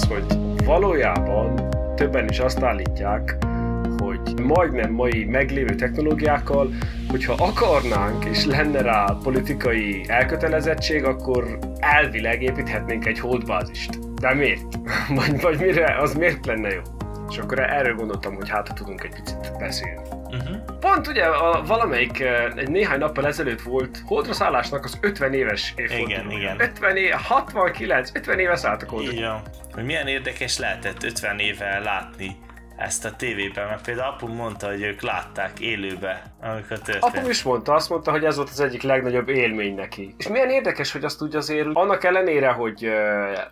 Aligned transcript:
az, 0.00 0.08
hogy 0.08 0.24
valójában 0.64 1.68
többen 1.94 2.28
is 2.28 2.38
azt 2.38 2.62
állítják, 2.62 3.36
hogy 3.98 4.40
majdnem 4.42 4.92
mai 4.92 5.24
meglévő 5.24 5.74
technológiákkal, 5.74 6.70
hogyha 7.08 7.34
akarnánk 7.44 8.24
és 8.24 8.44
lenne 8.44 8.82
rá 8.82 9.16
politikai 9.22 10.04
elkötelezettség, 10.06 11.04
akkor 11.04 11.58
elvileg 11.78 12.42
építhetnénk 12.42 13.06
egy 13.06 13.18
holdbázist. 13.18 14.14
De 14.14 14.34
miért? 14.34 14.78
vagy, 15.16 15.40
vagy 15.40 15.58
mire? 15.60 15.96
Az 16.00 16.14
miért 16.14 16.46
lenne 16.46 16.68
jó? 16.68 16.80
És 17.30 17.38
akkor 17.38 17.60
erről 17.60 17.94
gondoltam, 17.94 18.34
hogy 18.34 18.48
hát 18.48 18.74
tudunk 18.74 19.02
egy 19.02 19.14
picit 19.14 19.52
beszélni. 19.58 20.19
Uh-huh. 20.32 20.78
Pont 20.80 21.06
ugye 21.06 21.24
a, 21.24 21.62
valamelyik 21.62 22.20
egy 22.56 22.70
néhány 22.70 22.98
nappal 22.98 23.26
ezelőtt 23.26 23.60
volt 23.60 24.02
Holdra 24.06 24.32
szállásnak 24.32 24.84
az 24.84 24.98
50 25.00 25.34
éves 25.34 25.72
évfordulója. 25.76 26.16
Igen, 26.16 26.30
igen. 26.30 26.60
50 26.60 26.96
év, 26.96 27.12
69, 27.12 28.10
50 28.14 28.38
éve 28.38 28.56
szálltak 28.56 28.90
Holdra. 28.90 29.12
Igen. 29.12 29.40
Hogy 29.72 29.84
milyen 29.84 30.06
érdekes 30.06 30.58
lehetett 30.58 31.02
50 31.02 31.38
éve 31.38 31.78
látni 31.78 32.36
ezt 32.80 33.04
a 33.04 33.16
tévében, 33.16 33.66
mert 33.66 33.84
például 33.84 34.12
apu 34.12 34.26
mondta, 34.26 34.66
hogy 34.66 34.82
ők 34.82 35.00
látták 35.00 35.60
élőbe, 35.60 36.22
amikor 36.42 36.78
történt. 36.78 37.16
Apu 37.16 37.28
is 37.28 37.42
mondta, 37.42 37.74
azt 37.74 37.88
mondta, 37.90 38.10
hogy 38.10 38.24
ez 38.24 38.36
volt 38.36 38.48
az 38.48 38.60
egyik 38.60 38.82
legnagyobb 38.82 39.28
élmény 39.28 39.74
neki. 39.74 40.14
És 40.18 40.28
milyen 40.28 40.50
érdekes, 40.50 40.92
hogy 40.92 41.04
azt 41.04 41.18
tudja 41.18 41.38
azért, 41.38 41.68
annak 41.72 42.04
ellenére, 42.04 42.50
hogy 42.50 42.86
uh, 42.86 42.92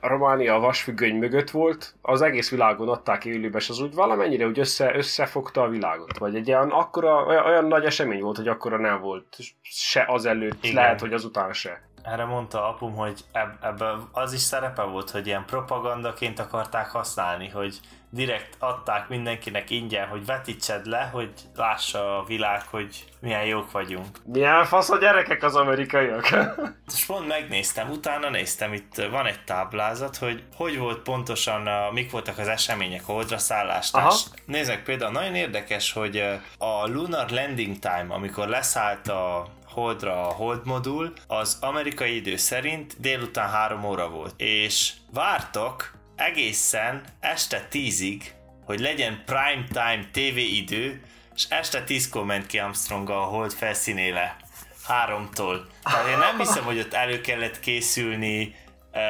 Románia 0.01 0.55
a 0.55 0.61
vasfüggöny 0.61 1.15
mögött 1.15 1.51
volt, 1.51 1.95
az 2.03 2.23
egész 2.23 2.51
világon 2.51 2.89
adták 2.89 3.25
élőbe, 3.25 3.59
és 3.59 3.69
az 3.69 3.81
úgy 3.81 3.95
valamennyire 3.95 4.47
úgy 4.47 4.59
össze, 4.59 4.97
összefogta 4.97 5.63
a 5.63 5.69
világot. 5.69 6.19
Vagy 6.19 6.35
egy 6.35 6.49
olyan, 6.49 6.71
akkora, 6.71 7.25
olyan, 7.25 7.47
olyan 7.47 7.67
nagy 7.67 7.85
esemény 7.85 8.21
volt, 8.21 8.37
hogy 8.37 8.49
akkora 8.49 8.79
nem 8.79 9.01
volt 9.01 9.37
se 9.63 10.05
azelőtt, 10.09 10.65
Igen. 10.65 10.75
lehet, 10.75 11.01
hogy 11.01 11.13
azután 11.13 11.53
se 11.53 11.88
erre 12.13 12.25
mondta 12.25 12.69
apum, 12.69 12.95
hogy 12.95 13.25
eb- 13.33 13.65
ebben 13.65 14.09
az 14.13 14.33
is 14.33 14.41
szerepe 14.41 14.83
volt, 14.83 15.11
hogy 15.11 15.27
ilyen 15.27 15.45
propagandaként 15.45 16.39
akarták 16.39 16.91
használni, 16.91 17.49
hogy 17.49 17.81
direkt 18.11 18.57
adták 18.59 19.09
mindenkinek 19.09 19.71
ingyen, 19.71 20.09
hogy 20.09 20.27
vetítsed 20.27 20.87
le, 20.87 21.09
hogy 21.13 21.33
lássa 21.57 22.19
a 22.19 22.25
világ, 22.25 22.63
hogy 22.71 23.05
milyen 23.21 23.45
jók 23.45 23.71
vagyunk. 23.71 24.07
Milyen 24.25 24.65
fasz 24.65 24.91
a 24.91 24.99
gyerekek 24.99 25.43
az 25.43 25.57
amerikaiak? 25.57 26.29
És 26.95 27.05
pont 27.05 27.27
megnéztem, 27.27 27.91
utána 27.91 28.31
néztem, 28.31 28.73
itt 28.73 28.95
van 29.11 29.27
egy 29.27 29.45
táblázat, 29.45 30.17
hogy 30.17 30.43
hogy 30.57 30.79
volt 30.79 30.99
pontosan, 30.99 31.67
a, 31.67 31.91
mik 31.93 32.11
voltak 32.11 32.39
az 32.39 32.49
események 32.49 33.03
a 33.07 33.13
holdra 33.13 33.39
szállást. 33.39 33.97
Nézzek 34.45 34.83
például, 34.83 35.13
nagyon 35.13 35.35
érdekes, 35.35 35.93
hogy 35.93 36.17
a 36.59 36.87
Lunar 36.87 37.31
Landing 37.31 37.79
Time, 37.79 38.07
amikor 38.09 38.49
leszállt 38.49 39.09
a 39.09 39.47
Holdra 39.71 40.29
a 40.29 40.33
Hold 40.33 40.67
modul, 40.67 41.13
az 41.27 41.59
amerikai 41.61 42.15
idő 42.15 42.37
szerint 42.37 43.01
délután 43.01 43.49
3 43.51 43.85
óra 43.85 44.09
volt. 44.09 44.41
És 44.41 44.93
vártak 45.13 45.99
egészen 46.17 47.05
este 47.21 47.67
tízig, 47.71 48.33
hogy 48.65 48.81
legyen 48.81 49.23
prime 49.27 49.65
time 49.73 50.09
TV 50.13 50.37
idő, 50.37 51.03
és 51.35 51.47
este 51.49 51.83
tízkor 51.83 52.25
ment 52.25 52.47
ki 52.47 52.59
Armstrong 52.59 53.11
a 53.11 53.21
hold 53.21 53.53
felszínére. 53.53 54.37
Háromtól. 54.85 55.67
Tehát 55.83 56.09
én 56.09 56.19
nem 56.19 56.39
hiszem, 56.39 56.65
hogy 56.65 56.79
ott 56.79 56.93
elő 56.93 57.21
kellett 57.21 57.61
készülni 57.61 58.55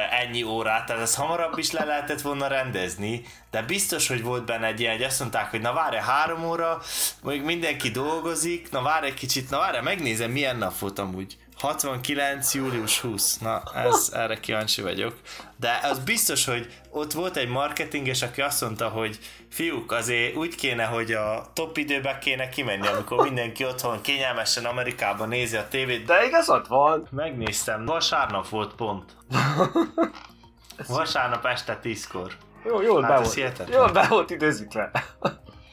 ennyi 0.09 0.43
órát, 0.43 0.85
tehát 0.85 1.01
ez 1.01 1.15
hamarabb 1.15 1.57
is 1.57 1.71
le 1.71 1.83
lehetett 1.83 2.21
volna 2.21 2.47
rendezni, 2.47 3.25
de 3.51 3.61
biztos, 3.61 4.07
hogy 4.07 4.23
volt 4.23 4.45
benne 4.45 4.65
egy 4.65 4.79
ilyen, 4.79 4.93
hogy 4.93 5.03
azt 5.03 5.19
mondták, 5.19 5.49
hogy 5.49 5.61
na 5.61 5.73
várj 5.73 5.97
három 5.97 6.45
óra, 6.45 6.81
még 7.23 7.43
mindenki 7.43 7.89
dolgozik, 7.89 8.71
na 8.71 8.81
várj 8.81 9.05
egy 9.05 9.13
kicsit, 9.13 9.49
na 9.49 9.57
várj, 9.57 9.79
megnézem 9.79 10.31
milyen 10.31 10.57
nap 10.57 10.79
volt 10.79 10.99
amúgy. 10.99 11.37
69. 11.59 12.53
július 12.53 12.99
20. 12.99 13.37
Na, 13.37 13.63
ez, 13.75 14.11
erre 14.13 14.39
kíváncsi 14.39 14.81
vagyok. 14.81 15.15
De 15.55 15.79
az 15.83 15.99
biztos, 15.99 16.45
hogy 16.45 16.67
ott 16.89 17.11
volt 17.11 17.37
egy 17.37 17.47
marketinges, 17.47 18.21
aki 18.21 18.41
azt 18.41 18.61
mondta, 18.61 18.87
hogy 18.87 19.19
fiúk, 19.49 19.91
azért 19.91 20.35
úgy 20.35 20.55
kéne, 20.55 20.83
hogy 20.83 21.11
a 21.11 21.51
top 21.53 21.77
időben 21.77 22.19
kéne 22.19 22.49
kimenni, 22.49 22.87
amikor 22.87 23.23
mindenki 23.23 23.65
otthon 23.65 24.01
kényelmesen 24.01 24.65
Amerikában 24.65 25.27
nézi 25.27 25.55
a 25.55 25.67
tévét. 25.67 26.05
De 26.05 26.25
igazad 26.25 26.67
van. 26.67 27.07
Megnéztem, 27.11 27.85
vasárnap 27.85 28.49
volt 28.49 28.73
pont. 28.75 29.15
Vasárnap 30.87 31.45
este 31.45 31.75
tízkor. 31.75 32.31
Jó, 32.65 32.81
jól 32.81 33.01
hát 33.01 33.11
be 33.11 33.29
volt. 33.29 33.69
Jól 33.69 33.91
be 33.91 34.07
volt 34.07 34.29
időzítve. 34.29 34.91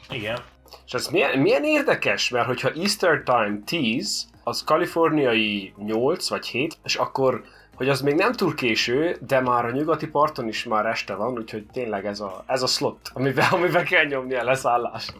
Igen. 0.09 0.39
És 0.85 0.93
ez 0.93 1.07
milyen, 1.07 1.39
milyen 1.39 1.63
érdekes, 1.63 2.29
mert 2.29 2.45
hogyha 2.45 2.71
Easter 2.75 3.23
Time 3.23 3.59
10, 3.65 4.27
az 4.43 4.63
kaliforniai 4.63 5.73
8 5.77 6.29
vagy 6.29 6.45
7, 6.45 6.77
és 6.83 6.95
akkor 6.95 7.43
hogy 7.77 7.89
az 7.89 8.01
még 8.01 8.15
nem 8.15 8.31
túl 8.31 8.55
késő, 8.55 9.17
de 9.27 9.39
már 9.39 9.65
a 9.65 9.71
nyugati 9.71 10.07
parton 10.07 10.47
is 10.47 10.63
már 10.63 10.85
este 10.85 11.13
van, 11.13 11.37
úgyhogy 11.37 11.65
tényleg 11.73 12.05
ez 12.05 12.19
a, 12.19 12.43
ez 12.47 12.61
a 12.61 12.67
slot, 12.67 13.09
amiben, 13.13 13.47
amiben 13.51 13.85
kell 13.85 14.05
nyomni 14.05 14.35
a 14.35 14.43
leszállást. 14.43 15.13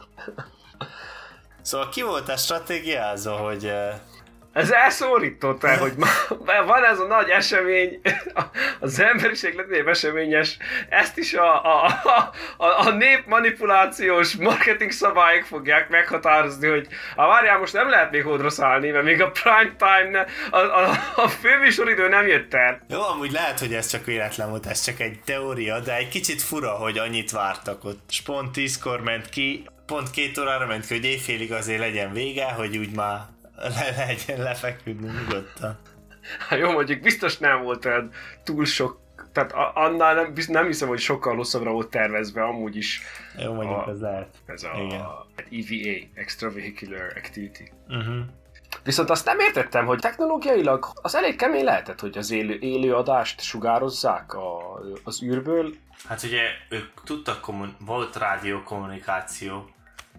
Szóval 1.61 1.89
ki 1.89 2.01
volt 2.01 2.29
a 2.29 2.37
stratégiázó, 2.37 3.35
hogy 3.35 3.65
eh, 3.65 3.99
ez 4.57 4.71
elszórított 4.71 5.63
el, 5.63 5.77
hogy 5.77 5.93
van 6.65 6.83
ez 6.83 6.99
a 6.99 7.07
nagy 7.07 7.29
esemény, 7.29 8.01
az 8.79 8.99
emberiség 8.99 9.55
legnagyobb 9.55 9.87
eseményes, 9.87 10.57
ezt 10.89 11.17
is 11.17 11.33
a, 11.33 11.65
a, 11.65 11.85
a, 12.57 12.87
a 12.87 12.89
nép 12.89 13.25
manipulációs 13.25 14.35
marketing 14.35 14.91
szabályok 14.91 15.43
fogják 15.43 15.89
meghatározni, 15.89 16.67
hogy 16.67 16.87
a 17.15 17.27
várjál, 17.27 17.59
most 17.59 17.73
nem 17.73 17.89
lehet 17.89 18.11
még 18.11 18.23
hódra 18.23 18.49
szállni, 18.49 18.89
mert 18.89 19.03
még 19.05 19.21
a 19.21 19.31
prime 19.31 19.75
time, 19.77 20.09
ne, 20.09 20.25
a, 20.57 20.81
a, 20.81 20.89
a 21.15 21.27
főműsoridő 21.27 22.07
nem 22.07 22.27
jött 22.27 22.53
el. 22.53 22.81
Jó, 22.89 23.01
amúgy 23.01 23.31
lehet, 23.31 23.59
hogy 23.59 23.73
ez 23.73 23.87
csak 23.87 24.05
véletlen 24.05 24.49
volt, 24.49 24.65
ez 24.65 24.81
csak 24.81 24.99
egy 24.99 25.19
teória, 25.25 25.79
de 25.79 25.95
egy 25.95 26.09
kicsit 26.09 26.41
fura, 26.41 26.71
hogy 26.71 26.97
annyit 26.97 27.31
vártak 27.31 27.83
ott. 27.83 28.03
És 28.09 28.21
pont 28.21 28.51
tízkor 28.51 29.01
ment 29.01 29.29
ki, 29.29 29.65
pont 29.85 30.09
két 30.09 30.37
órára 30.37 30.65
ment 30.65 30.85
ki, 30.85 30.93
hogy 30.93 31.05
éjfélig 31.05 31.51
azért 31.51 31.79
legyen 31.79 32.13
vége, 32.13 32.45
hogy 32.45 32.77
úgy 32.77 32.95
már 32.95 33.19
le 33.57 34.05
legyen 34.05 34.41
lefeküdni 34.41 35.07
nyugodtan. 35.07 35.77
Hát 36.49 36.59
jó, 36.59 36.71
mondjuk 36.71 37.01
biztos 37.01 37.37
nem 37.37 37.63
volt 37.63 37.85
olyan 37.85 38.11
túl 38.43 38.65
sok 38.65 39.05
tehát 39.31 39.51
annál 39.75 40.15
nem, 40.15 40.33
nem 40.47 40.65
hiszem, 40.65 40.87
hogy 40.87 40.99
sokkal 40.99 41.35
hosszabbra 41.35 41.71
volt 41.71 41.89
tervezve, 41.89 42.43
amúgy 42.43 42.75
is. 42.75 43.01
Jó, 43.37 43.53
mondjuk 43.53 43.77
a, 43.77 43.89
ez 43.89 43.99
lehet. 43.99 44.27
Ez 44.45 44.63
a, 44.63 44.71
Igen. 44.77 45.05
EVA, 45.51 46.07
Extravehicular 46.13 47.13
Activity. 47.15 47.71
Uh-huh. 47.87 48.15
Viszont 48.83 49.09
azt 49.09 49.25
nem 49.25 49.39
értettem, 49.39 49.85
hogy 49.85 49.99
technológiailag 49.99 50.91
az 51.01 51.15
elég 51.15 51.35
kemény 51.35 51.63
lehetett, 51.63 51.99
hogy 51.99 52.17
az 52.17 52.31
élő, 52.31 52.57
élő 52.59 52.95
adást 52.95 53.41
sugározzák 53.41 54.33
a, 54.33 54.79
az 55.03 55.23
űrből. 55.23 55.73
Hát 56.07 56.23
ugye 56.23 56.41
ők 56.69 57.03
tudtak, 57.03 57.41
kommun- 57.41 57.75
volt 57.79 58.15
rádiókommunikáció, 58.15 59.69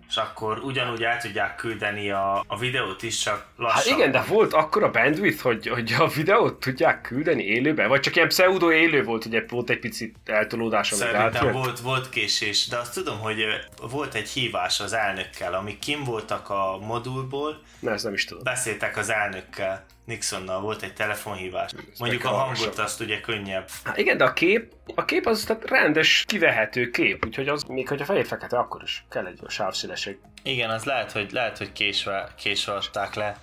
és 0.08 0.16
akkor 0.16 0.58
ugyanúgy 0.58 1.02
el 1.02 1.18
tudják 1.18 1.54
küldeni 1.54 2.10
a, 2.10 2.44
a 2.46 2.58
videót 2.58 3.02
is, 3.02 3.18
csak 3.18 3.46
lassan. 3.56 3.82
Hát 3.82 3.98
igen, 3.98 4.10
de 4.10 4.22
volt 4.22 4.52
akkor 4.52 4.82
a 4.82 4.90
bandwidth, 4.90 5.42
hogy, 5.42 5.66
hogy 5.66 5.94
a 5.98 6.08
videót 6.08 6.60
tudják 6.60 7.00
küldeni 7.00 7.42
élőbe? 7.42 7.86
Vagy 7.86 8.00
csak 8.00 8.16
ilyen 8.16 8.28
pseudo 8.28 8.72
élő 8.72 9.04
volt, 9.04 9.24
ugye 9.24 9.44
volt 9.48 9.70
egy 9.70 9.78
picit 9.78 10.16
eltolódás, 10.24 10.88
Szerintem 10.88 11.52
volt, 11.52 11.80
volt 11.80 12.08
késés, 12.08 12.66
de 12.66 12.76
azt 12.76 12.94
tudom, 12.94 13.18
hogy 13.18 13.44
volt 13.90 14.14
egy 14.14 14.28
hívás 14.28 14.80
az 14.80 14.92
elnökkel, 14.92 15.54
amik 15.54 15.78
kim 15.78 16.04
voltak 16.04 16.50
a 16.50 16.78
modulból. 16.80 17.62
Ne, 17.78 17.90
ezt 17.90 18.04
nem 18.04 18.12
is 18.12 18.24
tudom. 18.24 18.42
Beszéltek 18.42 18.96
az 18.96 19.10
elnökkel 19.10 19.86
Nixonnal 20.08 20.60
volt 20.60 20.82
egy 20.82 20.92
telefonhívás. 20.92 21.72
Ez 21.92 21.98
Mondjuk 21.98 22.24
a 22.24 22.28
hangot 22.28 22.78
azt 22.78 23.00
ugye 23.00 23.20
könnyebb. 23.20 23.68
Hát 23.84 23.98
igen, 23.98 24.16
de 24.16 24.24
a 24.24 24.32
kép, 24.32 24.72
a 24.94 25.04
kép 25.04 25.26
az 25.26 25.44
tehát 25.44 25.70
rendes, 25.70 26.24
kivehető 26.26 26.90
kép, 26.90 27.24
úgyhogy 27.26 27.48
az, 27.48 27.62
még 27.62 27.88
hogyha 27.88 28.04
fehér 28.04 28.26
fekete, 28.26 28.58
akkor 28.58 28.82
is 28.82 29.04
kell 29.10 29.26
egy 29.26 29.40
sávszélesség. 29.48 30.18
Igen, 30.42 30.70
az 30.70 30.84
lehet, 30.84 31.12
hogy, 31.12 31.30
lehet, 31.32 31.58
hogy 31.58 31.72
késve, 31.72 32.28
késve 32.36 32.72
adták 32.72 33.14
le. 33.14 33.36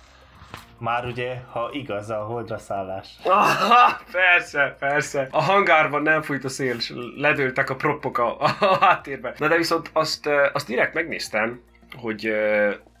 Már 0.78 1.04
ugye, 1.04 1.36
ha 1.50 1.70
igaz 1.72 2.10
a 2.10 2.24
holdra 2.24 2.58
szállás. 2.58 3.08
Aha, 3.22 4.00
persze, 4.12 4.76
persze. 4.78 5.28
A 5.30 5.42
hangárban 5.42 6.02
nem 6.02 6.22
fújt 6.22 6.44
a 6.44 6.48
szél, 6.48 6.76
és 6.76 6.92
ledőltek 7.16 7.70
a 7.70 7.76
proppok 7.76 8.18
a, 8.18 8.40
a 8.40 8.76
háttérbe. 8.80 9.34
Na 9.38 9.48
de 9.48 9.56
viszont 9.56 9.90
azt, 9.92 10.28
azt 10.52 10.66
direkt 10.66 10.94
megnéztem, 10.94 11.62
hogy 11.96 12.32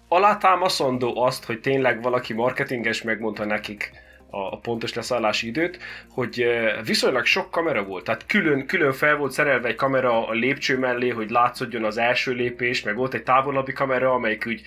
alátámaszandó 0.08 1.22
azt, 1.22 1.44
hogy 1.44 1.60
tényleg 1.60 2.02
valaki 2.02 2.32
marketinges 2.32 3.02
megmondta 3.02 3.44
nekik 3.44 4.04
a, 4.30 4.58
pontos 4.58 4.94
leszállási 4.94 5.46
időt, 5.46 5.78
hogy 6.08 6.46
viszonylag 6.84 7.24
sok 7.24 7.50
kamera 7.50 7.84
volt, 7.84 8.04
tehát 8.04 8.26
külön, 8.26 8.66
külön 8.66 8.92
fel 8.92 9.16
volt 9.16 9.32
szerelve 9.32 9.68
egy 9.68 9.74
kamera 9.74 10.26
a 10.26 10.32
lépcső 10.32 10.78
mellé, 10.78 11.08
hogy 11.08 11.30
látszódjon 11.30 11.84
az 11.84 11.98
első 11.98 12.32
lépés, 12.32 12.82
meg 12.82 12.96
volt 12.96 13.14
egy 13.14 13.22
távolabbi 13.22 13.72
kamera, 13.72 14.12
amelyik 14.12 14.44
úgy 14.46 14.62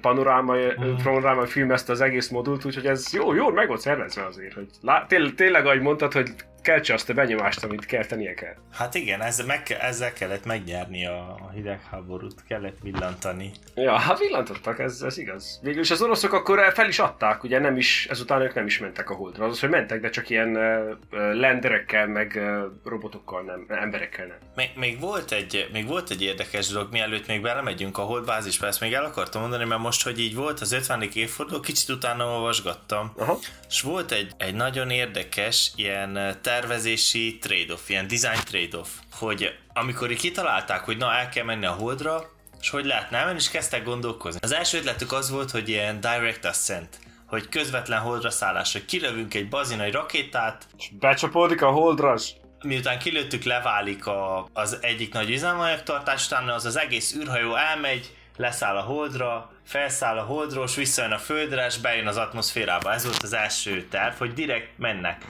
panoráma, 0.00 0.54
mm. 0.54 0.94
panoráma 1.02 1.46
filmezte 1.46 1.92
az 1.92 2.00
egész 2.00 2.28
modult, 2.28 2.64
úgyhogy 2.64 2.86
ez 2.86 3.12
jó, 3.12 3.34
jó 3.34 3.50
meg 3.50 3.68
volt 3.68 3.80
szervezve 3.80 4.26
azért, 4.26 4.54
hogy 4.54 4.66
lá, 4.80 5.06
tényleg, 5.06 5.34
tényleg 5.34 5.66
ahogy 5.66 5.80
mondtad, 5.80 6.12
hogy 6.12 6.30
keltse 6.62 6.94
azt 6.94 7.10
a 7.10 7.14
benyomást, 7.14 7.64
amit 7.64 7.86
keltenie 7.86 8.34
kell. 8.34 8.54
Hát 8.72 8.94
igen, 8.94 9.22
ezzel, 9.22 9.46
meg, 9.46 9.76
ezzel 9.80 10.12
kellett 10.12 10.44
megnyerni 10.44 11.06
a, 11.06 11.36
a 11.40 11.50
hidegháborút, 11.54 12.44
kellett 12.48 12.76
villantani. 12.82 13.50
Ja, 13.74 13.98
hát 13.98 14.18
villantottak, 14.18 14.78
ez, 14.78 15.02
ez 15.02 15.18
igaz. 15.18 15.60
Végül 15.62 15.80
is 15.80 15.90
az 15.90 16.02
oroszok 16.02 16.32
akkor 16.32 16.72
fel 16.72 16.88
is 16.88 16.98
adták, 16.98 17.42
ugye 17.42 17.58
nem 17.58 17.76
is, 17.76 18.06
ezután 18.10 18.40
ők 18.40 18.54
nem 18.54 18.66
is 18.66 18.78
mentek 18.78 19.10
a 19.10 19.14
holdra. 19.14 19.44
Az, 19.44 19.60
hogy 19.60 19.68
mentek, 19.68 20.00
de 20.00 20.10
csak 20.10 20.30
ilyen 20.30 20.56
uh, 20.56 21.34
lenderekkel, 21.34 22.06
meg 22.06 22.32
uh, 22.36 22.62
robotokkal 22.84 23.42
nem, 23.42 23.66
emberekkel 23.68 24.26
nem. 24.26 24.36
Még, 24.54 24.70
még, 24.74 25.00
volt 25.00 25.32
egy, 25.32 25.68
még 25.72 25.86
volt 25.86 26.10
egy 26.10 26.22
érdekes 26.22 26.68
dolog, 26.68 26.88
mielőtt 26.92 27.26
még 27.26 27.40
belemegyünk 27.42 27.98
a 27.98 28.02
holdbázisba, 28.02 28.66
ezt 28.66 28.80
még 28.80 28.92
el 28.92 29.04
akartam 29.04 29.40
mondani, 29.40 29.64
mert 29.64 29.80
most, 29.80 30.02
hogy 30.02 30.20
így 30.20 30.34
volt 30.34 30.60
az 30.60 30.72
50. 30.72 31.02
évforduló, 31.14 31.60
kicsit 31.60 31.88
utána 31.88 32.24
olvasgattam, 32.24 33.12
Aha. 33.16 33.38
és 33.68 33.80
volt 33.80 34.12
egy, 34.12 34.32
egy 34.36 34.54
nagyon 34.54 34.90
érdekes 34.90 35.72
ilyen 35.76 36.38
tervezési 36.50 37.38
trade-off, 37.38 37.88
ilyen 37.88 38.06
design 38.06 38.40
trade-off, 38.44 38.88
hogy 39.12 39.58
amikor 39.72 40.12
kitalálták, 40.12 40.84
hogy 40.84 40.96
na 40.96 41.12
el 41.12 41.28
kell 41.28 41.44
menni 41.44 41.66
a 41.66 41.72
holdra, 41.72 42.30
és 42.60 42.70
hogy 42.70 42.84
lehetne 42.84 43.18
elmenni, 43.18 43.38
és 43.38 43.50
kezdtek 43.50 43.84
gondolkozni. 43.84 44.40
Az 44.42 44.52
első 44.52 44.78
ötletük 44.78 45.12
az 45.12 45.30
volt, 45.30 45.50
hogy 45.50 45.68
ilyen 45.68 46.00
direct 46.00 46.44
ascent, 46.44 46.98
hogy 47.26 47.48
közvetlen 47.48 48.00
holdra 48.00 48.30
szállás, 48.30 48.72
hogy 48.72 48.84
kilövünk 48.84 49.34
egy 49.34 49.48
bazinai 49.48 49.90
rakétát, 49.90 50.66
és 50.78 50.90
becsapódik 50.98 51.62
a 51.62 51.70
holdra, 51.70 52.16
miután 52.62 52.98
kilőttük, 52.98 53.42
leválik 53.42 54.06
a, 54.06 54.48
az 54.52 54.78
egyik 54.80 55.12
nagy 55.12 55.30
üzemanyagtartás, 55.30 56.26
utána 56.26 56.54
az 56.54 56.64
az 56.64 56.78
egész 56.78 57.14
űrhajó 57.14 57.54
elmegy, 57.54 58.14
leszáll 58.36 58.76
a 58.76 58.82
holdra, 58.82 59.52
felszáll 59.66 60.18
a 60.18 60.22
holdról, 60.22 60.64
és 60.64 60.74
visszajön 60.74 61.12
a 61.12 61.18
földre, 61.18 61.66
és 61.66 61.78
bejön 61.78 62.06
az 62.06 62.16
atmoszférába. 62.16 62.92
Ez 62.92 63.04
volt 63.04 63.22
az 63.22 63.32
első 63.32 63.86
terv, 63.90 64.14
hogy 64.14 64.32
direkt 64.32 64.78
mennek. 64.78 65.24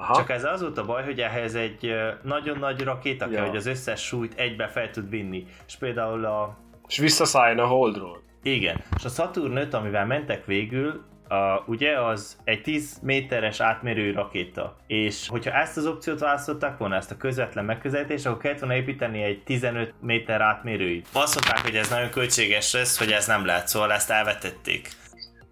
Aha. 0.00 0.14
Csak 0.14 0.30
ez 0.30 0.44
az 0.44 0.60
volt 0.60 0.78
a 0.78 0.84
baj, 0.84 1.04
hogy 1.04 1.20
ehhez 1.20 1.54
egy 1.54 1.94
nagyon 2.22 2.58
nagy 2.58 2.80
rakéta 2.80 3.26
ja. 3.26 3.32
kell, 3.32 3.46
hogy 3.46 3.56
az 3.56 3.66
összes 3.66 4.00
súlyt 4.00 4.34
egybe 4.34 4.68
fel 4.68 4.90
tud 4.90 5.10
vinni. 5.10 5.46
És 5.66 5.76
például 5.76 6.24
a... 6.24 6.58
És 6.88 6.98
visszaszálljon 6.98 7.58
a 7.58 7.66
holdról. 7.66 8.22
Igen. 8.42 8.84
És 8.96 9.04
a 9.04 9.08
Saturn 9.08 9.56
5, 9.56 9.74
amivel 9.74 10.06
mentek 10.06 10.44
végül, 10.44 11.04
a, 11.28 11.62
ugye 11.66 12.00
az 12.00 12.36
egy 12.44 12.62
10 12.62 12.98
méteres 13.02 13.60
átmérő 13.60 14.12
rakéta. 14.12 14.76
És 14.86 15.28
hogyha 15.28 15.50
ezt 15.50 15.76
az 15.76 15.86
opciót 15.86 16.18
választották 16.18 16.78
volna, 16.78 16.96
ezt 16.96 17.10
a 17.10 17.16
közvetlen 17.16 17.64
megközelítést, 17.64 18.26
akkor 18.26 18.40
kellett 18.40 18.58
volna 18.58 18.74
építeni 18.74 19.22
egy 19.22 19.42
15 19.42 19.94
méter 20.00 20.40
átmérőit. 20.40 21.08
Azt 21.12 21.34
mondták, 21.34 21.64
hogy 21.64 21.76
ez 21.76 21.88
nagyon 21.88 22.10
költséges 22.10 22.72
lesz, 22.72 22.98
hogy 22.98 23.12
ez 23.12 23.26
nem 23.26 23.44
lehet, 23.44 23.68
szóval 23.68 23.92
ezt 23.92 24.10
elvetették. 24.10 24.88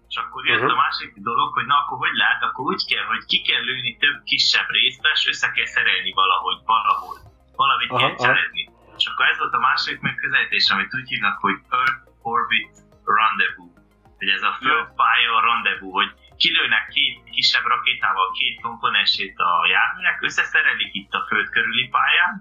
És 0.09 0.15
akkor 0.21 0.41
jött 0.45 0.63
uh-huh. 0.63 0.77
a 0.77 0.83
másik 0.85 1.11
dolog, 1.29 1.49
hogy 1.57 1.67
na 1.71 1.75
akkor 1.81 1.97
hogy 2.05 2.17
lehet, 2.23 2.41
akkor 2.47 2.63
úgy 2.73 2.83
kell, 2.91 3.05
hogy 3.11 3.23
ki 3.31 3.39
kell 3.47 3.63
lőni 3.69 3.93
több 4.03 4.17
kisebb 4.31 4.69
részbe, 4.77 5.09
és 5.17 5.27
össze 5.31 5.47
kell 5.55 5.69
szerelni 5.75 6.11
valahogy, 6.21 6.59
valahol. 6.65 7.17
Valamit 7.61 7.91
uh-huh. 7.91 8.01
kell 8.01 8.17
szerelni. 8.25 8.63
És 8.99 9.05
akkor 9.09 9.25
ez 9.31 9.37
volt 9.41 9.53
a 9.59 9.65
másik 9.69 9.99
megközelítés, 10.07 10.69
amit 10.73 10.95
úgy 10.97 11.07
hívnak, 11.11 11.37
hogy 11.45 11.57
Earth 11.69 12.03
Orbit 12.33 12.73
Rendezvous. 13.17 13.73
Hogy 14.19 14.29
ez 14.37 14.43
a 14.51 14.57
földpálya 14.63 15.31
a 15.39 15.45
rendezvous, 15.49 15.93
hogy 16.01 16.11
kilőnek 16.43 16.85
két 16.95 17.17
kisebb 17.35 17.65
rakétával 17.73 18.29
két 18.39 18.61
komponensét 18.61 19.37
a 19.49 19.51
járműnek, 19.73 20.17
összeszerelik 20.27 20.93
itt 21.01 21.13
a 21.19 21.25
föld 21.27 21.49
körüli 21.49 21.87
pályán, 21.95 22.33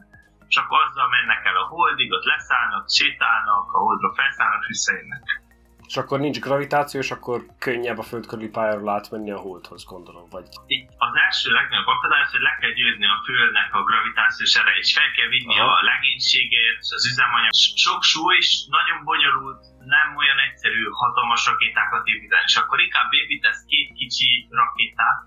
csak 0.55 0.67
azzal 0.82 1.09
mennek 1.09 1.44
el 1.44 1.56
a 1.56 1.67
holdig, 1.75 2.12
ott 2.12 2.25
leszállnak, 2.25 2.85
sétálnak, 2.99 3.73
a 3.73 3.79
holdra 3.79 4.14
felszállnak, 4.14 4.64
visszajönnek 4.67 5.25
és 5.88 5.96
akkor 5.96 6.19
nincs 6.20 6.38
gravitáció, 6.46 7.00
és 7.00 7.11
akkor 7.17 7.38
könnyebb 7.67 7.99
a 7.99 8.08
föld 8.11 8.26
körüli 8.31 8.52
pályáról 8.56 8.88
átmenni 8.99 9.32
a 9.38 9.44
holdhoz, 9.46 9.82
gondolom, 9.93 10.26
vagy... 10.35 10.46
Itt 10.76 10.88
az 11.06 11.14
első 11.26 11.49
legnagyobb 11.58 11.90
akadály, 11.96 12.25
hogy 12.32 12.44
le 12.49 12.55
kell 12.61 12.75
győzni 12.81 13.06
a 13.14 13.19
Földnek 13.26 13.70
a 13.79 13.82
gravitációs 13.90 14.55
erejét, 14.61 14.85
és 14.85 14.93
fel 14.99 15.11
kell 15.17 15.31
vinni 15.37 15.58
Aha. 15.58 15.73
a 15.79 15.82
legénységet, 15.93 16.79
az 16.96 17.05
üzemanyag. 17.11 17.55
Sok 17.87 18.02
súly 18.12 18.37
is 18.44 18.50
nagyon 18.76 18.99
bonyolult, 19.11 19.61
nem 19.96 20.08
olyan 20.20 20.38
egyszerű 20.46 20.82
hatalmas 21.02 21.43
rakétákat 21.50 22.05
építeni, 22.12 22.44
és 22.50 22.56
akkor 22.61 22.79
inkább 22.87 23.11
építesz 23.23 23.61
két 23.73 23.88
kicsi 23.99 24.29
rakétát, 24.61 25.19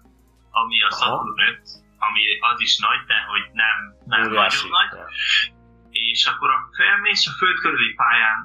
ami 0.62 0.78
a 0.88 0.90
Saturn 1.00 1.42
5, 1.42 1.62
ami 2.08 2.22
az 2.52 2.60
is 2.68 2.74
nagy, 2.86 3.02
de 3.12 3.18
hogy 3.32 3.46
nem, 3.64 3.78
nem 4.14 4.22
nagyon 4.22 4.70
nagy. 4.80 4.90
És 5.90 6.22
akkor 6.32 6.50
a 6.50 6.60
felmész 6.78 7.28
a 7.28 7.34
föld 7.40 7.58
körüli 7.64 7.94
pályán 7.94 8.38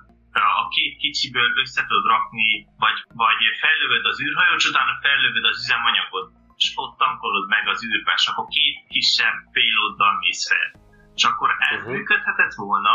a 0.42 0.68
két 0.68 0.96
kicsiből 0.96 1.58
össze 1.62 1.80
tudod 1.86 2.06
rakni, 2.14 2.66
vagy, 2.84 2.98
vagy 3.22 3.38
fellövöd 3.60 4.04
az 4.06 4.20
űrhajót, 4.22 4.60
és 4.60 4.68
utána 4.68 4.94
fellövöd 5.02 5.44
az 5.44 5.56
üzemanyagot, 5.62 6.26
és 6.56 6.72
ott 6.74 6.96
tankolod 6.98 7.48
meg 7.48 7.68
az 7.68 7.84
űrbe, 7.84 8.12
és 8.16 8.26
akkor 8.26 8.46
két 8.46 8.76
kisebb 8.88 9.36
payloaddal 9.52 10.14
mész 10.22 10.48
fel. 10.50 10.68
És 11.14 11.24
akkor 11.24 11.48
ez 11.70 11.78
uh-huh. 11.78 11.92
működhetett 11.94 12.54
volna, 12.54 12.94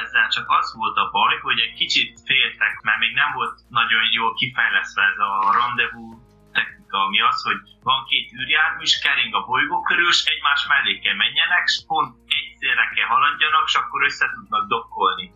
ezzel 0.00 0.28
csak 0.28 0.46
az 0.58 0.74
volt 0.74 0.96
a 0.96 1.10
baj, 1.10 1.36
hogy 1.46 1.58
egy 1.66 1.74
kicsit 1.74 2.20
féltek, 2.28 2.74
mert 2.82 2.98
még 2.98 3.14
nem 3.14 3.30
volt 3.32 3.54
nagyon 3.68 4.04
jól 4.18 4.34
kifejlesztve 4.34 5.02
ez 5.02 5.18
a 5.30 5.32
rendezvous 5.58 6.16
technika, 6.52 6.98
ami 7.06 7.20
az, 7.20 7.38
hogy 7.48 7.60
van 7.82 8.04
két 8.10 8.32
űrjármű, 8.38 8.82
és 8.82 8.98
kering 9.04 9.34
a 9.34 9.46
bolygó 9.50 9.80
körül, 9.82 10.08
és 10.08 10.24
egymás 10.32 10.66
mellé 10.66 10.98
kell 10.98 11.18
menjenek, 11.24 11.64
és 11.70 11.76
pont 11.86 12.10
egyszerre 12.38 12.86
kell 12.94 13.10
haladjanak, 13.14 13.64
és 13.66 13.74
akkor 13.74 14.00
össze 14.08 14.26
tudnak 14.34 14.64
dokkolni 14.68 15.26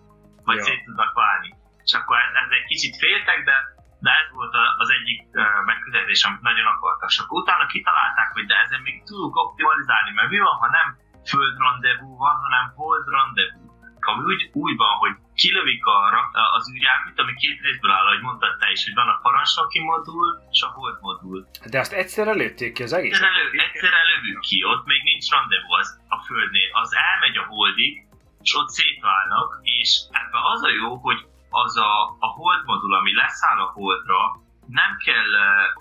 vagy 0.45 0.57
ja. 0.57 0.63
szét 0.63 0.85
tudnak 0.85 1.13
válni. 1.23 1.51
És 1.87 1.93
akkor 1.99 2.17
ez, 2.45 2.51
egy 2.59 2.69
kicsit 2.73 2.95
féltek, 3.03 3.39
de, 3.49 3.57
de 4.05 4.11
ez 4.21 4.29
volt 4.39 4.55
az 4.83 4.91
egyik 4.99 5.21
megközelítés, 5.71 6.25
amit 6.25 6.47
nagyon 6.51 6.67
akartak. 6.75 7.11
És 7.11 7.19
akkor 7.19 7.41
utána 7.43 7.67
kitalálták, 7.67 8.29
hogy 8.33 8.47
de 8.47 8.57
ezen 8.65 8.81
még 8.87 8.97
tudunk 9.09 9.37
optimalizálni, 9.37 10.11
mert 10.15 10.31
mi 10.35 10.39
van, 10.39 10.57
ha 10.63 10.69
nem 10.79 10.89
föld 11.31 11.57
rendezvú 11.67 12.17
van, 12.17 12.35
hanem 12.45 12.65
hold 12.77 13.07
rendezvú. 13.19 13.71
Ami 14.11 14.23
úgy, 14.33 14.51
úgy 14.53 14.77
van, 14.77 14.95
hogy 15.03 15.15
kilövik 15.35 15.85
a, 15.87 15.99
az 16.57 16.65
űrjárműt, 16.73 17.19
ami 17.21 17.35
két 17.35 17.61
részből 17.61 17.91
áll, 17.91 18.07
ahogy 18.07 18.21
mondtad 18.21 18.59
te 18.59 18.71
is, 18.71 18.85
hogy 18.85 18.95
van 18.95 19.09
a 19.09 19.19
parancsnoki 19.23 19.81
modul 19.81 20.29
és 20.51 20.63
a 20.63 20.69
hold 20.77 20.99
modul. 21.01 21.39
De 21.71 21.79
azt 21.79 21.93
egyszerre 21.93 22.33
lőtték 22.33 22.73
ki 22.73 22.83
az 22.83 22.93
egész? 22.93 23.13
Egyszerre, 23.13 23.43
lő, 23.43 23.59
egyszerre 23.67 24.03
lövünk 24.13 24.41
ki, 24.41 24.65
ott 24.65 24.85
még 24.87 25.03
nincs 25.03 25.31
rendezvú 25.31 25.73
az, 25.73 25.89
a 26.09 26.19
földnél. 26.27 26.69
Az 26.73 26.91
elmegy 26.95 27.37
a 27.37 27.45
holdig, 27.53 27.93
és 28.43 28.55
ott 28.55 28.69
szétválnak, 28.69 29.61
és 29.63 29.91
ebben 30.11 30.43
az 30.53 30.63
a 30.63 30.71
jó, 30.71 30.97
hogy 30.97 31.21
az 31.51 31.77
a, 31.77 32.17
a 32.19 32.27
hold 32.27 32.65
modul, 32.65 32.95
ami 32.95 33.15
leszáll 33.15 33.59
a 33.61 33.73
holdra, 33.75 34.21
nem 34.67 34.97
kell 35.05 35.31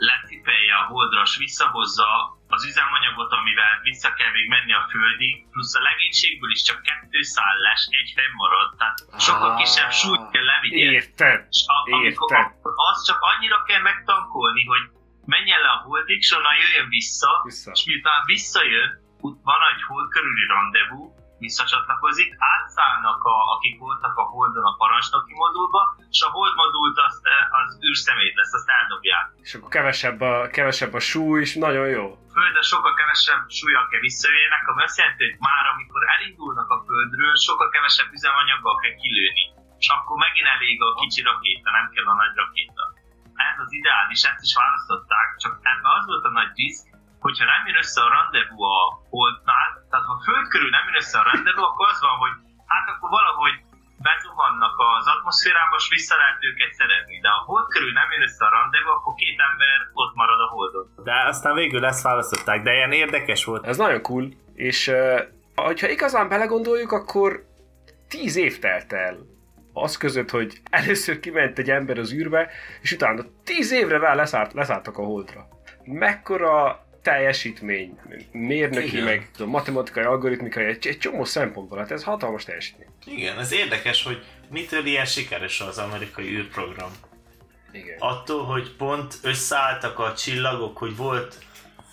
lecipelje 0.10 0.76
a 0.76 0.88
holdra, 0.92 1.22
és 1.22 1.38
visszahozza 1.38 2.10
az 2.48 2.66
üzemanyagot, 2.66 3.32
amivel 3.32 3.80
vissza 3.84 4.14
kell 4.14 4.32
még 4.32 4.48
menni 4.56 4.74
a 4.74 4.88
földig, 4.92 5.34
plusz 5.52 5.76
a 5.76 5.82
legénységből 5.90 6.52
is 6.52 6.62
csak 6.62 6.82
kettő 6.82 7.22
szállás, 7.22 7.82
egy 8.00 8.12
fenn 8.16 8.34
marad, 8.42 8.70
tehát 8.78 9.00
sokkal 9.28 9.56
kisebb 9.56 9.92
súlyt 9.92 10.30
kell 10.32 10.48
levigye. 10.54 10.92
Érted, 10.92 11.40
és 11.50 11.62
a, 11.68 11.94
amikor, 11.94 12.32
érted. 12.38 12.74
azt 12.90 13.06
csak 13.06 13.20
annyira 13.32 13.60
kell 13.68 13.82
megtankolni, 13.82 14.64
hogy 14.66 14.84
menjen 15.26 15.62
le 15.62 15.70
a 15.70 15.82
holdig, 15.86 16.18
és 16.18 16.32
onnan 16.38 16.56
jöjjön 16.62 16.90
vissza, 16.90 17.32
vissza. 17.44 17.72
és 17.74 17.82
miután 17.86 18.22
visszajön, 18.26 18.90
van 19.22 19.62
egy 19.74 19.84
hold 19.88 20.08
körüli 20.10 20.46
rendezvú, 20.56 21.02
visszacsatlakozik, 21.46 22.30
átszállnak, 22.52 23.20
a, 23.34 23.36
akik 23.56 23.76
voltak 23.86 24.16
a 24.24 24.26
Holdon 24.34 24.66
a 24.72 24.76
parancsnoki 24.82 25.34
modulba, 25.44 25.82
és 26.14 26.22
a 26.28 26.30
Hold 26.36 26.56
modult 26.64 26.98
az, 27.06 27.16
e, 27.34 27.36
az 27.60 27.70
űrszemét 27.88 28.36
lesz, 28.40 28.54
azt 28.60 28.70
eldobják. 28.80 29.26
És 29.46 29.52
akkor 29.56 29.70
kevesebb 29.78 30.20
a, 30.32 30.34
kevesebb 30.58 30.94
a 31.00 31.02
súly, 31.12 31.40
és 31.46 31.52
nagyon 31.68 31.88
jó. 31.98 32.06
Földre 32.36 32.62
sokkal 32.72 32.94
kevesebb 33.00 33.44
súlyak 33.60 33.88
kell 33.90 34.04
visszajöjjenek, 34.10 34.64
ami 34.72 34.82
azt 34.88 34.98
jelenti, 35.00 35.22
hogy 35.28 35.38
már 35.50 35.66
amikor 35.74 36.02
elindulnak 36.14 36.70
a 36.76 36.78
Földről, 36.88 37.36
sokkal 37.48 37.70
kevesebb 37.76 38.10
üzemanyaggal 38.18 38.76
kell 38.82 38.96
kilőni. 39.02 39.46
És 39.82 39.88
akkor 39.96 40.16
megint 40.26 40.50
elég 40.56 40.78
a 40.88 40.90
kicsi 41.02 41.22
rakéta, 41.30 41.70
nem 41.78 41.88
kell 41.94 42.08
a 42.14 42.16
nagy 42.22 42.36
rakéta. 42.42 42.84
Ez 43.50 43.58
az 43.66 43.72
ideális, 43.80 44.22
ezt 44.30 44.46
is 44.48 44.54
választották, 44.62 45.28
csak 45.44 45.54
ebben 45.72 45.92
az 45.98 46.06
volt 46.06 46.26
a 46.30 46.32
nagy 46.40 46.52
diszk, 46.60 46.86
hogyha 47.26 47.46
nem 47.54 47.62
jön 47.68 47.82
össze 47.84 48.00
a 48.08 48.14
rendezvú 48.18 48.62
a 48.78 48.82
holdnál, 49.14 49.70
tehát 49.90 50.06
ha 50.10 50.14
a 50.18 50.24
föld 50.28 50.48
körül 50.54 50.72
nem 50.78 50.86
jön 50.88 51.02
össze 51.02 51.18
a 51.20 51.28
rendezvú, 51.32 51.64
akkor 51.70 51.86
az 51.92 52.00
van, 52.08 52.18
hogy 52.24 52.36
hát 52.74 52.86
akkor 52.92 53.10
valahogy 53.20 53.56
bezuhannak 54.08 54.76
az 54.90 55.08
atmoszférába, 55.14 55.76
és 55.82 55.88
vissza 55.98 56.16
lehet 56.22 56.40
őket 56.50 56.72
szerezni. 56.80 57.16
De 57.26 57.30
ha 57.36 57.40
hold 57.50 57.68
körül 57.74 57.94
nem 58.00 58.08
jön 58.14 58.26
össze 58.28 58.44
a 58.46 58.54
rendezvú, 58.58 58.92
akkor 58.98 59.14
két 59.22 59.40
ember 59.50 59.78
ott 60.02 60.14
marad 60.20 60.40
a 60.46 60.48
holdon. 60.56 60.86
De 61.10 61.16
aztán 61.32 61.54
végül 61.62 61.84
ezt 61.92 62.04
választották, 62.10 62.60
de 62.66 62.72
ilyen 62.78 62.92
érdekes 63.04 63.42
volt. 63.50 63.66
Ez 63.72 63.78
nagyon 63.78 64.02
cool, 64.02 64.26
és 64.70 64.80
uh, 64.88 65.20
ha 65.56 65.88
igazán 65.98 66.28
belegondoljuk, 66.34 66.92
akkor 66.92 67.30
tíz 68.14 68.36
év 68.36 68.60
telt 68.60 68.94
el 68.94 69.16
az 69.74 69.98
között, 69.98 70.30
hogy 70.30 70.62
először 70.70 71.20
kiment 71.20 71.60
egy 71.60 71.70
ember 71.70 71.98
az 71.98 72.14
űrbe, 72.14 72.50
és 72.82 72.92
utána 72.92 73.24
tíz 73.44 73.72
évre 73.72 73.98
rá 73.98 74.14
leszállt, 74.14 74.54
leszálltak 74.54 74.98
a 74.98 75.04
holdra. 75.04 75.48
Mekkora 75.84 76.86
teljesítmény, 77.02 78.00
mérnöki, 78.32 78.88
Igen. 78.88 79.04
meg 79.04 79.30
a 79.40 79.46
matematikai, 79.46 80.04
algoritmikai, 80.04 80.66
egy, 80.66 80.88
egy 80.88 80.98
csomó 80.98 81.24
szempontból, 81.24 81.78
hát 81.78 81.92
ez 81.92 82.04
hatalmas 82.04 82.44
teljesítmény. 82.44 82.88
Igen, 83.06 83.40
ez 83.40 83.52
érdekes, 83.52 84.04
hogy 84.04 84.24
mitől 84.50 84.86
ilyen 84.86 85.06
sikeres 85.06 85.62
az 85.62 85.78
amerikai 85.78 86.36
űrprogram. 86.36 86.92
Igen. 87.72 87.96
Attól, 88.00 88.46
hogy 88.46 88.76
pont 88.76 89.14
összeálltak 89.22 90.00
a 90.00 90.14
csillagok, 90.14 90.78
hogy 90.78 90.96
volt 90.96 91.38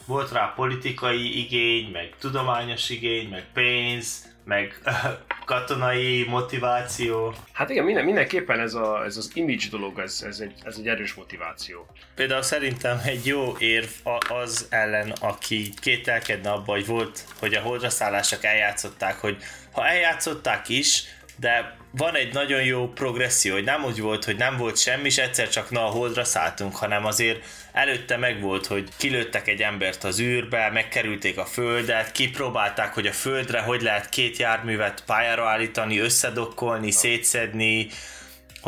volt 0.08 0.32
rá 0.32 0.52
politikai 0.56 1.38
igény, 1.38 1.90
meg 1.90 2.14
tudományos 2.18 2.90
igény, 2.90 3.28
meg 3.28 3.44
pénz, 3.52 4.36
meg 4.48 4.78
katonai 5.44 6.24
motiváció. 6.28 7.34
Hát 7.52 7.70
igen, 7.70 7.84
minden, 7.84 8.04
mindenképpen 8.04 8.60
ez, 8.60 8.74
a, 8.74 9.04
ez 9.04 9.16
az 9.16 9.30
image 9.34 9.68
dolog, 9.70 9.98
ez, 9.98 10.22
ez, 10.26 10.40
egy, 10.40 10.52
ez 10.62 10.76
egy 10.78 10.88
erős 10.88 11.14
motiváció. 11.14 11.86
Például 12.14 12.42
szerintem 12.42 13.00
egy 13.04 13.26
jó 13.26 13.56
érv 13.58 13.88
az 14.28 14.66
ellen, 14.70 15.10
aki 15.20 15.72
kételkedne 15.80 16.50
abba, 16.50 16.72
hogy 16.72 16.86
volt, 16.86 17.24
hogy 17.38 17.54
a 17.54 17.60
holdra 17.60 17.90
szállások 17.90 18.44
eljátszották, 18.44 19.18
hogy 19.18 19.36
ha 19.72 19.86
eljátszották 19.86 20.68
is, 20.68 21.04
de 21.40 21.76
van 21.90 22.14
egy 22.14 22.32
nagyon 22.32 22.62
jó 22.62 22.88
progresszió, 22.88 23.52
hogy 23.54 23.64
nem 23.64 23.84
úgy 23.84 24.00
volt, 24.00 24.24
hogy 24.24 24.36
nem 24.36 24.56
volt 24.56 24.78
semmi, 24.78 25.04
és 25.04 25.18
egyszer 25.18 25.48
csak 25.48 25.70
na 25.70 25.84
a 25.86 25.90
holdra 25.90 26.24
szálltunk, 26.24 26.76
hanem 26.76 27.04
azért 27.04 27.44
előtte 27.72 28.16
meg 28.16 28.40
volt, 28.40 28.66
hogy 28.66 28.88
kilőttek 28.96 29.48
egy 29.48 29.62
embert 29.62 30.04
az 30.04 30.20
űrbe, 30.20 30.70
megkerülték 30.70 31.38
a 31.38 31.44
földet, 31.44 32.12
kipróbálták, 32.12 32.94
hogy 32.94 33.06
a 33.06 33.12
földre 33.12 33.60
hogy 33.60 33.82
lehet 33.82 34.08
két 34.08 34.36
járművet 34.36 35.02
pályára 35.06 35.48
állítani, 35.48 35.98
összedokkolni, 35.98 36.90
szétszedni, 36.90 37.88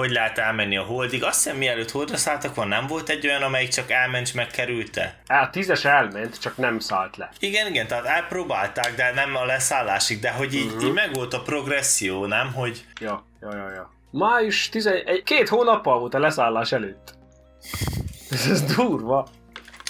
hogy 0.01 0.11
lehet 0.11 0.39
elmenni 0.39 0.77
a 0.77 0.83
holdig. 0.83 1.25
Azt 1.25 1.43
hiszem, 1.43 1.57
mielőtt 1.57 1.91
holdra 1.91 2.17
szálltak 2.17 2.55
van, 2.55 2.69
nem 2.69 2.87
volt 2.87 3.09
egy 3.09 3.27
olyan, 3.27 3.43
amelyik 3.43 3.69
csak 3.69 3.91
elment 3.91 4.27
és 4.27 4.33
megkerülte? 4.33 5.19
A 5.27 5.51
tízes 5.51 5.85
elment, 5.85 6.41
csak 6.41 6.57
nem 6.57 6.79
szállt 6.79 7.17
le. 7.17 7.31
Igen, 7.39 7.67
igen, 7.67 7.87
tehát 7.87 8.05
elpróbálták, 8.05 8.95
de 8.95 9.13
nem 9.15 9.37
a 9.37 9.45
leszállásig, 9.45 10.21
de 10.21 10.31
hogy 10.31 10.55
így, 10.55 10.67
uh-huh. 10.67 10.85
így 10.85 10.93
meg 10.93 11.13
volt 11.15 11.35
a 11.35 11.43
progresszió, 11.43 12.27
nem? 12.27 12.53
Hogy... 12.53 12.85
Ja, 13.01 13.25
ja, 13.41 13.57
ja, 13.57 13.71
ja. 13.75 13.91
Május 14.11 14.69
11, 14.69 15.23
két 15.23 15.49
hónappal 15.49 15.99
volt 15.99 16.15
a 16.15 16.19
leszállás 16.19 16.73
előtt. 16.73 17.15
Ez, 18.31 18.47
ez 18.47 18.63
durva. 18.75 19.27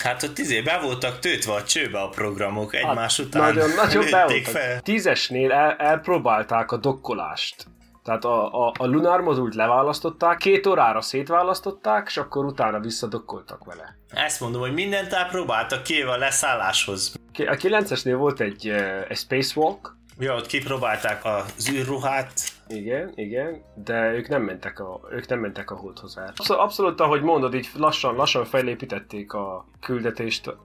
Hát 0.03 0.23
ott 0.23 0.39
izé 0.39 0.61
be 0.61 0.79
voltak 0.79 1.19
tőtve 1.19 1.53
a 1.53 1.63
csőbe 1.63 2.01
a 2.01 2.09
programok 2.09 2.75
egymás 2.75 3.17
hát, 3.17 3.27
után. 3.27 3.43
Nagyon, 3.43 3.71
nagyon 3.71 4.11
be 4.11 4.43
fel. 4.43 4.81
Tízesnél 4.81 5.53
el, 5.53 5.77
elpróbálták 5.79 6.73
a 6.73 6.77
dokkolást. 6.77 7.67
Tehát 8.11 8.25
a, 8.25 8.67
a, 8.67 8.73
a 8.79 8.87
Lunar 8.87 9.21
modult 9.21 9.55
leválasztották, 9.55 10.39
két 10.39 10.67
órára 10.67 11.01
szétválasztották, 11.01 12.07
és 12.07 12.17
akkor 12.17 12.45
utána 12.45 12.81
visszadokkoltak 12.81 13.65
vele. 13.65 13.97
Ezt 14.09 14.41
mondom, 14.41 14.61
hogy 14.61 14.73
mindent 14.73 15.13
elpróbáltak 15.13 15.83
ki 15.83 16.03
a 16.03 16.17
leszálláshoz. 16.17 17.15
A 17.33 17.57
9-esnél 17.57 18.15
volt 18.19 18.41
egy, 18.41 18.69
egy 19.09 19.17
spacewalk. 19.17 19.97
Ja, 20.19 20.35
ott 20.35 20.47
kipróbálták 20.47 21.25
az 21.25 21.71
űrruhát. 21.73 22.33
Igen, 22.69 23.13
igen, 23.15 23.63
de 23.75 24.13
ők 24.13 24.29
nem 24.29 24.43
mentek 24.43 24.81
a, 24.81 25.01
ők 25.11 25.29
nem 25.29 25.39
mentek 25.39 25.71
a 25.71 25.77
holdhoz 25.77 26.19
el. 26.19 26.33
Abszolút, 26.37 26.63
abszolút, 26.63 27.01
ahogy 27.01 27.23
mondod, 27.23 27.55
így 27.55 27.69
lassan, 27.77 28.15
lassan 28.15 28.45
felépítették 28.45 29.33
a 29.33 29.67
küldetést. 29.81 30.57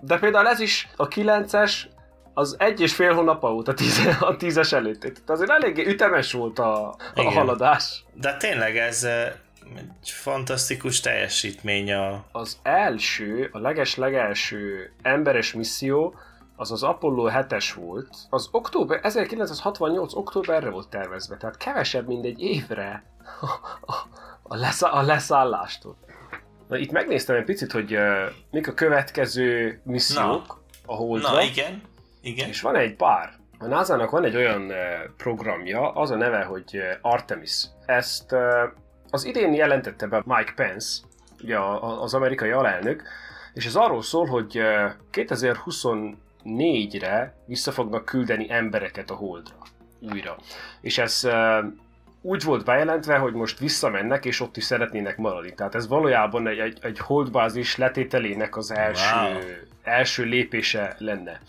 De 0.00 0.18
például 0.18 0.46
ez 0.46 0.60
is, 0.60 0.88
a 0.96 1.08
9-es, 1.08 1.72
az 2.34 2.56
egy 2.58 2.80
és 2.80 2.94
fél 2.94 3.14
hónap 3.14 3.40
volt 3.40 3.68
a, 3.68 3.74
tíze, 3.74 4.16
a 4.20 4.36
tízes 4.36 4.72
előtt. 4.72 5.00
Tehát 5.00 5.30
azért 5.30 5.50
eléggé 5.50 5.86
ütemes 5.86 6.32
volt 6.32 6.58
a, 6.58 6.96
a 7.14 7.22
haladás. 7.22 8.04
De 8.12 8.36
tényleg 8.36 8.76
ez 8.76 9.04
egy 9.76 10.10
fantasztikus 10.10 11.00
teljesítmény 11.00 11.92
a... 11.92 12.24
Az 12.32 12.58
első, 12.62 13.48
a 13.52 13.58
leges-legelső 13.58 14.92
emberes 15.02 15.52
misszió, 15.52 16.14
az 16.56 16.72
az 16.72 16.82
Apollo 16.82 17.30
7-es 17.32 17.72
volt, 17.74 18.16
az 18.30 18.48
október, 18.50 19.00
1968 19.02 20.14
októberre 20.14 20.70
volt 20.70 20.88
tervezve, 20.88 21.36
tehát 21.36 21.56
kevesebb, 21.56 22.06
mint 22.06 22.24
egy 22.24 22.40
évre 22.40 23.04
a, 24.42 24.56
leszá, 24.56 24.88
a 24.88 25.02
leszállástól. 25.02 25.96
Na, 26.68 26.76
itt 26.76 26.90
megnéztem 26.90 27.36
egy 27.36 27.44
picit, 27.44 27.72
hogy 27.72 27.94
uh, 27.94 28.30
mik 28.50 28.68
a 28.68 28.74
következő 28.74 29.80
missziók 29.84 30.46
Na. 30.46 30.92
a 30.92 30.94
Holdra. 30.94 31.30
Na, 31.30 31.42
igen. 31.42 31.82
Igen. 32.24 32.48
És 32.48 32.60
van 32.60 32.76
egy 32.76 32.96
pár. 32.96 33.32
A 33.58 33.66
NASA-nak 33.66 34.10
van 34.10 34.24
egy 34.24 34.36
olyan 34.36 34.72
programja, 35.16 35.92
az 35.92 36.10
a 36.10 36.16
neve, 36.16 36.42
hogy 36.42 36.80
Artemis. 37.00 37.64
Ezt 37.86 38.34
az 39.10 39.24
idén 39.24 39.54
jelentette 39.54 40.06
be 40.06 40.22
Mike 40.24 40.52
Pence, 40.56 41.02
ugye 41.42 41.58
az 41.80 42.14
amerikai 42.14 42.50
alelnök, 42.50 43.02
és 43.54 43.66
ez 43.66 43.74
arról 43.74 44.02
szól, 44.02 44.26
hogy 44.26 44.60
2024-re 45.12 47.34
vissza 47.46 47.72
fognak 47.72 48.04
küldeni 48.04 48.50
embereket 48.50 49.10
a 49.10 49.14
Holdra 49.14 49.56
újra. 50.00 50.36
És 50.80 50.98
ez 50.98 51.28
úgy 52.22 52.44
volt 52.44 52.64
bejelentve, 52.64 53.16
hogy 53.16 53.32
most 53.32 53.58
visszamennek, 53.58 54.24
és 54.24 54.40
ott 54.40 54.56
is 54.56 54.64
szeretnének 54.64 55.16
maradni. 55.16 55.54
Tehát 55.54 55.74
ez 55.74 55.88
valójában 55.88 56.48
egy, 56.48 56.58
egy, 56.58 56.78
egy 56.82 56.98
holdbázis 56.98 57.76
letételének 57.76 58.56
az 58.56 58.70
első, 58.70 59.16
wow. 59.16 59.38
első 59.82 60.24
lépése 60.24 60.96
lenne. 60.98 61.40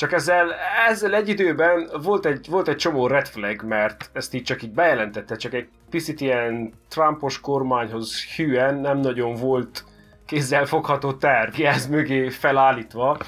Csak 0.00 0.12
ezzel, 0.12 0.54
ezzel 0.88 1.14
egy 1.14 1.28
időben 1.28 1.90
volt 2.02 2.26
egy, 2.26 2.46
volt 2.50 2.68
egy 2.68 2.76
csomó 2.76 3.06
red 3.06 3.26
flag, 3.26 3.62
mert 3.62 4.10
ezt 4.12 4.34
így 4.34 4.42
csak 4.42 4.62
így 4.62 4.72
bejelentette, 4.72 5.36
csak 5.36 5.52
egy 5.52 5.68
picit 5.90 6.20
ilyen 6.20 6.72
Trumpos 6.88 7.40
kormányhoz 7.40 8.24
hűen 8.24 8.74
nem 8.74 8.98
nagyon 8.98 9.34
volt 9.34 9.84
fogható 10.64 11.12
terv, 11.12 11.54
ez 11.60 11.86
mögé 11.86 12.28
felállítva, 12.28 13.18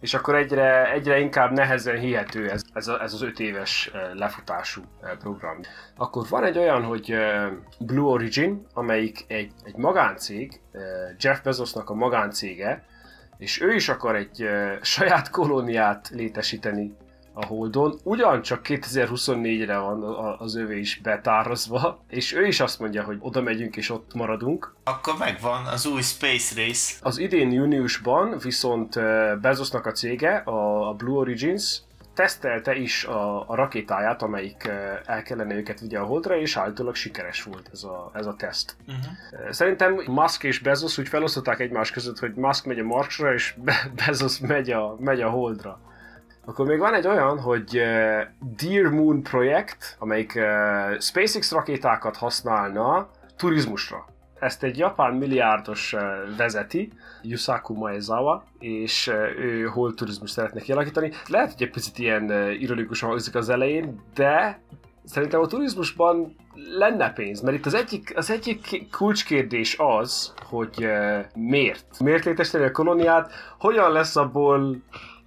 és 0.00 0.14
akkor 0.14 0.34
egyre, 0.34 0.92
egyre 0.92 1.18
inkább 1.18 1.52
nehezen 1.52 1.98
hihető 1.98 2.50
ez, 2.50 2.62
ez, 2.72 2.88
a, 2.88 3.02
ez 3.02 3.12
az 3.12 3.22
öt 3.22 3.40
éves 3.40 3.90
eh, 3.92 4.00
lefutású 4.14 4.82
eh, 5.00 5.10
program. 5.18 5.60
Akkor 5.96 6.26
van 6.28 6.44
egy 6.44 6.58
olyan, 6.58 6.82
hogy 6.82 7.10
eh, 7.10 7.50
Blue 7.78 8.10
Origin, 8.10 8.66
amelyik 8.74 9.24
egy, 9.28 9.52
egy 9.64 9.76
magáncég, 9.76 10.60
Jeff 11.18 11.40
Bezosnak 11.40 11.90
a 11.90 11.94
magáncége, 11.94 12.84
és 13.42 13.60
ő 13.60 13.74
is 13.74 13.88
akar 13.88 14.16
egy 14.16 14.48
saját 14.82 15.30
kolóniát 15.30 16.10
létesíteni 16.12 16.94
a 17.34 17.44
Holdon, 17.44 17.98
ugyancsak 18.02 18.60
2024-re 18.68 19.78
van 19.78 20.02
az 20.38 20.56
övé 20.56 20.78
is 20.78 21.00
betározva, 21.02 22.04
és 22.08 22.34
ő 22.34 22.46
is 22.46 22.60
azt 22.60 22.78
mondja, 22.78 23.04
hogy 23.04 23.16
oda 23.20 23.42
megyünk 23.42 23.76
és 23.76 23.90
ott 23.90 24.14
maradunk. 24.14 24.74
Akkor 24.84 25.14
megvan 25.18 25.66
az 25.66 25.86
új 25.86 26.02
Space 26.02 26.64
Race. 26.64 26.94
Az 27.00 27.18
idén 27.18 27.52
júniusban 27.52 28.38
viszont 28.38 29.00
Bezosnak 29.40 29.86
a 29.86 29.92
cége, 29.92 30.36
a 30.36 30.92
Blue 30.94 31.18
Origins, 31.18 31.80
tesztelte 32.14 32.74
is 32.74 33.04
a, 33.04 33.50
a 33.50 33.54
rakétáját, 33.54 34.22
amelyik 34.22 34.70
el 35.06 35.22
kellene 35.22 35.54
őket 35.54 35.80
vigye 35.80 35.98
a 35.98 36.04
holdra, 36.04 36.36
és 36.36 36.56
állítólag 36.56 36.94
sikeres 36.94 37.42
volt 37.42 37.68
ez 37.72 37.82
a, 37.82 38.10
ez 38.14 38.26
a 38.26 38.34
teszt. 38.34 38.76
Uh-huh. 38.86 39.50
Szerintem 39.50 40.02
Musk 40.06 40.44
és 40.44 40.58
Bezos 40.58 40.98
úgy 40.98 41.08
felosztották 41.08 41.60
egymás 41.60 41.90
között, 41.90 42.18
hogy 42.18 42.34
Musk 42.34 42.64
megy 42.64 42.78
a 42.78 42.84
Marsra, 42.84 43.32
és 43.32 43.54
Be- 43.64 43.90
Bezos 44.06 44.38
megy 44.38 44.70
a, 44.70 44.96
megy 44.98 45.20
a 45.20 45.28
holdra. 45.28 45.80
Akkor 46.44 46.66
még 46.66 46.78
van 46.78 46.94
egy 46.94 47.06
olyan, 47.06 47.40
hogy 47.40 47.82
Dear 48.56 48.90
Moon 48.90 49.22
projekt, 49.22 49.96
amelyik 49.98 50.40
SpaceX 50.98 51.52
rakétákat 51.52 52.16
használna 52.16 53.08
turizmusra. 53.36 54.11
Ezt 54.42 54.62
egy 54.62 54.78
japán 54.78 55.14
milliárdos 55.14 55.94
vezeti, 56.36 56.92
Yusaku 57.22 57.74
Maezawa, 57.74 58.44
és 58.58 59.10
ő 59.38 59.64
hol 59.64 59.94
turizmus 59.94 60.30
szeretne 60.30 60.60
kialakítani. 60.60 61.12
Lehet, 61.26 61.52
hogy 61.52 61.62
egy 61.62 61.70
picit 61.70 61.98
ilyen 61.98 62.50
ironikusan 62.50 63.08
hangzik 63.08 63.34
az 63.34 63.48
elején, 63.48 64.00
de 64.14 64.60
szerintem 65.04 65.40
a 65.40 65.46
turizmusban 65.46 66.36
lenne 66.78 67.12
pénz, 67.12 67.40
mert 67.40 67.56
itt 67.56 67.66
az 67.66 67.74
egyik, 67.74 68.12
az 68.16 68.30
egyik 68.30 68.86
kulcskérdés 68.90 69.76
az, 69.78 70.34
hogy 70.48 70.86
miért? 71.34 72.00
Miért 72.00 72.24
létesíteni 72.24 72.64
a 72.64 72.70
kolóniát, 72.70 73.32
hogyan 73.58 73.92
lesz 73.92 74.16
abból 74.16 74.76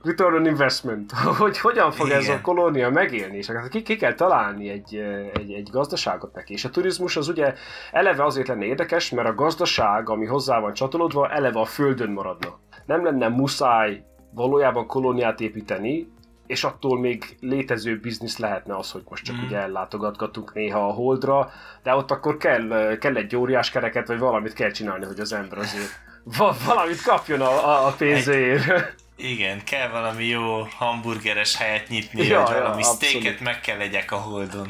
return 0.06 0.36
on 0.36 0.46
investment, 0.46 1.12
hogy 1.42 1.58
hogyan 1.58 1.92
fog 1.92 2.08
Igen. 2.08 2.20
ez 2.20 2.30
a 2.30 2.42
kolónia 2.42 2.90
megélni, 2.90 3.38
és 3.38 3.52
ki, 3.70 3.82
ki 3.82 3.96
kell 3.96 4.14
találni 4.14 4.70
egy, 4.70 4.96
egy, 5.34 5.52
egy 5.52 5.70
gazdaságot 5.72 6.34
neki. 6.34 6.54
És 6.54 6.66
a 6.66 6.70
turizmus 6.70 7.18
az 7.18 7.28
ugye 7.28 7.54
eleve 7.92 8.24
azért 8.24 8.48
lenne 8.48 8.66
érdekes, 8.66 9.10
mert 9.10 9.28
a 9.28 9.36
gazdaság, 9.36 10.10
ami 10.10 10.26
hozzá 10.26 10.60
van 10.60 10.74
csatolódva, 10.74 11.30
eleve 11.30 11.60
a 11.60 11.66
földön 11.66 12.10
maradna. 12.10 12.60
Nem 12.86 13.04
lenne 13.04 13.28
muszáj 13.28 14.04
valójában 14.32 14.88
kolóniát 14.88 15.42
építeni, 15.42 16.14
és 16.48 16.64
attól 16.64 17.00
még 17.00 17.38
létező 17.40 18.00
biznisz 18.00 18.38
lehetne 18.38 18.76
az, 18.78 18.92
hogy 18.92 19.04
most 19.10 19.24
csak 19.24 19.36
mm. 19.36 19.46
ugye 19.46 19.58
ellátogatgatunk 19.58 20.54
néha 20.54 20.88
a 20.88 20.92
holdra, 20.92 21.52
de 21.84 21.96
ott 21.96 22.12
akkor 22.12 22.38
kell, 22.38 22.98
kell 22.98 23.16
egy 23.16 23.36
óriás 23.36 23.72
kereket, 23.72 24.08
vagy 24.08 24.20
valamit 24.20 24.54
kell 24.54 24.72
csinálni, 24.72 25.06
hogy 25.06 25.20
az 25.20 25.34
ember 25.34 25.58
azért 25.58 26.00
valamit 26.68 27.02
kapjon 27.02 27.42
a, 27.42 27.88
a 27.88 27.94
pénzéért. 27.98 28.70
Egy, 28.70 28.84
igen, 29.16 29.64
kell 29.64 29.90
valami 29.90 30.26
jó 30.26 30.68
hamburgeres 30.78 31.56
helyet 31.56 31.88
nyitni, 31.88 32.28
ja, 32.28 32.42
vagy 32.42 32.54
valami 32.54 32.82
ja, 32.82 32.88
steaket 32.88 33.40
meg 33.40 33.62
kell 33.62 33.78
legyek 33.78 34.12
a 34.12 34.16
holdon. 34.16 34.66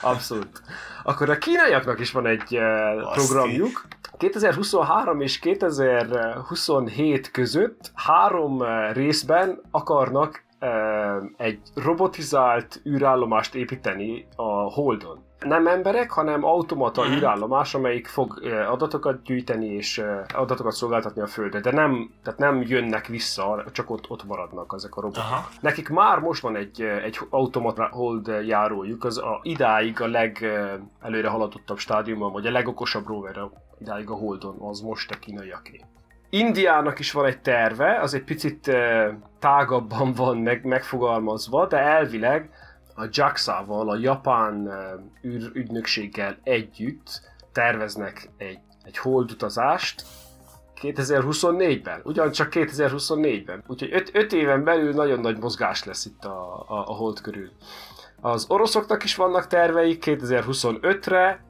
Abszolút. 0.00 0.62
Akkor 1.02 1.30
a 1.30 1.38
kínaiaknak 1.38 2.00
is 2.00 2.10
van 2.10 2.26
egy 2.26 2.56
uh, 2.56 3.12
programjuk. 3.12 3.86
2023 4.18 5.20
és 5.20 5.38
2027 5.38 7.30
között 7.30 7.90
három 7.94 8.62
részben 8.92 9.60
akarnak 9.70 10.43
egy 11.36 11.60
robotizált 11.74 12.80
űrállomást 12.86 13.54
építeni 13.54 14.26
a 14.36 14.72
Holdon. 14.72 15.22
Nem 15.40 15.66
emberek, 15.66 16.10
hanem 16.10 16.44
automata 16.44 17.08
mm. 17.08 17.12
űrállomás, 17.12 17.74
amelyik 17.74 18.06
fog 18.06 18.42
adatokat 18.68 19.22
gyűjteni 19.22 19.66
és 19.66 20.02
adatokat 20.34 20.72
szolgáltatni 20.72 21.20
a 21.20 21.26
Földre, 21.26 21.60
de 21.60 21.72
nem, 21.72 22.10
tehát 22.22 22.38
nem 22.38 22.62
jönnek 22.62 23.06
vissza, 23.06 23.64
csak 23.72 23.90
ott, 23.90 24.10
ott 24.10 24.24
maradnak 24.24 24.72
ezek 24.76 24.96
a 24.96 25.00
robotok. 25.00 25.22
Aha. 25.22 25.48
Nekik 25.60 25.88
már 25.88 26.18
most 26.18 26.42
van 26.42 26.56
egy, 26.56 26.80
egy 26.80 27.18
automata 27.30 27.88
hold 27.92 28.26
járójuk, 28.46 29.04
az 29.04 29.18
a, 29.18 29.40
idáig 29.42 30.00
a 30.00 30.06
legelőre 30.06 31.28
haladottabb 31.28 31.78
stádiumban, 31.78 32.32
vagy 32.32 32.46
a 32.46 32.50
legokosabb 32.50 33.06
rover 33.06 33.40
idáig 33.78 34.10
a 34.10 34.14
Holdon, 34.14 34.56
az 34.58 34.80
most 34.80 35.10
a 35.10 35.18
kínaiaké. 35.18 35.84
Indiának 36.34 36.98
is 36.98 37.12
van 37.12 37.26
egy 37.26 37.40
terve, 37.40 38.00
az 38.00 38.14
egy 38.14 38.24
picit 38.24 38.70
tágabban 39.38 40.12
van 40.12 40.36
meg, 40.36 40.64
megfogalmazva, 40.64 41.66
de 41.66 41.78
elvileg 41.78 42.50
a 42.94 43.06
JAXA-val, 43.10 43.90
a 43.90 43.96
japán 43.96 44.54
uh, 44.54 45.30
űr, 45.30 45.50
ügynökséggel 45.52 46.38
együtt 46.42 47.20
terveznek 47.52 48.30
egy, 48.36 48.58
egy 48.84 48.98
holdutazást 48.98 50.04
2024-ben, 50.82 52.00
ugyancsak 52.04 52.48
2024-ben. 52.50 53.64
Úgyhogy 53.66 54.10
5 54.12 54.32
éven 54.32 54.64
belül 54.64 54.92
nagyon 54.92 55.20
nagy 55.20 55.38
mozgás 55.38 55.84
lesz 55.84 56.04
itt 56.04 56.24
a, 56.24 56.64
a, 56.68 56.74
a 56.86 56.94
hold 56.94 57.20
körül. 57.20 57.50
Az 58.20 58.46
oroszoknak 58.48 59.04
is 59.04 59.14
vannak 59.16 59.46
terveik 59.46 60.02
2025-re, 60.06 61.44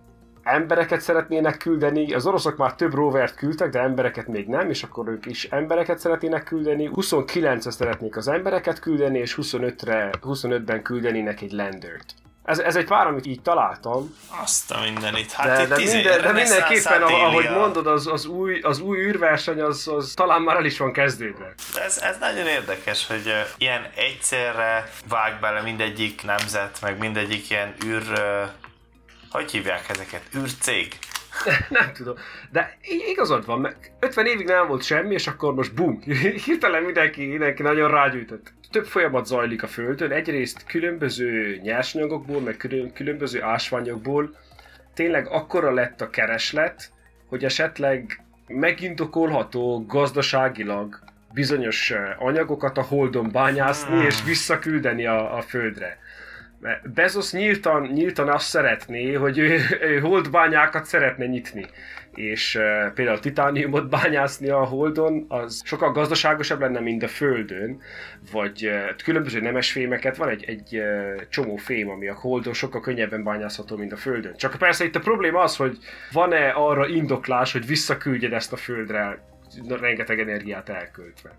embereket 0.45 1.01
szeretnének 1.01 1.57
küldeni, 1.57 2.15
az 2.15 2.27
oroszok 2.27 2.57
már 2.57 2.75
több 2.75 2.95
rovert 2.95 3.35
küldtek, 3.35 3.71
de 3.71 3.81
embereket 3.81 4.27
még 4.27 4.47
nem, 4.47 4.71
és 4.71 4.83
akkor 4.83 5.09
ők 5.09 5.27
is 5.27 5.45
embereket 5.45 5.99
szeretnének 5.99 6.45
küldeni. 6.45 6.91
29-re 6.95 7.71
szeretnék 7.71 8.17
az 8.17 8.29
embereket 8.29 8.79
küldeni, 8.79 9.19
és 9.19 9.39
25-re, 9.43 10.11
25-ben 10.23 10.83
küldenének 10.83 11.41
egy 11.41 11.53
landert. 11.53 12.15
Ez, 12.45 12.59
ez 12.59 12.77
egy 12.77 12.85
pár, 12.85 13.07
amit 13.07 13.27
így 13.27 13.43
találtam. 13.43 14.17
Azt 14.43 14.71
a 14.71 14.81
mindenit. 14.81 15.33
Hát 15.33 15.47
de, 15.47 15.67
de, 15.67 15.77
minden, 15.77 16.21
de 16.21 16.33
mindenképpen, 16.33 17.03
ahogy 17.03 17.51
mondod, 17.51 17.87
az, 17.87 18.07
az, 18.07 18.27
új, 18.27 18.61
az 18.61 18.81
új 18.81 18.99
űrverseny, 18.99 19.61
az, 19.61 19.89
az 19.89 20.13
talán 20.17 20.43
már 20.43 20.57
el 20.57 20.65
is 20.65 20.79
van 20.79 20.93
kezdődve. 20.93 21.55
Ez, 21.75 21.99
ez 21.99 22.17
nagyon 22.21 22.47
érdekes, 22.47 23.07
hogy 23.07 23.23
uh, 23.27 23.33
ilyen 23.59 23.87
egyszerre 23.95 24.91
vág 25.09 25.41
bele 25.41 25.61
mindegyik 25.61 26.23
nemzet, 26.23 26.79
meg 26.83 26.99
mindegyik 26.99 27.51
ilyen 27.51 27.75
űr 27.85 28.03
uh, 28.11 28.19
hogy 29.35 29.51
hívják 29.51 29.89
ezeket? 29.89 30.23
űrcég? 30.37 30.89
nem 31.69 31.93
tudom. 31.93 32.15
De 32.51 32.77
igazad 33.09 33.47
van, 33.47 33.61
mert 33.61 33.91
50 34.01 34.27
évig 34.27 34.47
nem 34.47 34.67
volt 34.67 34.83
semmi, 34.83 35.15
és 35.15 35.27
akkor 35.27 35.55
most 35.55 35.75
bum, 35.75 36.01
hirtelen 36.45 36.83
mindenki, 36.83 37.27
mindenki 37.27 37.63
nagyon 37.63 37.91
rágyújtott. 37.91 38.53
Több 38.71 38.87
folyamat 38.87 39.27
zajlik 39.27 39.63
a 39.63 39.67
Földön, 39.67 40.11
egyrészt 40.11 40.65
különböző 40.67 41.57
nyersanyagokból, 41.63 42.41
meg 42.41 42.57
különböző 42.95 43.43
ásványokból 43.43 44.37
tényleg 44.95 45.29
akkora 45.29 45.73
lett 45.73 46.01
a 46.01 46.11
kereslet, 46.11 46.91
hogy 47.29 47.45
esetleg 47.45 48.25
megindokolható 48.47 49.85
gazdaságilag 49.87 50.99
bizonyos 51.33 51.91
eh, 51.91 52.23
anyagokat 52.23 52.79
a 52.79 52.83
Holdon 52.83 53.31
bányászni 53.33 53.97
hmm. 53.97 54.07
és 54.07 54.23
visszaküldeni 54.25 55.07
a, 55.07 55.37
a 55.37 55.43
Földre. 55.43 55.99
Bezos 56.95 57.33
nyíltan, 57.33 57.83
nyíltan 57.83 58.29
azt 58.29 58.49
szeretné, 58.49 59.13
hogy 59.13 59.39
ő, 59.39 59.61
ő 59.81 59.99
holdbányákat 59.99 60.85
szeretne 60.85 61.27
nyitni. 61.27 61.67
És 62.15 62.55
uh, 62.55 62.93
például 62.93 63.19
titániumot 63.19 63.89
bányászni 63.89 64.49
a 64.49 64.65
holdon, 64.65 65.25
az 65.29 65.63
sokkal 65.65 65.93
gazdaságosabb 65.93 66.61
lenne, 66.61 66.81
mint 66.81 67.03
a 67.03 67.09
földön, 67.09 67.81
vagy 68.33 68.67
uh, 68.67 68.97
különböző 69.05 69.41
nemes 69.41 69.73
fémeket, 69.73 70.17
van 70.17 70.29
egy, 70.29 70.45
egy 70.45 70.79
uh, 70.79 71.29
csomó 71.29 71.57
fém, 71.57 71.91
ami 71.91 72.09
a 72.09 72.15
holdon 72.15 72.53
sokkal 72.53 72.81
könnyebben 72.81 73.25
bányászható, 73.25 73.77
mint 73.77 73.93
a 73.93 73.97
földön. 73.97 74.37
Csak 74.37 74.57
persze 74.59 74.85
itt 74.85 74.97
a 74.97 75.01
probléma 75.01 75.41
az, 75.41 75.57
hogy 75.57 75.79
van-e 76.13 76.49
arra 76.49 76.87
indoklás, 76.87 77.53
hogy 77.53 77.67
visszaküldjed 77.67 78.33
ezt 78.33 78.53
a 78.53 78.57
földre 78.57 79.19
rengeteg 79.81 80.21
energiát 80.21 80.69
elköltve. 80.69 81.31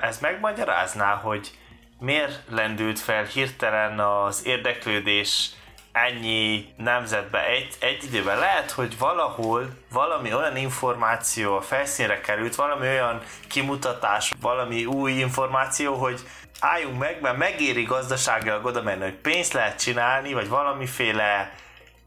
Ez 0.00 0.20
megmagyarázná, 0.20 1.14
hogy 1.14 1.50
miért 2.00 2.42
lendült 2.50 2.98
fel 2.98 3.24
hirtelen 3.24 4.00
az 4.00 4.46
érdeklődés 4.46 5.50
ennyi 5.92 6.74
nemzetbe 6.76 7.46
egy, 7.46 7.74
egy 7.80 8.04
időben. 8.04 8.38
Lehet, 8.38 8.70
hogy 8.70 8.98
valahol 8.98 9.68
valami 9.92 10.34
olyan 10.34 10.56
információ 10.56 11.56
a 11.56 11.60
felszínre 11.60 12.20
került, 12.20 12.54
valami 12.54 12.86
olyan 12.86 13.22
kimutatás, 13.48 14.34
valami 14.40 14.84
új 14.84 15.12
információ, 15.12 15.94
hogy 15.94 16.20
álljunk 16.60 16.98
meg, 16.98 17.20
mert 17.20 17.36
megéri 17.36 17.82
gazdaságilag 17.82 18.64
oda 18.64 18.82
menni, 18.82 19.02
hogy 19.02 19.14
pénzt 19.14 19.52
lehet 19.52 19.80
csinálni, 19.80 20.32
vagy 20.32 20.48
valamiféle 20.48 21.52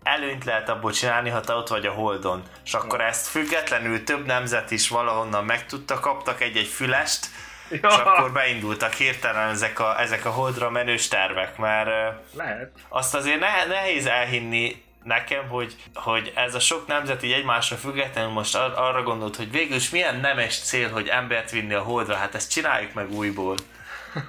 előnyt 0.03 0.45
lehet 0.45 0.69
abból 0.69 0.91
csinálni, 0.91 1.29
ha 1.29 1.41
te 1.41 1.53
ott 1.53 1.67
vagy 1.67 1.85
a 1.85 1.91
Holdon. 1.91 2.43
És 2.65 2.73
akkor 2.73 3.01
ezt 3.01 3.27
függetlenül 3.27 4.03
több 4.03 4.25
nemzet 4.25 4.71
is 4.71 4.89
valahonnan 4.89 5.45
megtudta, 5.45 5.99
kaptak 5.99 6.41
egy-egy 6.41 6.67
fülest, 6.67 7.27
Ja. 7.71 7.89
És 7.89 7.95
akkor 7.95 8.31
beindultak 8.31 8.93
hirtelen 8.93 9.49
ezek 9.49 9.79
a, 9.79 9.99
ezek 9.99 10.25
a 10.25 10.29
holdra 10.29 10.69
menős 10.69 11.07
tervek, 11.07 11.57
mert 11.57 11.89
Lehet. 12.33 12.71
azt 12.89 13.15
azért 13.15 13.39
ne, 13.39 13.65
nehéz 13.65 14.05
elhinni 14.05 14.83
nekem, 15.03 15.47
hogy, 15.47 15.75
hogy 15.93 16.31
ez 16.35 16.55
a 16.55 16.59
sok 16.59 16.87
nemzet 16.87 17.23
így 17.23 17.31
egymásra 17.31 17.75
függetlenül 17.75 18.31
most 18.31 18.55
ar- 18.55 18.77
arra 18.77 19.03
gondolt, 19.03 19.35
hogy 19.35 19.51
végül 19.51 19.75
is 19.75 19.89
milyen 19.89 20.19
nemes 20.19 20.59
cél, 20.59 20.89
hogy 20.89 21.07
embert 21.07 21.51
vinni 21.51 21.73
a 21.73 21.81
holdra, 21.81 22.15
hát 22.15 22.35
ezt 22.35 22.51
csináljuk 22.51 22.93
meg 22.93 23.11
újból. 23.11 23.55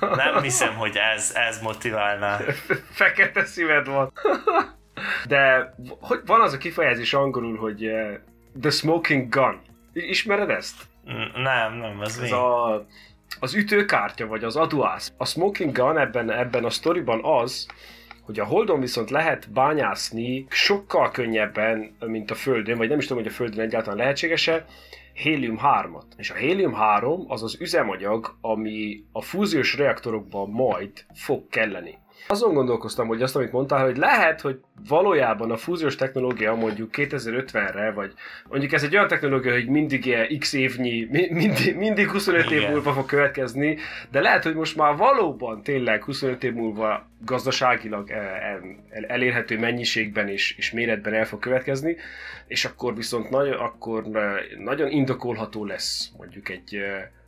Nem 0.00 0.42
hiszem, 0.42 0.74
hogy 0.74 0.96
ez, 0.96 1.33
ez 1.35 1.61
motiválná. 1.61 2.40
Fekete 2.92 3.44
szíved 3.44 3.87
van. 3.87 4.12
De 5.28 5.74
hogy 6.00 6.20
van 6.26 6.40
az 6.40 6.52
a 6.52 6.59
kifejezés 6.59 7.14
angolul, 7.14 7.57
hogy 7.57 7.87
uh, 7.87 8.12
the 8.61 8.70
smoking 8.70 9.28
gun. 9.28 9.61
Ismered 9.92 10.50
ezt? 10.50 10.76
Nem, 11.35 11.74
nem, 11.74 12.00
ez, 12.00 12.09
ez 12.09 12.18
mi? 12.18 12.31
a 12.31 12.87
az 13.40 13.55
ütőkártya, 13.55 14.27
vagy 14.27 14.45
az 14.45 14.57
aduász. 14.57 15.12
A 15.16 15.27
smoking 15.27 15.73
gun 15.73 15.99
ebben, 15.99 16.31
ebben 16.31 16.64
a 16.64 16.71
sztoriban 16.71 17.21
az, 17.25 17.66
hogy 18.23 18.40
a 18.40 18.45
Holdon 18.45 18.81
viszont 18.81 19.11
lehet 19.11 19.51
bányászni 19.53 20.47
sokkal 20.49 21.11
könnyebben, 21.11 21.97
mint 22.01 22.31
a 22.31 22.35
Földön, 22.35 22.77
vagy 22.79 22.88
nem 22.88 22.99
is 22.99 23.07
tudom, 23.07 23.23
hogy 23.23 23.33
a 23.33 23.35
Földön 23.35 23.61
egyáltalán 23.61 23.99
lehetséges-e, 23.99 24.66
hélium-3-at. 25.12 26.05
És 26.16 26.31
a 26.31 26.35
hélium-3 26.35 27.27
az 27.27 27.42
az 27.42 27.61
üzemanyag, 27.61 28.37
ami 28.40 29.05
a 29.12 29.23
fúziós 29.23 29.77
reaktorokban 29.77 30.51
majd 30.51 31.05
fog 31.14 31.49
kelleni. 31.49 31.99
Azon 32.29 32.55
gondolkoztam, 32.55 33.07
hogy 33.07 33.23
azt, 33.23 33.37
amit 33.37 33.53
mondtál, 33.53 33.85
hogy 33.85 33.97
lehet, 33.97 34.41
hogy 34.41 34.61
valójában 34.89 35.51
a 35.51 35.57
fúziós 35.57 35.97
technológia 35.97 36.55
mondjuk 36.55 36.91
2050-re, 36.93 37.91
vagy 37.93 38.13
mondjuk 38.49 38.73
ez 38.73 38.83
egy 38.83 38.95
olyan 38.95 39.09
technológia, 39.09 39.53
hogy 39.53 39.69
mindig 39.69 40.07
ilyen 40.07 40.39
x 40.39 40.53
évnyi, 40.53 41.09
mindig, 41.11 41.77
mindig 41.77 42.09
25 42.09 42.45
Igen. 42.45 42.63
év 42.63 42.69
múlva 42.69 42.93
fog 42.93 43.07
következni, 43.07 43.79
de 44.11 44.21
lehet, 44.21 44.43
hogy 44.43 44.55
most 44.55 44.77
már 44.77 44.97
valóban 44.97 45.63
tényleg 45.63 46.05
25 46.05 46.45
év 46.45 46.53
múlva 46.53 47.11
gazdaságilag 47.25 48.11
e, 48.11 48.15
e, 48.15 48.61
elérhető 49.07 49.59
mennyiségben 49.59 50.29
és, 50.29 50.55
és 50.57 50.73
méretben 50.73 51.15
el 51.15 51.27
fog 51.27 51.39
következni, 51.39 51.97
és 52.47 52.65
akkor 52.65 52.95
viszont 52.95 53.31
nagyon, 53.31 53.55
akkor 53.55 54.17
e, 54.17 54.43
nagyon 54.59 54.91
indokolható 54.91 55.65
lesz 55.65 56.11
mondjuk 56.17 56.49
egy 56.49 56.81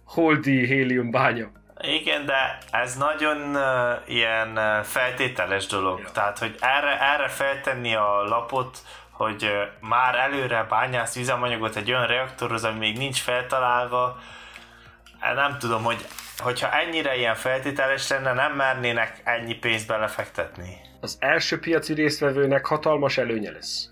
holdi 0.04 0.66
hélium 0.66 1.10
bánya. 1.10 1.50
Igen, 1.86 2.26
de 2.26 2.58
ez 2.70 2.96
nagyon 2.96 3.56
uh, 3.56 3.62
ilyen 4.06 4.48
uh, 4.56 4.84
feltételes 4.84 5.66
dolog. 5.66 6.00
Ja. 6.00 6.10
Tehát, 6.12 6.38
hogy 6.38 6.56
erre, 6.60 7.00
erre 7.00 7.28
feltenni 7.28 7.94
a 7.94 8.22
lapot, 8.22 8.78
hogy 9.10 9.44
uh, 9.44 9.88
már 9.88 10.14
előre 10.14 10.66
bányász 10.68 11.16
üzemanyagot 11.16 11.76
egy 11.76 11.90
olyan 11.90 12.06
reaktorhoz, 12.06 12.64
ami 12.64 12.78
még 12.78 12.98
nincs 12.98 13.20
feltalálva, 13.20 14.18
nem 15.34 15.58
tudom, 15.58 15.82
hogy 15.82 16.06
hogyha 16.38 16.72
ennyire 16.72 17.16
ilyen 17.16 17.34
feltételes 17.34 18.08
lenne, 18.08 18.32
nem 18.32 18.52
mernének 18.52 19.20
ennyi 19.24 19.54
pénzt 19.54 19.86
belefektetni. 19.86 20.76
Az 21.00 21.16
első 21.20 21.58
piaci 21.58 21.94
résztvevőnek 21.94 22.66
hatalmas 22.66 23.18
előnye 23.18 23.50
lesz. 23.50 23.88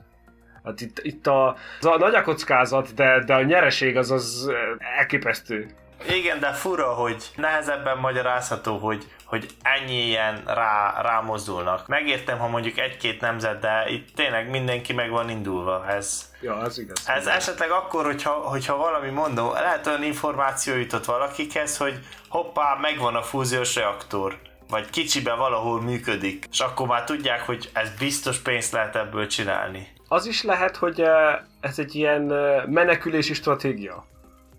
Hát 0.65 0.81
itt, 0.81 0.99
itt 1.03 1.27
a, 1.27 1.57
az 1.81 1.87
a 1.87 1.97
nagy 1.99 2.15
a 2.15 2.23
kockázat, 2.23 2.95
de, 2.95 3.25
de 3.25 3.35
a 3.35 3.43
nyereség 3.43 3.97
az 3.97 4.11
az 4.11 4.51
elképesztő. 4.99 5.71
Igen, 6.09 6.41
de 6.41 6.53
fura, 6.53 6.93
hogy 6.95 7.31
nehezebben 7.37 7.99
magyarázható, 7.99 8.79
hogy, 8.79 9.07
hogy 9.25 9.47
ennyi 9.63 10.07
ilyen 10.07 10.43
rá, 10.47 11.01
rámozdulnak. 11.03 11.87
Megértem, 11.87 12.39
ha 12.39 12.49
mondjuk 12.49 12.79
egy-két 12.79 13.21
nemzet, 13.21 13.61
de 13.61 13.85
itt 13.89 14.15
tényleg 14.15 14.51
mindenki 14.51 14.93
meg 14.93 15.11
van 15.11 15.31
indulva. 15.31 15.87
Ez, 15.89 16.31
ja, 16.41 16.57
az 16.57 16.79
igaz. 16.79 17.03
Ez 17.07 17.23
igaz. 17.23 17.37
esetleg 17.37 17.71
akkor, 17.71 18.05
hogyha, 18.05 18.31
hogyha 18.31 18.77
valami 18.77 19.11
mondom, 19.11 19.53
lehet 19.53 19.87
olyan 19.87 20.03
információ 20.03 20.75
jutott 20.75 21.05
valakikhez, 21.05 21.77
hogy 21.77 21.99
hoppá, 22.29 22.79
megvan 22.81 23.15
a 23.15 23.23
fúziós 23.23 23.75
reaktor 23.75 24.39
vagy 24.69 24.91
kicsibe 24.91 25.35
valahol 25.35 25.81
működik, 25.81 26.47
és 26.51 26.61
akkor 26.61 26.87
már 26.87 27.05
tudják, 27.05 27.41
hogy 27.47 27.71
ez 27.73 27.91
biztos 27.99 28.39
pénzt 28.39 28.73
lehet 28.73 28.97
ebből 28.97 29.27
csinálni. 29.27 29.89
Az 30.09 30.27
is 30.27 30.43
lehet, 30.43 30.77
hogy 30.77 31.01
eh, 31.01 31.39
ez 31.61 31.79
egy 31.79 31.95
ilyen 31.95 32.33
eh, 32.33 32.65
menekülési 32.67 33.35
stratégia 33.35 34.05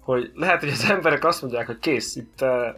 hogy 0.04 0.32
lehet, 0.36 0.60
hogy 0.60 0.70
az 0.70 0.90
emberek 0.90 1.26
azt 1.26 1.42
mondják, 1.42 1.66
hogy 1.66 1.80
kész, 1.80 2.16
itt 2.16 2.42
uh, 2.42 2.76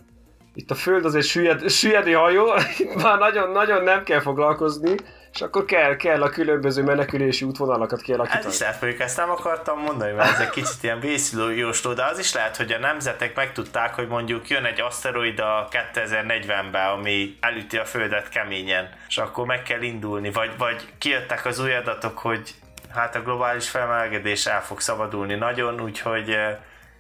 itt 0.56 0.72
a 0.72 0.76
Föld 0.76 1.06
az 1.06 1.16
egy 1.16 1.24
süllyed, 1.24 1.70
süllyedő 1.70 2.12
hajó, 2.12 2.54
itt 2.78 3.02
már 3.02 3.18
nagyon-nagyon 3.18 3.84
nem 3.84 4.04
kell 4.04 4.20
foglalkozni, 4.20 4.96
és 5.34 5.42
akkor 5.42 5.66
kell, 5.66 5.96
kell 5.96 6.22
a 6.22 6.30
különböző 6.30 6.84
menekülési 6.84 7.46
útvonalakat 7.46 8.02
kialakítani. 8.02 8.46
Ez 8.46 8.54
is 8.54 8.60
lehet, 8.60 8.82
mondjuk 8.82 9.02
ezt 9.02 9.18
nem 9.18 9.30
akartam 9.30 9.80
mondani, 9.80 10.12
mert 10.12 10.32
ez 10.32 10.40
egy 10.40 10.50
kicsit 10.50 10.84
ilyen 10.84 11.00
vészjósló, 11.00 11.94
de 11.94 12.06
az 12.06 12.20
is 12.20 12.34
lehet, 12.34 12.58
hogy 12.58 12.72
a 12.72 12.80
nemzetek 12.80 13.36
megtudták, 13.36 13.94
hogy 13.94 14.08
mondjuk 14.08 14.50
jön 14.50 14.66
egy 14.66 14.82
aszteroida 14.82 15.68
2040-ben, 15.94 16.92
ami 16.92 17.38
elüti 17.40 17.78
a 17.78 17.86
Földet 17.86 18.30
keményen, 18.30 18.90
és 19.08 19.18
akkor 19.18 19.46
meg 19.46 19.64
kell 19.64 19.82
indulni, 19.82 20.32
vagy, 20.32 20.52
vagy 20.58 20.88
kijöttek 20.98 21.46
az 21.46 21.60
új 21.60 21.74
adatok, 21.74 22.18
hogy 22.18 22.54
hát 22.94 23.16
a 23.16 23.22
globális 23.22 23.70
felmelegedés 23.70 24.46
el 24.46 24.64
fog 24.64 24.80
szabadulni 24.80 25.36
nagyon, 25.36 25.82
úgyhogy 25.82 26.30
eh, 26.30 26.58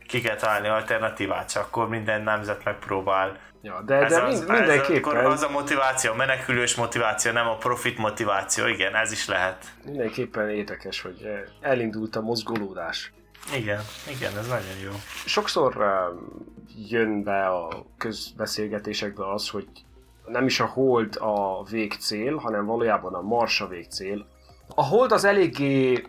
ki 0.08 0.22
kell 0.22 0.36
találni 0.36 0.68
alternatívát, 0.68 1.52
csak 1.52 1.64
akkor 1.64 1.90
minden 1.90 2.22
nemzet 2.22 2.64
megpróbál 2.64 3.38
Ja, 3.66 3.82
de, 3.86 3.96
ez 3.96 4.12
de 4.12 4.22
az, 4.22 4.40
mind, 4.40 4.52
mindenképpen... 4.52 5.18
Ez 5.18 5.32
az 5.32 5.44
a 5.44 5.50
motiváció, 5.50 6.12
a 6.12 6.16
menekülős 6.16 6.76
motiváció, 6.76 7.32
nem 7.32 7.48
a 7.48 7.56
profit 7.56 7.98
motiváció, 7.98 8.68
igen, 8.68 8.96
ez 8.96 9.12
is 9.12 9.28
lehet. 9.28 9.66
Mindenképpen 9.86 10.50
érdekes, 10.50 11.02
hogy 11.02 11.22
eh, 11.24 11.42
elindult 11.62 12.16
a 12.16 12.22
mozgolódás. 12.22 13.14
Igen, 13.56 13.82
igen, 14.10 14.38
ez 14.38 14.48
nagyon 14.48 14.78
jó. 14.84 14.92
Sokszor 15.26 15.76
uh, 15.78 15.86
jön 16.90 17.24
be 17.24 17.46
a 17.46 17.86
közbeszélgetésekbe 17.98 19.32
az, 19.34 19.50
hogy 19.50 19.68
nem 20.26 20.46
is 20.46 20.60
a 20.60 20.66
hold 20.66 21.16
a 21.16 21.64
végcél, 21.64 22.36
hanem 22.36 22.66
valójában 22.66 23.14
a 23.14 23.22
Mars 23.22 23.62
a 23.62 23.68
végcél. 23.68 24.28
A 24.76 24.84
hold 24.84 25.12
az 25.12 25.24
eléggé, 25.24 26.04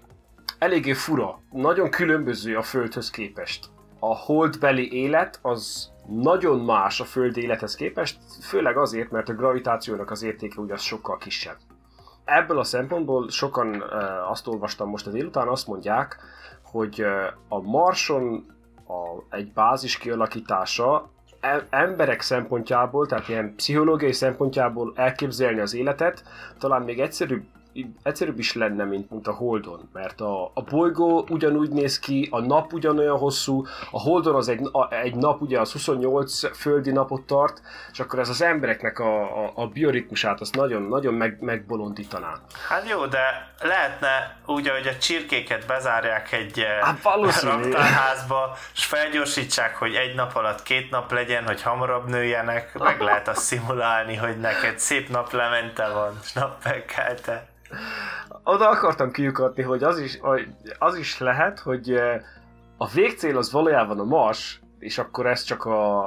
eléggé 0.59 0.93
fura, 0.93 1.41
nagyon 1.51 1.91
különböző 1.91 2.57
a 2.57 2.63
Földhöz 2.63 3.11
képest. 3.11 3.75
A 3.99 4.17
holdbeli 4.17 4.93
élet 4.93 5.39
az 5.43 5.91
nagyon 6.07 6.61
más 6.61 7.01
a 7.01 7.05
Föld 7.05 7.37
élethez 7.37 7.75
képest, 7.75 8.19
főleg 8.43 8.77
azért, 8.77 9.11
mert 9.11 9.29
a 9.29 9.35
gravitációnak 9.35 10.11
az 10.11 10.23
értéke 10.23 10.61
ugye 10.61 10.73
az 10.73 10.83
sokkal 10.83 11.17
kisebb. 11.17 11.57
Ebből 12.25 12.59
a 12.59 12.65
szempontból 12.65 13.31
sokan 13.31 13.83
azt 14.29 14.47
olvastam 14.47 14.89
most 14.89 15.07
az 15.07 15.13
délután, 15.13 15.49
azt 15.49 15.67
mondják, 15.67 16.17
hogy 16.63 17.05
a 17.49 17.61
Marson 17.61 18.47
a, 18.87 19.35
egy 19.37 19.53
bázis 19.53 19.99
kialakítása 19.99 21.11
e, 21.41 21.67
emberek 21.71 22.21
szempontjából, 22.21 23.07
tehát 23.07 23.29
ilyen 23.29 23.55
pszichológiai 23.55 24.13
szempontjából 24.13 24.93
elképzelni 24.95 25.61
az 25.61 25.75
életet, 25.75 26.23
talán 26.59 26.83
még 26.83 27.01
egyszerűbb 27.01 27.45
egyszerűbb 28.03 28.39
is 28.39 28.55
lenne, 28.55 28.85
mint, 28.85 29.11
mint 29.11 29.27
a 29.27 29.33
Holdon, 29.33 29.89
mert 29.93 30.21
a, 30.21 30.51
a 30.55 30.63
bolygó 30.63 31.27
ugyanúgy 31.29 31.71
néz 31.71 31.99
ki, 31.99 32.29
a 32.31 32.41
nap 32.41 32.73
ugyanolyan 32.73 33.19
hosszú, 33.19 33.67
a 33.91 34.01
Holdon 34.01 34.35
az 34.35 34.49
egy, 34.49 34.69
a, 34.73 34.95
egy 34.95 35.15
nap 35.15 35.41
ugye 35.41 35.61
az 35.61 35.73
28 35.73 36.57
földi 36.57 36.91
napot 36.91 37.23
tart, 37.23 37.63
és 37.93 38.01
akkor 38.01 38.19
ez 38.19 38.29
az 38.29 38.43
embereknek 38.43 38.99
a, 38.99 39.45
a, 39.45 39.53
a 39.55 39.67
bioritmusát 39.67 40.41
azt 40.41 40.55
nagyon-nagyon 40.55 41.15
meg, 41.15 41.37
megbolondítaná. 41.41 42.33
Hát 42.69 42.89
jó, 42.89 43.07
de 43.07 43.55
lehetne 43.63 44.37
úgy, 44.47 44.69
hogy 44.69 44.87
a 44.87 44.97
csirkéket 44.97 45.67
bezárják 45.67 46.33
egy 46.33 46.59
eh, 46.59 46.81
hát 46.81 47.43
raktárházba, 47.43 48.57
és 48.75 48.85
felgyorsítsák, 48.85 49.77
hogy 49.77 49.95
egy 49.95 50.15
nap 50.15 50.35
alatt 50.35 50.63
két 50.63 50.91
nap 50.91 51.13
legyen, 51.13 51.45
hogy 51.45 51.63
hamarabb 51.63 52.09
nőjenek, 52.09 52.79
meg 52.79 53.01
lehet 53.01 53.29
azt 53.29 53.43
szimulálni, 53.43 54.17
hogy 54.17 54.41
neked 54.41 54.79
szép 54.79 55.09
naplemente 55.09 55.89
van, 55.89 56.19
és 56.23 56.33
napfelkelte. 56.33 57.49
Oda 58.45 58.69
akartam 58.69 59.11
kiukatni, 59.11 59.63
hogy 59.63 59.83
az 59.83 59.99
is, 59.99 60.19
az 60.79 60.97
is 60.97 61.19
lehet, 61.19 61.59
hogy 61.59 61.91
eh, 61.91 62.23
a 62.77 62.89
végcél 62.89 63.37
az 63.37 63.53
valójában 63.53 63.99
a 63.99 64.05
Mars, 64.05 64.61
és 64.79 64.99
akkor 64.99 65.27
ez 65.27 65.43
csak 65.43 65.65
a, 65.65 66.05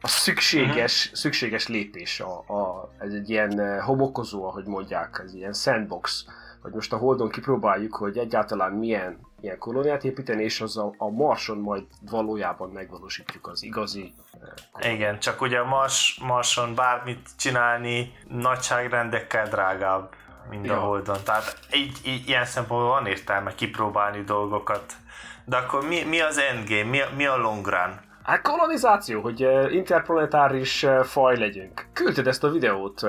a 0.00 0.08
szükséges, 0.08 1.04
uh-huh. 1.04 1.18
szükséges 1.18 1.68
lépés, 1.68 2.20
a, 2.20 2.38
a, 2.38 2.92
ez 2.98 3.12
egy 3.12 3.30
ilyen 3.30 3.60
eh, 3.60 3.84
homokozó, 3.84 4.44
ahogy 4.44 4.66
mondják, 4.66 5.22
ez 5.24 5.34
ilyen 5.34 5.52
sandbox, 5.52 6.24
hogy 6.62 6.72
most 6.72 6.92
a 6.92 6.96
Holdon 6.96 7.28
kipróbáljuk, 7.28 7.94
hogy 7.94 8.18
egyáltalán 8.18 8.72
milyen 8.72 9.18
ilyen 9.40 9.58
kolóniát 9.58 10.04
építeni, 10.04 10.44
és 10.44 10.60
az 10.60 10.76
a, 10.76 10.94
a 10.96 11.10
Marson 11.10 11.58
majd 11.58 11.84
valójában 12.10 12.70
megvalósítjuk 12.70 13.46
az 13.46 13.62
igazi 13.62 14.14
kolóniát. 14.72 14.98
Igen, 14.98 15.18
csak 15.18 15.40
ugye 15.40 15.58
a 15.58 15.64
Mars, 15.64 16.20
Marson 16.22 16.74
bármit 16.74 17.28
csinálni 17.38 18.12
nagyságrendekkel 18.28 19.48
drágább 19.48 20.14
mint 20.50 20.66
ja. 20.66 20.76
a 20.76 20.80
Holdon. 20.80 21.18
Tehát 21.24 21.58
így, 21.72 21.98
így, 22.04 22.28
ilyen 22.28 22.44
szempontból 22.44 22.90
van 22.90 23.06
értelme 23.06 23.54
kipróbálni 23.54 24.22
dolgokat. 24.22 24.92
De 25.44 25.56
akkor 25.56 25.88
mi, 25.88 26.02
mi 26.02 26.20
az 26.20 26.38
endgame? 26.38 26.84
Mi, 26.84 26.98
mi 27.16 27.26
a 27.26 27.36
long 27.36 27.66
run? 27.66 28.08
Hát 28.22 28.42
kolonizáció, 28.42 29.20
hogy 29.20 29.40
interplanetáris 29.72 30.86
faj 31.02 31.38
legyünk. 31.38 31.86
Küldted 31.92 32.26
ezt 32.26 32.44
a 32.44 32.50
videót. 32.50 33.00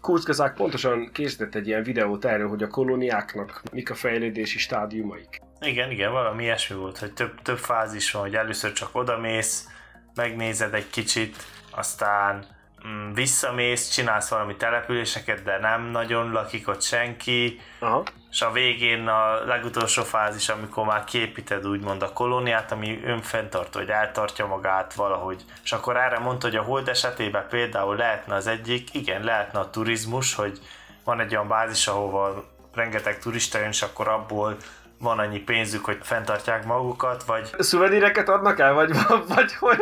Kurzgazák 0.00 0.54
pontosan 0.54 1.10
készített 1.12 1.54
egy 1.54 1.66
ilyen 1.66 1.82
videót 1.82 2.24
erről, 2.24 2.48
hogy 2.48 2.62
a 2.62 2.68
kolóniáknak 2.68 3.62
mik 3.72 3.90
a 3.90 3.94
fejlődési 3.94 4.58
stádiumaik. 4.58 5.40
Igen, 5.60 5.90
igen, 5.90 6.12
valami 6.12 6.42
ilyesmi 6.42 6.76
volt, 6.76 6.98
hogy 6.98 7.12
több, 7.12 7.42
több 7.42 7.58
fázis 7.58 8.12
van, 8.12 8.22
hogy 8.22 8.34
először 8.34 8.72
csak 8.72 8.88
odamész, 8.92 9.68
megnézed 10.14 10.74
egy 10.74 10.90
kicsit, 10.90 11.36
aztán 11.70 12.44
mm, 12.86 13.12
visszamész, 13.12 13.88
csinálsz 13.88 14.28
valami 14.28 14.56
településeket, 14.56 15.42
de 15.42 15.58
nem 15.58 15.82
nagyon 15.82 16.32
lakik 16.32 16.68
ott 16.68 16.82
senki, 16.82 17.60
Aha. 17.78 18.02
és 18.30 18.42
a 18.42 18.52
végén 18.52 19.08
a 19.08 19.44
legutolsó 19.44 20.02
fázis, 20.02 20.48
amikor 20.48 20.84
már 20.84 21.04
képíted 21.04 21.66
úgymond 21.66 22.02
a 22.02 22.12
kolóniát, 22.12 22.72
ami 22.72 23.00
önfenntartó, 23.04 23.78
hogy 23.78 23.88
eltartja 23.88 24.46
magát 24.46 24.94
valahogy. 24.94 25.44
És 25.64 25.72
akkor 25.72 25.96
erre 25.96 26.18
mondta, 26.18 26.46
hogy 26.46 26.56
a 26.56 26.62
hold 26.62 26.88
esetében 26.88 27.46
például 27.48 27.96
lehetne 27.96 28.34
az 28.34 28.46
egyik, 28.46 28.94
igen, 28.94 29.22
lehetne 29.22 29.58
a 29.58 29.70
turizmus, 29.70 30.34
hogy 30.34 30.58
van 31.04 31.20
egy 31.20 31.34
olyan 31.34 31.48
bázis, 31.48 31.86
ahova 31.86 32.44
rengeteg 32.74 33.18
turista 33.18 33.58
jön, 33.58 33.68
és 33.68 33.82
akkor 33.82 34.08
abból 34.08 34.56
van 34.98 35.18
annyi 35.18 35.38
pénzük, 35.38 35.84
hogy 35.84 35.98
fenntartják 36.02 36.64
magukat, 36.64 37.24
vagy... 37.24 37.50
Szuveníreket 37.58 38.28
adnak 38.28 38.58
el, 38.58 38.72
vagy, 38.72 38.90
vagy 39.34 39.54
hogy... 39.54 39.80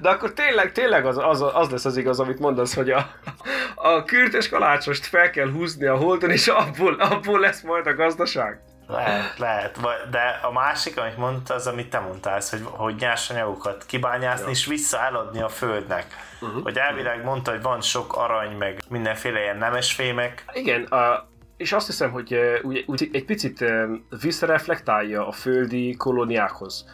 De 0.00 0.08
akkor 0.08 0.32
tényleg, 0.32 0.72
tényleg 0.72 1.06
az, 1.06 1.18
az, 1.18 1.44
az 1.54 1.70
lesz 1.70 1.84
az 1.84 1.96
igaz, 1.96 2.20
amit 2.20 2.38
mondasz, 2.38 2.74
hogy 2.74 2.90
a, 2.90 3.10
a 3.74 4.04
kürtös 4.04 4.48
kalácsost 4.48 5.06
fel 5.06 5.30
kell 5.30 5.50
húzni 5.50 5.86
a 5.86 5.96
holdon, 5.96 6.30
és 6.30 6.48
abból, 6.48 6.94
abból 6.94 7.40
lesz 7.40 7.60
majd 7.60 7.86
a 7.86 7.94
gazdaság. 7.94 8.60
Lehet, 8.88 9.38
lehet, 9.38 9.80
de 10.10 10.40
a 10.42 10.52
másik, 10.52 10.98
amit 10.98 11.16
mondta, 11.16 11.54
az, 11.54 11.66
amit 11.66 11.90
te 11.90 11.98
mondtál, 11.98 12.40
hogy, 12.50 12.60
hogy 12.64 12.94
nyersanyagokat 12.94 13.84
kibányászni, 13.86 14.44
ja. 14.44 14.50
és 14.50 14.66
vissza 14.66 15.00
eladni 15.00 15.40
a 15.40 15.48
földnek. 15.48 16.06
Uh-huh. 16.40 16.62
Hogy 16.62 16.76
elvileg 16.76 17.24
mondta, 17.24 17.50
hogy 17.50 17.62
van 17.62 17.80
sok 17.80 18.16
arany, 18.16 18.56
meg 18.56 18.82
mindenféle 18.88 19.40
ilyen 19.40 19.56
nemesfémek. 19.56 20.44
Igen, 20.52 20.82
a, 20.82 21.28
és 21.56 21.72
azt 21.72 21.86
hiszem, 21.86 22.10
hogy 22.10 22.38
úgy, 22.62 22.84
úgy 22.86 23.08
egy 23.12 23.24
picit 23.24 23.64
visszareflektálja 24.20 25.26
a 25.26 25.32
földi 25.32 25.96
kolóniákhoz, 25.96 26.84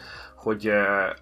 hogy 0.43 0.67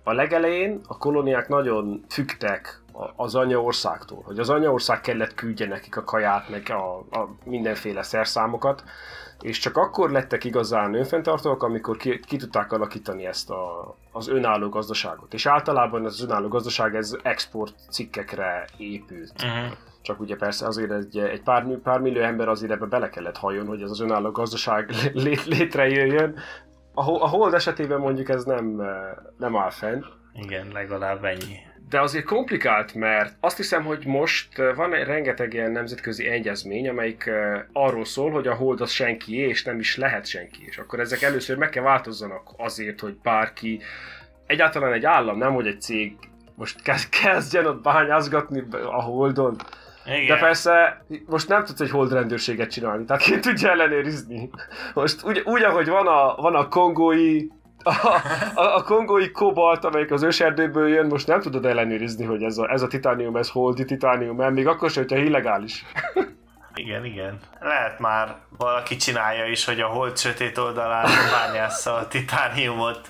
a 0.04 0.14
legelején 0.14 0.82
a 0.88 0.98
kolóniák 0.98 1.48
nagyon 1.48 2.06
fügtek 2.10 2.82
az 3.16 3.36
anyaországtól, 3.36 4.22
hogy 4.26 4.40
az 4.40 4.50
anyaország 4.50 5.02
kellett 5.02 5.34
küldje 5.34 5.68
nekik 5.68 5.98
a 5.98 6.04
kaját, 6.04 6.50
meg 6.50 6.70
a, 6.70 6.98
a 6.98 7.30
mindenféle 7.44 8.04
szerszámokat, 8.04 8.84
és 9.42 9.60
csak 9.60 9.78
akkor 9.78 10.12
lettek 10.12 10.44
igazán 10.44 10.94
önfenntartóak, 10.94 11.64
amikor 11.64 11.98
ki, 11.98 12.20
ki 12.20 12.38
tudták 12.38 12.72
alakítani 12.72 13.26
ezt 13.26 13.50
a, 13.50 13.96
az 14.12 14.28
önálló 14.28 14.70
gazdaságot. 14.70 15.34
És 15.34 15.46
általában 15.46 16.06
ez 16.06 16.14
az 16.14 16.24
önálló 16.24 16.48
gazdaság 16.48 16.96
ez 16.96 17.16
export 17.24 17.76
cikkekre 17.90 18.68
épült. 18.78 19.34
Uh-huh. 19.44 19.78
Csak 20.02 20.20
ugye 20.20 20.36
persze 20.36 20.66
azért 20.66 20.92
egy, 20.92 21.18
egy 21.18 21.42
pár, 21.42 21.78
pár 21.84 22.00
millió 22.00 22.22
ember 22.22 22.48
azért 22.48 22.72
ebbe 22.72 22.86
bele 22.86 23.10
kellett 23.10 23.38
hajjon, 23.38 23.68
hogy 23.68 23.82
ez 23.82 23.90
az 23.90 24.00
önálló 24.00 24.32
gazdaság 24.32 24.92
lé, 25.14 25.38
létrejöjjön. 25.46 26.36
A, 26.98 27.24
a 27.24 27.28
hold 27.28 27.54
esetében 27.54 28.00
mondjuk 28.00 28.30
ez 28.30 28.44
nem, 28.44 28.82
nem 29.38 29.56
áll 29.56 29.70
fenn. 29.70 30.04
Igen, 30.34 30.68
legalább 30.74 31.24
ennyi. 31.24 31.56
De 31.90 32.02
azért 32.02 32.26
komplikált, 32.26 32.94
mert 32.94 33.36
azt 33.40 33.58
hiszem, 33.58 33.84
hogy 33.84 34.06
most 34.06 34.58
van 34.76 34.94
egy 34.94 35.06
rengeteg 35.06 35.54
ilyen 35.54 35.72
nemzetközi 35.72 36.28
egyezmény, 36.28 36.90
amelyik 36.90 37.30
arról 37.74 38.06
szól, 38.06 38.32
hogy 38.32 38.48
a 38.48 38.56
hold 38.56 38.82
az 38.82 38.92
senki 38.92 39.36
és 39.36 39.64
nem 39.64 39.80
is 39.80 39.98
lehet 39.98 40.26
senki. 40.26 40.66
És 40.66 40.78
akkor 40.78 41.00
ezek 41.00 41.22
először 41.22 41.58
meg 41.58 41.70
kell 41.70 41.84
változzanak 41.84 42.50
azért, 42.58 43.00
hogy 43.00 43.18
bárki, 43.24 43.82
egyáltalán 44.46 44.94
egy 44.94 45.06
állam, 45.06 45.38
nem 45.38 45.54
hogy 45.54 45.68
egy 45.68 45.82
cég 45.82 46.18
most 46.56 46.82
kezdjen 47.22 47.66
ott 47.66 47.82
bányázgatni 47.82 48.64
a 48.72 49.02
holdon, 49.02 49.56
igen. 50.08 50.28
De 50.28 50.38
persze 50.38 51.06
most 51.26 51.48
nem 51.48 51.64
tudsz 51.64 51.80
egy 51.80 51.90
holdrendőrséget 51.90 52.72
csinálni, 52.72 53.06
tehát 53.06 53.22
ki 53.22 53.40
tudja 53.40 53.70
ellenőrizni. 53.70 54.50
Most 54.94 55.24
úgy, 55.24 55.42
úgy 55.46 55.64
ahogy 55.64 55.90
van 55.90 56.08
a, 56.08 56.36
van 56.36 56.56
a 56.56 56.68
kongói 56.68 57.48
a, 57.84 58.22
a, 58.56 58.76
a 58.76 58.84
kongói 58.84 59.32
kobalt, 59.32 59.86
amelyik 59.86 60.12
az 60.12 60.24
őserdőből 60.24 60.88
jön, 60.88 61.06
most 61.06 61.28
nem 61.28 61.42
tudod 61.42 61.66
ellenőrizni, 61.66 62.26
hogy 62.26 62.44
ez 62.44 62.58
a, 62.58 62.72
ez 62.72 62.82
a 62.82 62.88
titánium, 62.88 63.36
ez 63.36 63.50
holdi 63.50 63.86
titánium, 63.86 64.36
mert 64.36 64.54
még 64.54 64.68
akkor 64.68 64.90
sem, 64.90 65.04
hogyha 65.08 65.24
illegális. 65.24 65.86
Igen, 66.74 67.06
igen. 67.06 67.40
Lehet 67.60 68.00
már 68.00 68.36
valaki 68.58 68.96
csinálja 68.96 69.46
is, 69.46 69.66
hogy 69.66 69.80
a 69.80 69.88
hold 69.88 70.18
sötét 70.18 70.58
oldalán 70.58 71.10
bányásza 71.32 71.94
a 71.94 72.08
titániumot, 72.08 73.08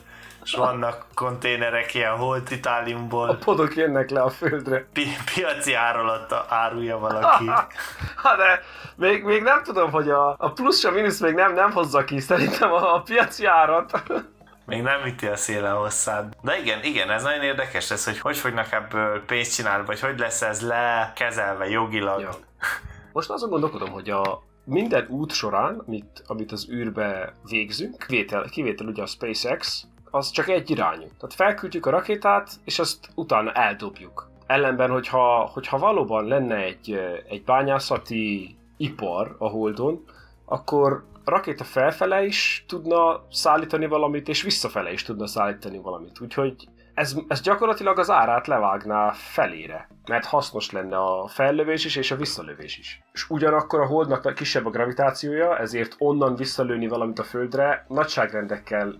és 0.47 0.53
vannak 0.53 1.05
konténerek 1.13 1.93
ilyen 1.93 2.17
holt 2.17 2.51
itáliumból. 2.51 3.29
A 3.29 3.35
podok 3.35 3.75
jönnek 3.75 4.09
le 4.09 4.21
a 4.21 4.29
földre. 4.29 4.87
Pi- 4.93 5.17
piaci 5.33 5.73
ár 5.73 5.97
alatt 5.97 6.33
árulja 6.49 6.97
valaki. 6.97 7.45
ha 8.23 8.35
de 8.35 8.63
még, 8.95 9.23
még 9.23 9.41
nem 9.41 9.63
tudom, 9.63 9.91
hogy 9.91 10.09
a, 10.09 10.35
a 10.37 10.51
plusz 10.51 10.83
a 10.83 10.91
mínusz 10.91 11.19
még 11.19 11.33
nem, 11.33 11.53
nem 11.53 11.71
hozza 11.71 12.03
ki 12.03 12.19
szerintem 12.19 12.71
a, 12.71 12.95
a 12.95 13.01
piaci 13.01 13.45
árat. 13.45 14.03
Még 14.65 14.81
nem 14.81 15.05
üti 15.05 15.27
a 15.27 15.35
széle 15.35 15.69
hosszát. 15.69 16.35
De 16.41 16.57
igen, 16.57 16.83
igen, 16.83 17.11
ez 17.11 17.23
nagyon 17.23 17.41
érdekes 17.43 17.91
ez, 17.91 18.05
hogy 18.05 18.19
hogy 18.19 18.37
fognak 18.37 18.71
ebből 18.71 19.25
pénzt 19.25 19.55
csinálni, 19.55 19.85
vagy 19.85 19.99
hogy 19.99 20.19
lesz 20.19 20.41
ez 20.41 20.61
lekezelve 20.61 21.69
jogilag. 21.69 22.19
Ja. 22.19 22.29
Most 23.11 23.29
azon 23.29 23.49
gondolkodom, 23.49 23.89
hogy 23.89 24.09
a 24.09 24.43
minden 24.63 25.05
út 25.09 25.31
során, 25.31 25.83
amit, 25.87 26.23
amit 26.27 26.51
az 26.51 26.69
űrbe 26.69 27.33
végzünk, 27.49 28.05
kivétel, 28.07 28.43
kivétel 28.49 28.87
ugye 28.87 29.01
a 29.01 29.05
SpaceX, 29.05 29.87
az 30.11 30.29
csak 30.29 30.47
egy 30.47 30.69
irányú. 30.69 31.01
Tehát 31.01 31.35
felküldjük 31.35 31.85
a 31.85 31.89
rakétát, 31.89 32.49
és 32.63 32.79
azt 32.79 33.09
utána 33.15 33.51
eldobjuk. 33.51 34.29
Ellenben, 34.45 34.89
hogyha, 34.89 35.49
hogyha 35.53 35.77
valóban 35.77 36.25
lenne 36.25 36.55
egy, 36.55 36.99
egy 37.29 37.43
bányászati 37.43 38.57
ipar 38.77 39.35
a 39.39 39.47
Holdon, 39.47 40.05
akkor 40.45 41.05
rakéta 41.25 41.63
felfele 41.63 42.25
is 42.25 42.65
tudna 42.67 43.25
szállítani 43.31 43.87
valamit, 43.87 44.27
és 44.27 44.41
visszafele 44.41 44.91
is 44.91 45.03
tudna 45.03 45.27
szállítani 45.27 45.77
valamit. 45.77 46.21
Úgyhogy 46.21 46.67
ez, 46.97 47.15
ez 47.27 47.41
gyakorlatilag 47.41 47.99
az 47.99 48.09
árát 48.09 48.47
levágná 48.47 49.11
felére, 49.11 49.89
mert 50.07 50.25
hasznos 50.25 50.71
lenne 50.71 50.97
a 50.97 51.27
fellövés 51.27 51.85
is 51.85 51.95
és 51.95 52.11
a 52.11 52.15
visszalövés 52.15 52.77
is. 52.77 53.01
És 53.13 53.29
ugyanakkor 53.29 53.79
a 53.79 53.85
holdnak 53.85 54.33
kisebb 54.33 54.65
a 54.65 54.69
gravitációja, 54.69 55.57
ezért 55.57 55.95
onnan 55.97 56.35
visszalőni 56.35 56.87
valamit 56.87 57.19
a 57.19 57.23
földre 57.23 57.85
nagyságrendekkel 57.87 58.99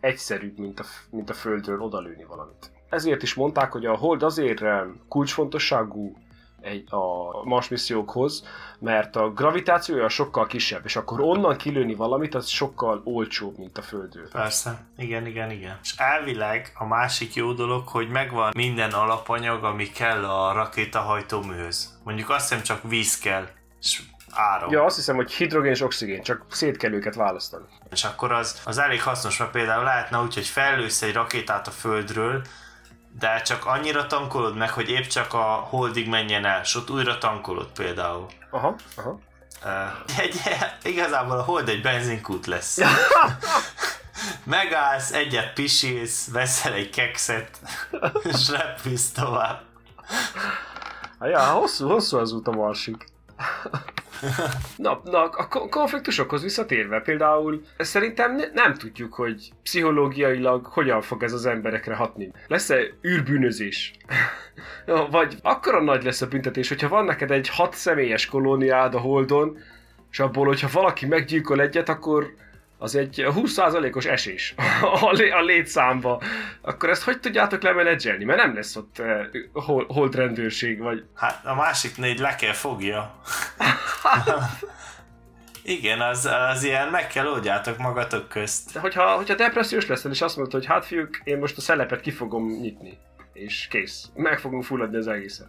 egyszerűbb, 0.00 0.58
mint 0.58 0.80
a, 0.80 0.84
mint 1.10 1.30
a 1.30 1.34
földről 1.34 1.80
odalőni 1.80 2.24
valamit. 2.24 2.70
Ezért 2.88 3.22
is 3.22 3.34
mondták, 3.34 3.72
hogy 3.72 3.86
a 3.86 3.96
hold 3.96 4.22
azért 4.22 4.62
kulcsfontosságú 5.08 6.16
egy, 6.60 6.84
a 6.92 7.44
Mars 7.44 7.68
missziókhoz, 7.68 8.44
mert 8.78 9.16
a 9.16 9.30
gravitációja 9.30 10.08
sokkal 10.08 10.46
kisebb, 10.46 10.84
és 10.84 10.96
akkor 10.96 11.20
onnan 11.20 11.56
kilőni 11.56 11.94
valamit, 11.94 12.34
az 12.34 12.46
sokkal 12.46 13.00
olcsóbb, 13.04 13.58
mint 13.58 13.78
a 13.78 13.82
Földről. 13.82 14.28
Persze, 14.28 14.86
igen, 14.96 15.26
igen, 15.26 15.50
igen. 15.50 15.78
És 15.82 15.94
elvileg 15.96 16.72
a 16.74 16.86
másik 16.86 17.34
jó 17.34 17.52
dolog, 17.52 17.88
hogy 17.88 18.08
megvan 18.08 18.52
minden 18.56 18.90
alapanyag, 18.90 19.64
ami 19.64 19.86
kell 19.86 20.24
a 20.24 20.52
rakétahajtóműhöz. 20.52 21.98
Mondjuk 22.04 22.30
azt 22.30 22.48
hiszem 22.48 22.62
csak 22.62 22.82
víz 22.88 23.18
kell, 23.18 23.46
és 23.80 24.02
áram. 24.32 24.70
Ja, 24.70 24.84
azt 24.84 24.96
hiszem, 24.96 25.16
hogy 25.16 25.32
hidrogén 25.32 25.70
és 25.70 25.80
oxigén, 25.80 26.22
csak 26.22 26.44
szét 26.50 26.76
kell 26.76 26.92
őket 26.92 27.14
választani. 27.14 27.64
És 27.90 28.04
akkor 28.04 28.32
az, 28.32 28.60
az 28.64 28.78
elég 28.78 29.02
hasznos, 29.02 29.36
mert 29.36 29.50
például 29.50 29.84
lehetne 29.84 30.18
úgy, 30.18 30.34
hogy 30.34 30.46
fellősz 30.46 31.02
egy 31.02 31.12
rakétát 31.12 31.66
a 31.66 31.70
Földről, 31.70 32.42
de 33.18 33.42
csak 33.42 33.66
annyira 33.66 34.06
tankolod 34.06 34.56
meg, 34.56 34.70
hogy 34.70 34.90
épp 34.90 35.04
csak 35.04 35.34
a 35.34 35.66
holdig 35.68 36.08
menjen 36.08 36.44
el, 36.44 36.60
és 36.60 36.74
ott 36.74 36.90
újra 36.90 37.18
tankolod 37.18 37.68
például. 37.74 38.26
Aha, 38.50 38.76
aha. 38.96 39.18
Uh, 39.64 40.18
egy, 40.18 40.40
igazából 40.82 41.38
a 41.38 41.42
hold 41.42 41.68
egy 41.68 41.82
benzinkút 41.82 42.46
lesz. 42.46 42.78
Megállsz, 44.44 45.12
egyet 45.12 45.52
pisilsz, 45.52 46.30
veszel 46.30 46.72
egy 46.72 46.90
kekszet, 46.90 47.50
és 48.22 48.48
repülsz 48.48 49.10
tovább. 49.10 49.60
Ja, 51.20 51.40
hosszú, 51.40 51.88
hosszú 51.88 52.16
az 52.16 52.32
út 52.32 52.46
a 52.46 52.50
marsig. 52.50 53.06
Na, 54.76 55.00
na, 55.04 55.24
a 55.24 55.48
konfliktusokhoz 55.48 56.42
visszatérve, 56.42 57.00
például 57.00 57.62
szerintem 57.78 58.40
nem 58.54 58.74
tudjuk, 58.74 59.14
hogy 59.14 59.50
pszichológiailag 59.62 60.66
hogyan 60.66 61.02
fog 61.02 61.22
ez 61.22 61.32
az 61.32 61.46
emberekre 61.46 61.94
hatni. 61.94 62.32
Lesz-e 62.46 62.78
űrbűnözés? 63.06 63.92
Vagy 65.10 65.36
akkora 65.42 65.82
nagy 65.82 66.04
lesz 66.04 66.20
a 66.20 66.26
büntetés, 66.26 66.68
hogyha 66.68 66.88
van 66.88 67.04
neked 67.04 67.30
egy 67.30 67.48
hat 67.48 67.74
személyes 67.74 68.26
kolóniád 68.26 68.94
a 68.94 68.98
Holdon, 68.98 69.58
és 70.10 70.20
abból, 70.20 70.46
hogyha 70.46 70.68
valaki 70.72 71.06
meggyilkol 71.06 71.60
egyet, 71.60 71.88
akkor 71.88 72.34
az 72.78 72.94
egy 72.94 73.24
20%-os 73.26 74.04
esés 74.04 74.54
a, 75.32 75.40
létszámba. 75.40 76.22
Akkor 76.60 76.90
ezt 76.90 77.02
hogy 77.02 77.20
tudjátok 77.20 77.62
lemenedzselni? 77.62 78.24
Mert 78.24 78.38
nem 78.38 78.54
lesz 78.54 78.76
ott 78.76 78.96
uh, 78.98 79.82
hold 79.86 80.14
rendőrség, 80.14 80.78
vagy... 80.78 81.04
Hát 81.14 81.46
a 81.46 81.54
másik 81.54 81.96
négy 81.96 82.18
le 82.18 82.34
kell 82.34 82.52
fogja. 82.52 83.14
Igen, 85.62 86.00
az, 86.00 86.28
az 86.50 86.62
ilyen, 86.62 86.88
meg 86.88 87.06
kell 87.06 87.26
oldjátok 87.26 87.78
magatok 87.78 88.28
közt. 88.28 88.72
De 88.72 88.80
hogyha, 88.80 89.16
hogyha 89.16 89.34
depressziós 89.34 89.86
leszel, 89.86 90.10
és 90.10 90.20
azt 90.20 90.36
mondod, 90.36 90.54
hogy 90.54 90.66
hát 90.66 90.86
fiúk, 90.86 91.20
én 91.24 91.38
most 91.38 91.56
a 91.56 91.60
szelepet 91.60 92.00
ki 92.00 92.10
fogom 92.10 92.46
nyitni, 92.60 92.98
és 93.32 93.66
kész. 93.70 94.10
Meg 94.14 94.38
fogunk 94.38 94.64
fulladni 94.64 94.96
az 94.96 95.06
egészet. 95.06 95.48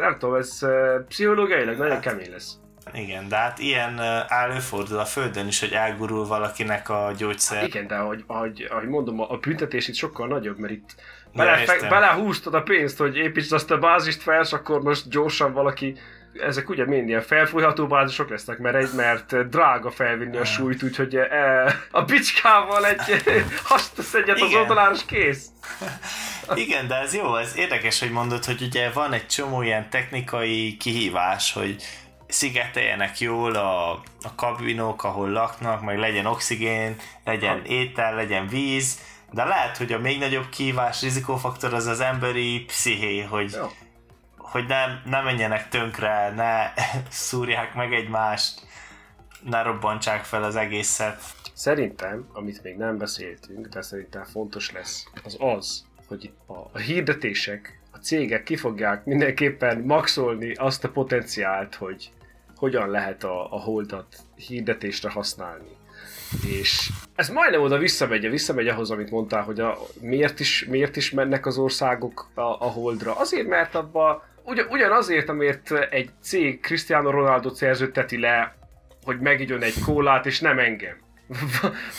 Nem 0.00 0.18
tudom, 0.18 0.34
ez 0.34 0.58
uh, 0.62 1.04
pszichológiailag 1.08 1.76
nagyon 1.76 1.92
hát, 1.92 2.02
kemény 2.02 2.30
lesz. 2.30 2.61
Igen, 2.94 3.28
de 3.28 3.36
hát 3.36 3.58
ilyen 3.58 4.00
előfordul 4.28 4.98
a 4.98 5.04
Földön 5.04 5.46
is, 5.46 5.60
hogy 5.60 5.72
elgurul 5.72 6.26
valakinek 6.26 6.88
a 6.88 7.12
gyógyszer. 7.16 7.58
Hát 7.58 7.66
igen, 7.66 7.86
de 7.86 7.94
ahogy, 7.94 8.24
ahogy, 8.26 8.66
ahogy 8.70 8.88
mondom, 8.88 9.20
a 9.20 9.36
büntetés 9.36 9.88
itt 9.88 9.94
sokkal 9.94 10.26
nagyobb, 10.26 10.58
mert 10.58 10.72
itt 10.72 10.94
bele, 11.34 11.88
belehúztad 11.88 12.54
a 12.54 12.62
pénzt, 12.62 12.98
hogy 12.98 13.16
építsd 13.16 13.52
azt 13.52 13.70
a 13.70 13.78
bázist 13.78 14.22
fel, 14.22 14.42
és 14.42 14.52
akkor 14.52 14.82
most 14.82 15.08
gyorsan 15.08 15.52
valaki 15.52 15.98
ezek 16.40 16.68
ugye 16.68 16.86
mind 16.86 17.08
ilyen 17.08 17.22
felfújható 17.22 17.86
bázisok 17.86 18.30
lesznek, 18.30 18.58
mert, 18.58 18.76
egy, 18.76 18.90
mert 18.96 19.48
drága 19.48 19.90
felvinni 19.90 20.36
a 20.36 20.44
súlyt, 20.44 20.82
úgyhogy 20.82 21.14
e, 21.14 21.74
a 21.90 22.02
bicskával 22.02 22.86
egy 22.86 23.22
hastasz 23.64 24.14
egyet 24.14 24.40
az 24.40 24.54
oldalára, 24.54 24.94
és 24.94 25.04
kész. 25.06 25.46
Igen, 26.54 26.88
de 26.88 26.94
ez 26.94 27.14
jó, 27.14 27.36
ez 27.36 27.56
érdekes, 27.56 28.00
hogy 28.00 28.10
mondod, 28.10 28.44
hogy 28.44 28.62
ugye 28.62 28.90
van 28.90 29.12
egy 29.12 29.26
csomó 29.26 29.62
ilyen 29.62 29.90
technikai 29.90 30.76
kihívás, 30.76 31.52
hogy 31.52 31.76
szigeteljenek 32.32 33.20
jól 33.20 33.54
a, 33.54 33.90
a 34.22 34.34
kabinok, 34.36 35.04
ahol 35.04 35.30
laknak, 35.30 35.82
meg 35.82 35.98
legyen 35.98 36.26
oxigén, 36.26 36.96
legyen 37.24 37.64
étel, 37.64 38.14
legyen 38.14 38.46
víz, 38.46 38.98
de 39.32 39.44
lehet, 39.44 39.76
hogy 39.76 39.92
a 39.92 39.98
még 39.98 40.18
nagyobb 40.18 40.48
kívás, 40.48 41.02
rizikófaktor 41.02 41.74
az 41.74 41.86
az 41.86 42.00
emberi 42.00 42.64
psziché, 42.64 43.20
hogy, 43.20 43.52
Jó. 43.52 43.66
hogy 44.36 44.66
ne, 44.66 44.84
ne 45.04 45.20
menjenek 45.20 45.68
tönkre, 45.68 46.30
ne 46.30 46.72
szúrják 47.10 47.74
meg 47.74 47.92
egymást, 47.92 48.66
ne 49.44 49.62
robbantsák 49.62 50.24
fel 50.24 50.42
az 50.42 50.56
egészet. 50.56 51.22
Szerintem, 51.52 52.28
amit 52.32 52.62
még 52.62 52.76
nem 52.76 52.98
beszéltünk, 52.98 53.66
de 53.66 53.82
szerintem 53.82 54.24
fontos 54.24 54.72
lesz, 54.72 55.06
az 55.24 55.36
az, 55.40 55.84
hogy 56.06 56.32
a, 56.46 56.52
a 56.52 56.78
hirdetések, 56.78 57.80
a 57.90 57.96
cégek 57.96 58.42
ki 58.42 58.56
fogják 58.56 59.04
mindenképpen 59.04 59.80
maxolni 59.80 60.54
azt 60.54 60.84
a 60.84 60.90
potenciált, 60.90 61.74
hogy 61.74 62.12
hogyan 62.62 62.90
lehet 62.90 63.24
a, 63.24 63.52
a 63.52 63.60
holdat 63.60 64.06
hirdetésre 64.36 65.10
használni. 65.10 65.76
És 66.46 66.90
ez 67.14 67.28
majdnem 67.28 67.60
oda 67.60 67.78
visszamegy, 67.78 68.30
visszamegy 68.30 68.68
ahhoz, 68.68 68.90
amit 68.90 69.10
mondtál, 69.10 69.42
hogy 69.42 69.60
a, 69.60 69.78
miért, 70.00 70.40
is, 70.40 70.64
miért 70.64 70.96
is 70.96 71.10
mennek 71.10 71.46
az 71.46 71.58
országok 71.58 72.30
a, 72.34 72.40
a 72.40 72.70
holdra. 72.70 73.16
Azért, 73.16 73.48
mert 73.48 73.74
abba, 73.74 74.24
ugyan, 74.44 74.66
ugyanazért, 74.70 75.28
amért 75.28 75.70
egy 75.70 76.10
cég 76.20 76.60
Cristiano 76.60 77.10
Ronaldo 77.10 77.54
szerződteti 77.54 78.18
le, 78.18 78.56
hogy 79.04 79.20
megígyon 79.20 79.62
egy 79.62 79.80
kólát, 79.84 80.26
és 80.26 80.40
nem 80.40 80.58
engem. 80.58 80.96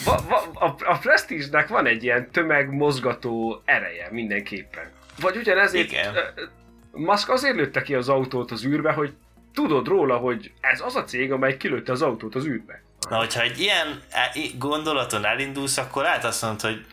Va, 0.06 0.16
va, 0.30 0.66
a, 0.66 0.76
a 0.86 0.98
Prestige-nek 0.98 1.68
van 1.68 1.86
egy 1.86 2.04
ilyen 2.04 2.32
tömegmozgató 2.32 3.62
ereje 3.66 4.08
mindenképpen. 4.12 4.92
Vagy 5.22 5.38
ugyanezért 5.38 5.92
Igen. 5.92 6.14
Musk 6.92 7.30
azért 7.30 7.56
lőtte 7.56 7.82
ki 7.82 7.96
az 7.96 8.10
autót 8.10 8.52
az 8.52 8.66
űrbe, 8.66 8.92
hogy 8.92 9.14
tudod 9.54 9.88
róla, 9.88 10.18
hogy 10.18 10.52
ez 10.62 10.82
az 10.82 10.96
a 10.96 11.04
cég, 11.04 11.32
amely 11.32 11.58
kilőtte 11.58 11.92
az 11.92 12.02
autót 12.02 12.36
az 12.36 12.46
űrbe. 12.46 12.84
Na, 13.10 13.18
hogyha 13.18 13.42
egy 13.42 13.60
ilyen 13.60 14.02
e, 14.10 14.32
gondolaton 14.58 15.26
elindulsz, 15.26 15.78
akkor 15.78 16.06
át 16.06 16.24
azt 16.24 16.42
mondod, 16.42 16.62
hogy 16.62 16.86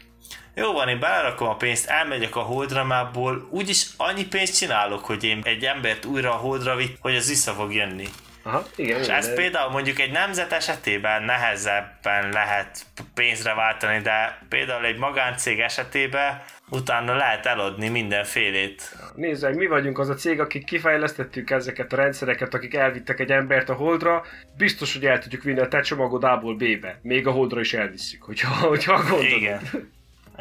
jó 0.54 0.72
van, 0.72 0.88
én 0.88 1.00
belerakom 1.00 1.48
a 1.48 1.56
pénzt, 1.56 1.88
elmegyek 1.88 2.36
a 2.36 2.40
holdramából, 2.40 3.48
úgyis 3.50 3.86
annyi 3.96 4.26
pénzt 4.26 4.56
csinálok, 4.56 5.04
hogy 5.04 5.24
én 5.24 5.40
egy 5.44 5.64
embert 5.64 6.04
újra 6.04 6.32
a 6.32 6.36
holdra 6.36 6.76
vitt, 6.76 6.96
hogy 7.00 7.16
az 7.16 7.28
vissza 7.28 7.52
fog 7.52 7.74
jönni. 7.74 8.08
Aha, 8.42 8.66
igen, 8.76 8.98
és 8.98 9.06
igen, 9.06 9.16
ez 9.16 9.28
de... 9.28 9.34
például 9.34 9.70
mondjuk 9.70 9.98
egy 9.98 10.10
nemzet 10.10 10.52
esetében 10.52 11.22
nehezebben 11.22 12.28
lehet 12.32 12.78
pénzre 13.14 13.54
váltani, 13.54 13.98
de 13.98 14.38
például 14.48 14.84
egy 14.84 14.98
magáncég 14.98 15.60
esetében 15.60 16.42
utána 16.70 17.16
lehet 17.16 17.46
eladni 17.46 17.88
mindenfélét. 17.88 18.96
Nézd 19.14 19.54
mi 19.54 19.66
vagyunk 19.66 19.98
az 19.98 20.08
a 20.08 20.14
cég, 20.14 20.40
akik 20.40 20.64
kifejlesztettük 20.64 21.50
ezeket 21.50 21.92
a 21.92 21.96
rendszereket, 21.96 22.54
akik 22.54 22.74
elvittek 22.74 23.20
egy 23.20 23.30
embert 23.30 23.68
a 23.68 23.74
holdra, 23.74 24.24
biztos, 24.56 24.92
hogy 24.92 25.06
el 25.06 25.18
tudjuk 25.18 25.42
vinni 25.42 25.60
a 25.60 25.68
te 25.68 25.80
csomagod 25.80 26.24
A-ból 26.24 26.56
B-be. 26.56 26.98
Még 27.02 27.26
a 27.26 27.30
holdra 27.30 27.60
is 27.60 27.74
elvisszük, 27.74 28.22
hogyha, 28.22 28.54
hogyha 28.54 28.96
gondolod. 28.96 29.24
Igen. 29.24 29.60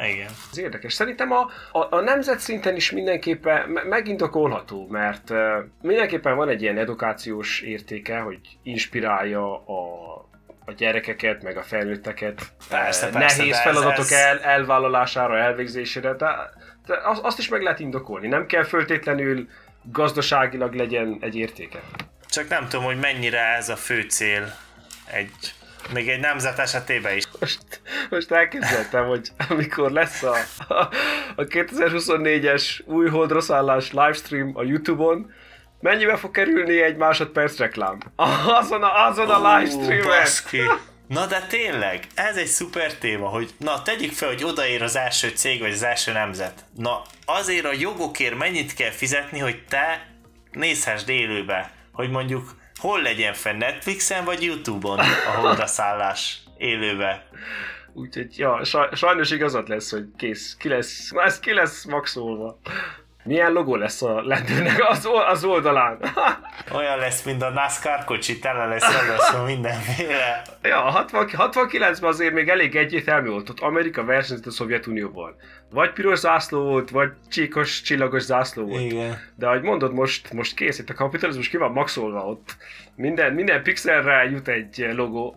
Igen. 0.08 0.28
Ez 0.50 0.58
érdekes. 0.58 0.92
Szerintem 0.92 1.32
a, 1.32 1.50
a, 1.72 1.96
a 1.96 2.00
nemzet 2.00 2.38
szinten 2.38 2.76
is 2.76 2.90
mindenképpen 2.90 3.68
me- 3.68 3.84
megindokolható, 3.84 4.86
mert 4.90 5.30
uh, 5.30 5.38
mindenképpen 5.82 6.36
van 6.36 6.48
egy 6.48 6.62
ilyen 6.62 6.78
edukációs 6.78 7.60
értéke, 7.60 8.18
hogy 8.18 8.38
inspirálja 8.62 9.54
a 9.54 10.08
a 10.64 10.72
gyerekeket, 10.72 11.42
meg 11.42 11.56
a 11.56 11.62
felnőtteket 11.62 12.42
Persze, 12.68 13.06
eh, 13.06 13.12
persze, 13.12 13.36
nehéz 13.36 13.54
ez- 13.54 13.60
feladatok 13.62 14.04
ez- 14.04 14.12
El, 14.12 14.38
elvállalására, 14.38 15.38
elvégzésére, 15.38 16.12
de, 16.14 16.26
de 16.86 16.96
az- 17.04 17.20
azt 17.22 17.38
is 17.38 17.48
meg 17.48 17.62
lehet 17.62 17.78
indokolni. 17.80 18.28
Nem 18.28 18.46
kell 18.46 18.64
föltétlenül 18.64 19.48
gazdaságilag 19.82 20.74
legyen 20.74 21.18
egy 21.20 21.36
értéke. 21.36 21.80
Csak 22.28 22.48
nem 22.48 22.68
tudom, 22.68 22.84
hogy 22.84 22.98
mennyire 22.98 23.40
ez 23.56 23.68
a 23.68 23.76
fő 23.76 24.00
cél 24.02 24.54
egy, 25.12 25.30
még 25.92 26.08
egy 26.08 26.20
nemzet 26.20 26.58
esetében 26.58 27.16
is. 27.16 27.24
Most, 27.40 27.80
most 28.10 28.30
elképzeltem, 28.30 29.06
hogy 29.06 29.28
amikor 29.48 29.90
lesz 29.90 30.22
a, 30.22 30.36
a 31.36 31.44
2024-es 31.44 32.84
új 32.84 33.08
holdra 33.08 33.40
szállás 33.40 33.90
livestream 33.90 34.52
a 34.54 34.62
Youtube-on, 34.62 35.32
mennyibe 35.80 36.16
fog 36.16 36.30
kerülni 36.30 36.82
egy 36.82 36.96
másodperc 36.96 37.58
reklám? 37.58 37.98
Azon 38.46 38.82
a, 38.82 39.06
azon 39.06 39.30
a 39.30 39.56
livestreamen! 39.56 40.06
baszki. 40.06 40.60
Na 41.06 41.26
de 41.26 41.46
tényleg, 41.48 42.06
ez 42.14 42.36
egy 42.36 42.46
szuper 42.46 42.94
téma, 42.94 43.28
hogy 43.28 43.50
na 43.58 43.82
tegyük 43.82 44.12
fel, 44.12 44.28
hogy 44.28 44.44
odaér 44.44 44.82
az 44.82 44.96
első 44.96 45.28
cég, 45.28 45.60
vagy 45.60 45.72
az 45.72 45.82
első 45.82 46.12
nemzet. 46.12 46.64
Na 46.76 47.02
azért 47.24 47.64
a 47.64 47.72
jogokért 47.78 48.38
mennyit 48.38 48.74
kell 48.74 48.90
fizetni, 48.90 49.38
hogy 49.38 49.64
te 49.68 50.06
nézhessd 50.52 51.08
élőbe, 51.08 51.72
hogy 51.92 52.10
mondjuk 52.10 52.56
hol 52.76 53.02
legyen 53.02 53.34
fenn 53.34 53.56
Netflixen, 53.56 54.24
vagy 54.24 54.42
Youtube-on 54.42 54.98
a 54.98 55.30
holdaszállás 55.40 56.42
élőbe. 56.60 57.26
Úgyhogy, 57.92 58.38
ja, 58.38 58.64
saj, 58.64 58.88
sajnos 58.92 59.30
igazad 59.30 59.68
lesz, 59.68 59.90
hogy 59.90 60.04
kész, 60.16 60.56
ki 60.58 60.68
lesz, 60.68 61.10
ez 61.14 61.40
ki 61.40 61.52
lesz 61.52 61.84
maxolva. 61.84 62.58
Milyen 63.24 63.52
logó 63.52 63.76
lesz 63.76 64.02
a 64.02 64.22
lendőnek 64.22 64.88
az, 64.88 65.08
az 65.28 65.44
oldalán? 65.44 65.98
Olyan 66.74 66.98
lesz, 66.98 67.24
mint 67.24 67.42
a 67.42 67.50
NASCAR 67.50 68.04
kocsi, 68.04 68.38
tele 68.38 68.66
lesz 68.66 69.00
ragasztva 69.00 69.44
mindenféle. 69.44 70.42
ja, 70.62 70.80
60, 70.80 71.28
69-ben 71.32 72.10
azért 72.10 72.32
még 72.32 72.48
elég 72.48 72.76
egyértelmű 72.76 73.28
volt, 73.28 73.48
ott 73.48 73.60
Amerika 73.60 74.04
versenyt 74.04 74.46
a 74.46 74.50
Szovjetunióval. 74.50 75.36
Vagy 75.70 75.92
piros 75.92 76.18
zászló 76.18 76.62
volt, 76.62 76.90
vagy 76.90 77.10
csíkos, 77.28 77.80
csillagos 77.82 78.22
zászló 78.22 78.64
volt. 78.64 78.80
Igen. 78.80 79.18
De 79.34 79.46
ahogy 79.46 79.62
mondod, 79.62 79.94
most, 79.94 80.32
most 80.32 80.54
kész, 80.54 80.78
itt 80.78 80.90
a 80.90 80.94
kapitalizmus 80.94 81.48
ki 81.48 81.56
van 81.56 81.72
maxolva 81.72 82.26
ott. 82.26 82.56
Minden, 82.94 83.32
minden 83.32 83.62
pixelre 83.62 84.24
jut 84.24 84.48
egy 84.48 84.90
logó. 84.94 85.36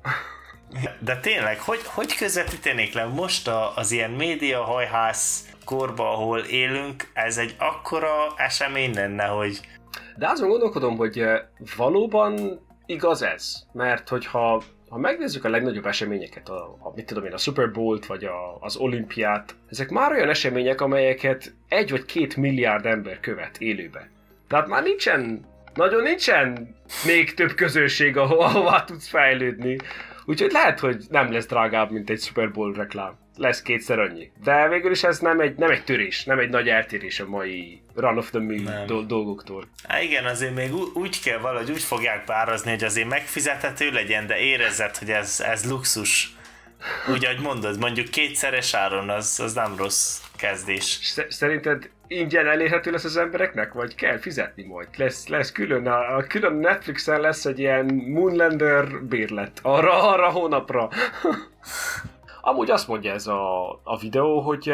De 0.99 1.19
tényleg, 1.19 1.59
hogy, 1.59 1.79
hogy 1.85 2.15
közvetítenék 2.15 2.93
le 2.93 3.05
most 3.05 3.47
a, 3.47 3.75
az 3.75 3.91
ilyen 3.91 4.11
média 4.11 4.63
hajház 4.63 5.49
korba, 5.65 6.11
ahol 6.11 6.39
élünk, 6.39 7.09
ez 7.13 7.37
egy 7.37 7.55
akkora 7.57 8.33
esemény 8.37 8.93
lenne, 8.93 9.25
hogy 9.25 9.59
De 10.17 10.27
azon 10.27 10.49
gondolkodom, 10.49 10.97
hogy 10.97 11.23
valóban 11.77 12.59
igaz 12.85 13.21
ez. 13.21 13.63
Mert 13.73 14.09
hogyha 14.09 14.63
ha 14.93 14.99
megnézzük 14.99 15.45
a 15.45 15.49
legnagyobb 15.49 15.85
eseményeket, 15.85 16.49
a, 16.49 16.77
a 16.79 16.91
mit 16.95 17.05
tudom 17.05 17.25
én, 17.25 17.33
a 17.33 17.37
Super 17.37 17.71
Bowl-t, 17.71 18.05
vagy 18.05 18.23
a, 18.23 18.57
az 18.59 18.75
olimpiát, 18.75 19.55
ezek 19.69 19.89
már 19.89 20.11
olyan 20.11 20.29
események, 20.29 20.81
amelyeket 20.81 21.53
egy 21.67 21.91
vagy 21.91 22.05
két 22.05 22.35
milliárd 22.35 22.85
ember 22.85 23.19
követ 23.19 23.57
élőbe. 23.57 24.09
Tehát 24.47 24.67
már 24.67 24.83
nincsen, 24.83 25.45
nagyon 25.73 26.03
nincsen 26.03 26.75
még 27.05 27.33
több 27.33 27.53
közönség, 27.53 28.17
ahova, 28.17 28.45
ahová 28.45 28.83
tudsz 28.83 29.07
fejlődni. 29.07 29.77
Úgyhogy 30.25 30.51
lehet, 30.51 30.79
hogy 30.79 31.03
nem 31.09 31.31
lesz 31.31 31.45
drágább, 31.45 31.91
mint 31.91 32.09
egy 32.09 32.21
Super 32.21 32.51
Bowl 32.51 32.73
reklám. 32.73 33.13
Lesz 33.35 33.61
kétszer 33.61 33.99
annyi. 33.99 34.31
De 34.43 34.67
végül 34.67 34.91
is 34.91 35.03
ez 35.03 35.19
nem 35.19 35.39
egy, 35.39 35.55
nem 35.55 35.71
egy 35.71 35.83
törés, 35.83 36.23
nem 36.23 36.39
egy 36.39 36.49
nagy 36.49 36.69
eltérés 36.69 37.19
a 37.19 37.27
mai 37.27 37.81
run 37.95 38.17
of 38.17 38.29
the 38.29 38.39
mill 38.39 38.85
do- 38.85 39.05
dolgoktól. 39.07 39.67
Há 39.87 40.01
igen, 40.01 40.25
azért 40.25 40.55
még 40.55 40.73
ú- 40.73 40.95
úgy 40.95 41.21
kell 41.21 41.37
valahogy 41.37 41.71
úgy 41.71 41.81
fogják 41.83 42.25
beárazni, 42.25 42.69
hogy 42.69 42.83
azért 42.83 43.07
megfizethető 43.09 43.91
legyen, 43.91 44.27
de 44.27 44.37
érezzed, 44.37 44.97
hogy 44.97 45.09
ez, 45.09 45.39
ez 45.47 45.69
luxus. 45.69 46.35
Úgy, 47.11 47.25
ahogy 47.25 47.39
mondod, 47.39 47.79
mondjuk 47.79 48.09
kétszeres 48.09 48.73
áron, 48.73 49.09
az, 49.09 49.39
az 49.39 49.53
nem 49.53 49.75
rossz 49.77 50.21
kezdés. 50.37 50.83
Sz- 50.83 51.31
Szerinted 51.31 51.89
ingyen 52.17 52.47
elérhető 52.47 52.91
lesz 52.91 53.03
az 53.03 53.17
embereknek, 53.17 53.73
vagy 53.73 53.95
kell 53.95 54.17
fizetni 54.17 54.63
majd? 54.63 54.87
Lesz, 54.97 55.27
lesz 55.27 55.51
külön, 55.51 55.87
a, 55.87 56.15
a 56.15 56.23
külön 56.27 56.53
Netflixen 56.53 57.19
lesz 57.19 57.45
egy 57.45 57.59
ilyen 57.59 57.85
Moonlander 58.07 59.03
bérlet 59.03 59.59
arra, 59.61 60.11
arra 60.11 60.29
hónapra. 60.29 60.89
Amúgy 62.41 62.71
azt 62.71 62.87
mondja 62.87 63.13
ez 63.13 63.27
a, 63.27 63.69
a 63.83 63.97
videó, 64.01 64.39
hogy 64.39 64.71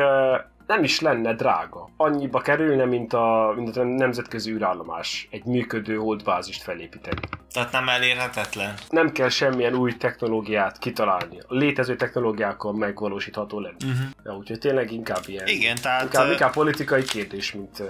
nem 0.70 0.84
is 0.84 1.00
lenne 1.00 1.34
drága. 1.34 1.90
Annyiba 1.98 2.40
kerülne, 2.40 2.86
mint 2.86 3.14
a, 3.14 3.54
mint 3.56 3.78
a 3.78 3.84
nemzetközi 3.84 4.52
űrállomás 4.52 5.28
egy 5.32 5.44
működő 5.46 5.96
holdbázist 5.96 6.62
felépíteni. 6.62 7.20
Tehát 7.52 7.72
nem 7.72 7.90
elérhetetlen. 7.90 8.74
Nem 8.90 9.12
kell 9.12 9.30
semmilyen 9.30 9.76
új 9.76 9.98
technológiát 9.98 10.78
kitalálni. 10.78 11.40
A 11.40 11.54
létező 11.54 11.96
technológiákkal 11.96 12.74
megvalósítható 12.74 13.60
lenne. 13.60 13.76
Uh-huh. 13.86 14.10
Ja, 14.24 14.38
úgyhogy 14.38 14.60
tényleg 14.60 14.92
inkább 14.92 15.24
ilyen... 15.26 15.48
Igen, 15.48 15.76
tehát 15.82 16.04
Inkább, 16.04 16.28
ö, 16.28 16.32
inkább 16.32 16.54
politikai 16.54 17.04
kérdés, 17.04 17.52
mint 17.52 17.84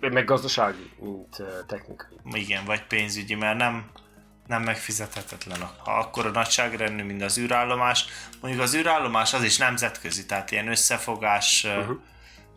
meg 0.00 0.24
gazdasági, 0.24 0.90
mint 1.00 1.42
technikai. 1.66 2.08
igen, 2.32 2.64
vagy 2.64 2.86
pénzügyi, 2.86 3.34
mert 3.34 3.58
nem, 3.58 3.84
nem 4.48 4.62
megfizethetetlen. 4.62 5.58
Ha 5.84 5.92
akkor 5.92 6.26
a 6.26 6.30
nagyságrendű, 6.30 7.02
mint 7.02 7.22
az 7.22 7.38
űrállomás. 7.38 8.06
Mondjuk 8.40 8.62
az 8.62 8.74
űrállomás 8.74 9.34
az 9.34 9.42
is 9.42 9.58
nemzetközi, 9.58 10.26
tehát 10.26 10.50
ilyen 10.50 10.68
összefogás, 10.68 11.64
uh-huh. 11.64 11.96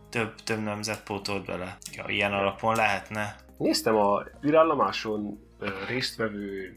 több, 0.10 0.36
több 0.43 0.63
nemzet 0.63 1.04
pótolt 1.04 1.45
bele. 1.45 1.77
Ja, 1.91 2.04
ilyen 2.08 2.34
alapon 2.34 2.75
lehetne. 2.75 3.36
Néztem 3.58 3.95
a 3.95 4.23
űrállomáson 4.45 5.39
résztvevő 5.88 6.75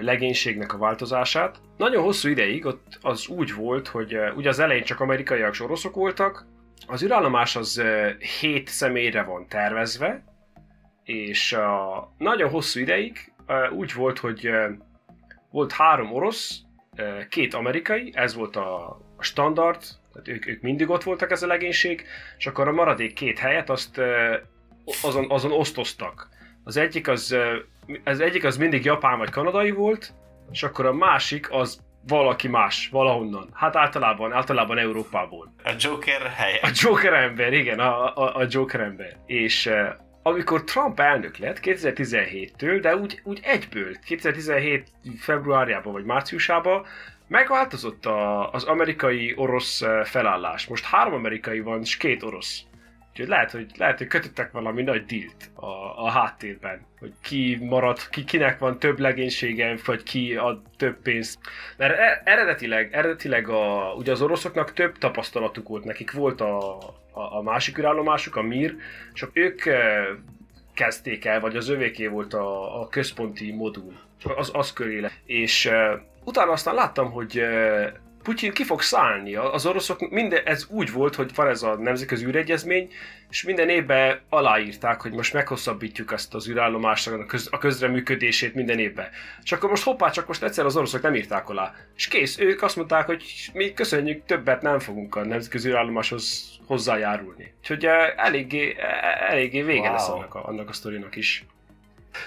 legénységnek 0.00 0.72
a 0.72 0.78
változását. 0.78 1.60
Nagyon 1.76 2.02
hosszú 2.02 2.28
ideig 2.28 2.66
ott 2.66 2.98
az 3.00 3.28
úgy 3.28 3.54
volt, 3.54 3.88
hogy 3.88 4.16
ugye 4.36 4.48
az 4.48 4.58
elején 4.58 4.84
csak 4.84 5.00
amerikaiak 5.00 5.52
és 5.52 5.60
oroszok 5.60 5.94
voltak, 5.94 6.46
az 6.86 7.02
űrállomás 7.02 7.56
az 7.56 7.78
uh, 7.78 8.22
7 8.40 8.68
személyre 8.68 9.22
van 9.22 9.48
tervezve, 9.48 10.24
és 11.04 11.52
uh, 11.52 11.60
nagyon 12.18 12.50
hosszú 12.50 12.80
ideig 12.80 13.29
úgy 13.70 13.94
volt, 13.94 14.18
hogy 14.18 14.50
volt 15.50 15.72
három 15.72 16.12
orosz, 16.12 16.60
két 17.28 17.54
amerikai, 17.54 18.12
ez 18.14 18.34
volt 18.34 18.56
a, 18.56 19.00
standard, 19.22 19.82
tehát 20.12 20.28
ők, 20.28 20.46
ők 20.46 20.62
mindig 20.62 20.90
ott 20.90 21.02
voltak 21.02 21.30
ez 21.30 21.42
a 21.42 21.46
legénység, 21.46 22.04
és 22.38 22.46
akkor 22.46 22.68
a 22.68 22.72
maradék 22.72 23.12
két 23.12 23.38
helyet 23.38 23.70
azt 23.70 24.00
azon, 25.02 25.26
azon 25.28 25.52
osztoztak. 25.52 26.28
Az 26.64 26.76
egyik 26.76 27.08
az, 27.08 27.36
az 28.04 28.20
egyik 28.20 28.44
az 28.44 28.56
mindig 28.56 28.84
japán 28.84 29.18
vagy 29.18 29.30
kanadai 29.30 29.70
volt, 29.70 30.12
és 30.50 30.62
akkor 30.62 30.86
a 30.86 30.92
másik 30.92 31.50
az 31.50 31.80
valaki 32.08 32.48
más, 32.48 32.88
valahonnan. 32.88 33.48
Hát 33.52 33.76
általában, 33.76 34.32
általában 34.32 34.78
Európából. 34.78 35.54
A 35.64 35.74
Joker 35.78 36.20
helye. 36.26 36.58
A 36.62 36.70
Joker 36.72 37.12
ember, 37.12 37.52
igen, 37.52 37.78
a, 37.78 38.16
a, 38.16 38.36
a 38.36 38.46
Joker 38.48 38.80
ember. 38.80 39.16
És 39.26 39.70
amikor 40.22 40.64
Trump 40.64 41.00
elnök 41.00 41.36
lett 41.36 41.60
2017-től, 41.62 42.78
de 42.80 42.96
úgy, 42.96 43.20
úgy 43.24 43.40
egyből, 43.42 43.96
2017 44.04 44.88
februárjában 45.18 45.92
vagy 45.92 46.04
márciusában, 46.04 46.86
megváltozott 47.26 48.06
a, 48.06 48.52
az 48.52 48.64
amerikai-orosz 48.64 49.80
uh, 49.80 50.04
felállás. 50.04 50.66
Most 50.66 50.84
három 50.84 51.14
amerikai 51.14 51.60
van, 51.60 51.80
és 51.80 51.96
két 51.96 52.22
orosz. 52.22 52.62
Úgyhogy 53.10 53.28
lehet, 53.28 53.50
hogy, 53.50 53.70
lehet, 53.76 53.98
hogy 53.98 54.06
kötöttek 54.06 54.52
valami 54.52 54.82
nagy 54.82 55.04
dílt 55.04 55.50
a, 55.54 55.66
a 56.04 56.10
háttérben, 56.10 56.86
hogy 56.98 57.12
ki 57.22 57.58
marad, 57.60 58.08
ki, 58.08 58.24
kinek 58.24 58.58
van 58.58 58.78
több 58.78 58.98
legénysége, 58.98 59.76
vagy 59.84 60.02
ki 60.02 60.34
ad 60.34 60.60
több 60.76 60.96
pénzt. 61.02 61.38
Mert 61.76 61.98
e- 61.98 62.22
eredetileg, 62.24 62.92
eredetileg 62.92 63.48
a, 63.48 63.94
ugye 63.96 64.12
az 64.12 64.22
oroszoknak 64.22 64.72
több 64.72 64.98
tapasztalatuk 64.98 65.68
volt, 65.68 65.84
nekik 65.84 66.12
volt 66.12 66.40
a, 66.40 66.76
a, 67.12 67.36
a 67.36 67.42
másik 67.42 67.78
űrállomásuk, 67.78 68.36
a 68.36 68.42
MIR, 68.42 68.76
és 69.12 69.26
ők 69.32 69.66
eh, 69.66 70.06
kezdték 70.74 71.24
el, 71.24 71.40
vagy 71.40 71.56
az 71.56 71.68
övéké 71.68 72.06
volt 72.06 72.34
a, 72.34 72.80
a 72.80 72.88
központi 72.88 73.52
modul, 73.52 73.98
az, 74.36 74.50
az 74.52 74.72
köré. 74.72 75.06
És 75.24 75.66
uh, 75.66 76.00
utána 76.24 76.52
aztán 76.52 76.74
láttam, 76.74 77.10
hogy 77.10 77.38
uh, 77.38 77.86
Putyin 78.22 78.52
ki 78.52 78.64
fog 78.64 78.82
szállni. 78.82 79.34
Az 79.34 79.66
oroszok 79.66 80.10
minden, 80.10 80.40
ez 80.44 80.66
úgy 80.68 80.92
volt, 80.92 81.14
hogy 81.14 81.34
van 81.34 81.48
ez 81.48 81.62
a 81.62 81.76
nemzetközi 81.76 82.24
űregyezmény, 82.26 82.92
és 83.30 83.42
minden 83.42 83.68
évben 83.68 84.20
aláírták, 84.28 85.00
hogy 85.00 85.12
most 85.12 85.32
meghosszabbítjuk 85.32 86.12
ezt 86.12 86.34
az 86.34 86.48
űrállomásnak 86.48 87.20
a, 87.20 87.26
köz, 87.26 87.48
a 87.50 87.58
közreműködését 87.58 88.54
minden 88.54 88.78
évben. 88.78 89.08
És 89.42 89.52
akkor 89.52 89.70
most 89.70 89.82
hoppá, 89.82 90.10
csak 90.10 90.26
most 90.26 90.42
egyszer 90.42 90.64
az 90.64 90.76
oroszok 90.76 91.02
nem 91.02 91.14
írták 91.14 91.48
alá. 91.48 91.74
És 91.96 92.08
kész, 92.08 92.38
ők 92.38 92.62
azt 92.62 92.76
mondták, 92.76 93.06
hogy 93.06 93.24
mi 93.52 93.72
köszönjük, 93.72 94.24
többet 94.24 94.62
nem 94.62 94.78
fogunk 94.78 95.14
a 95.14 95.24
nemzetközi 95.24 95.68
űrállomáshoz 95.68 96.50
hozzájárulni. 96.66 97.54
Úgyhogy 97.58 97.84
eh, 97.84 98.12
eléggé, 98.16 98.76
eh, 98.78 99.30
eléggé 99.30 99.62
vége 99.62 99.80
Wow. 99.80 99.92
lesz 99.92 100.08
annak 100.08 100.34
a, 100.34 100.44
annak 100.48 100.68
a 100.68 100.72
sztorinak 100.72 101.16
is. 101.16 101.44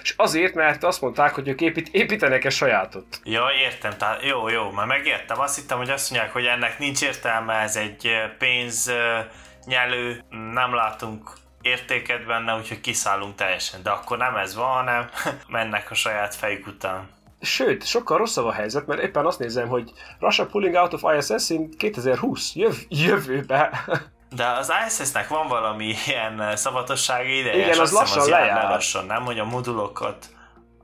És 0.02 0.14
azért, 0.16 0.54
mert 0.54 0.84
azt 0.84 1.00
mondták, 1.00 1.34
hogy 1.34 1.48
ők 1.48 1.60
épít, 1.60 1.88
építenek 1.88 2.44
egy 2.44 2.52
sajátot. 2.52 3.20
Ja, 3.24 3.44
értem, 3.62 3.96
tehát 3.98 4.22
jó, 4.22 4.48
jó, 4.48 4.70
már 4.70 4.86
megértem. 4.86 5.40
Azt 5.40 5.56
hittem, 5.56 5.78
hogy 5.78 5.90
azt 5.90 6.10
mondják, 6.10 6.32
hogy 6.32 6.44
ennek 6.44 6.78
nincs 6.78 7.02
értelme, 7.02 7.54
ez 7.54 7.76
egy 7.76 8.06
ö, 8.06 8.36
pénz 8.38 8.86
ö, 8.86 9.18
nyelő, 9.64 10.24
nem 10.52 10.74
látunk 10.74 11.30
értéket 11.60 12.26
benne, 12.26 12.56
úgyhogy 12.56 12.80
kiszállunk 12.80 13.34
teljesen. 13.34 13.82
De 13.82 13.90
akkor 13.90 14.18
nem 14.18 14.36
ez 14.36 14.54
van, 14.54 14.72
hanem 14.72 15.08
mennek 15.48 15.90
a 15.90 15.94
saját 15.94 16.34
fejük 16.34 16.66
után. 16.66 17.08
Sőt, 17.40 17.86
sokkal 17.86 18.18
rosszabb 18.18 18.46
a 18.46 18.52
helyzet, 18.52 18.86
mert 18.86 19.02
éppen 19.02 19.26
azt 19.26 19.38
nézem, 19.38 19.68
hogy 19.68 19.92
Russia 20.18 20.46
pulling 20.46 20.74
out 20.74 20.92
of 20.92 21.02
ISS 21.16 21.50
in 21.50 21.70
2020, 21.78 22.54
jöv, 22.54 22.74
jövőbe. 22.88 23.84
De 24.30 24.46
az 24.46 24.72
ISS-nek 24.86 25.28
van 25.28 25.48
valami 25.48 25.94
ilyen 26.06 26.56
szavatossági 26.56 27.38
ideje, 27.38 27.56
Igen, 27.56 27.68
és 27.68 27.78
az 27.78 27.92
lassan 27.92 28.18
az 28.20 28.28
jár 28.28 28.40
lejár. 28.40 28.62
le 28.62 28.68
lassan, 28.68 29.06
nem? 29.06 29.24
Hogy 29.24 29.38
a 29.38 29.44
modulokat 29.44 30.26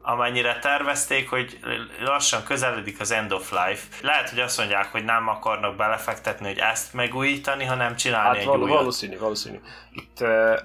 amennyire 0.03 0.59
tervezték, 0.59 1.31
hogy 1.31 1.59
lassan 2.05 2.43
közeledik 2.45 3.01
az 3.01 3.11
end 3.11 3.33
of 3.33 3.51
life. 3.51 3.87
Lehet, 4.03 4.31
hogy 4.31 4.39
azt 4.41 4.59
mondják, 4.59 4.93
hogy 4.93 5.05
nem 5.05 5.29
akarnak 5.29 5.77
belefektetni, 5.77 6.47
hogy 6.47 6.59
ezt 6.59 6.95
megújítani, 6.95 7.65
hanem 7.65 7.97
csinálni 7.97 8.29
Hát 8.29 8.37
egy 8.37 8.45
val- 8.47 8.61
újat. 8.63 8.77
valószínű, 8.77 9.19
valószínű. 9.19 9.61
Itt 9.93 10.19
uh, 10.21 10.59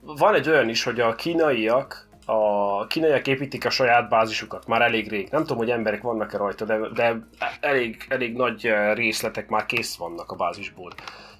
van 0.00 0.34
egy 0.34 0.48
olyan 0.48 0.68
is, 0.68 0.82
hogy 0.82 1.00
a 1.00 1.14
kínaiak 1.14 2.10
a 2.26 2.86
kínaiak 2.86 3.26
építik 3.26 3.64
a 3.64 3.70
saját 3.70 4.08
bázisukat 4.08 4.66
már 4.66 4.82
elég 4.82 5.08
rég. 5.10 5.28
Nem 5.30 5.40
tudom, 5.40 5.56
hogy 5.56 5.70
emberek 5.70 6.02
vannak-e 6.02 6.36
rajta, 6.36 6.64
de, 6.64 6.78
de 6.94 7.16
elég, 7.60 8.06
elég 8.08 8.36
nagy 8.36 8.66
eh, 8.66 8.94
részletek 8.94 9.48
már 9.48 9.66
kész 9.66 9.96
vannak 9.96 10.30
a 10.30 10.36
bázisból. 10.36 10.92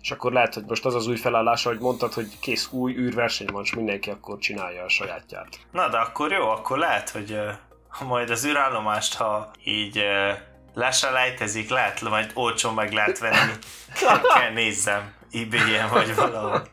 És 0.02 0.10
akkor 0.10 0.32
lehet, 0.32 0.54
hogy 0.54 0.64
most 0.66 0.84
az 0.84 0.94
az 0.94 1.06
új 1.06 1.16
felállása, 1.16 1.68
hogy 1.68 1.78
mondtad, 1.78 2.12
hogy 2.12 2.38
kész 2.40 2.68
új 2.70 2.92
űrverseny 2.92 3.46
van, 3.52 3.62
és 3.62 3.74
mindenki 3.74 4.10
akkor 4.10 4.38
csinálja 4.38 4.84
a 4.84 4.88
sajátját. 4.88 5.48
Na, 5.72 5.88
de 5.88 5.96
akkor 5.96 6.32
jó, 6.32 6.48
akkor 6.48 6.78
lehet, 6.78 7.10
hogy 7.10 7.32
uh, 7.32 8.08
majd 8.08 8.30
az 8.30 8.46
űrállomást, 8.46 9.14
ha 9.14 9.50
így 9.64 9.98
uh, 9.98 10.38
leselejtezik, 10.74 11.70
lehet, 11.70 12.00
majd 12.00 12.30
olcsón 12.34 12.74
meg 12.74 12.92
lehet 12.92 13.18
venni. 13.18 13.52
Kell, 14.34 14.52
nézzem, 14.52 15.12
ebay-en 15.32 15.88
vagy 15.88 16.14
valahol. 16.14 16.66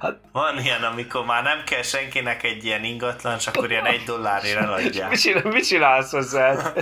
Hát- 0.00 0.18
Van 0.32 0.58
ilyen, 0.58 0.82
amikor 0.82 1.24
már 1.24 1.42
nem 1.42 1.64
kell 1.64 1.82
senkinek 1.82 2.42
egy 2.42 2.64
ilyen 2.64 2.84
ingatlan, 2.84 3.36
és 3.36 3.46
akkor 3.46 3.70
ilyen 3.70 3.86
egy 3.86 4.02
dollárért 4.02 4.58
eladják. 4.58 5.10
Mit, 5.10 5.20
csinál, 5.20 5.42
mit 5.44 5.66
csinálsz 5.66 6.12
ezzel? 6.12 6.72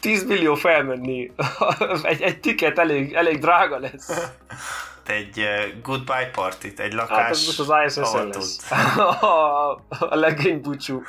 10 0.00 0.24
millió 0.24 0.54
felmenni. 0.54 1.32
egy, 2.02 2.22
egy 2.22 2.40
tiket 2.40 2.78
elég, 2.78 3.12
elég 3.12 3.38
drága 3.38 3.78
lesz. 3.78 4.32
Egy 5.06 5.38
uh, 5.38 5.82
goodbye 5.82 6.30
partit, 6.32 6.80
egy 6.80 6.92
lakás 6.92 7.16
Hát 7.18 7.30
ez 7.30 7.46
most 7.46 7.58
az 7.58 7.98
autót. 7.98 8.34
lesz. 8.34 8.70
a, 10.00 10.16
legény 10.16 10.60
búcsú. 10.60 11.02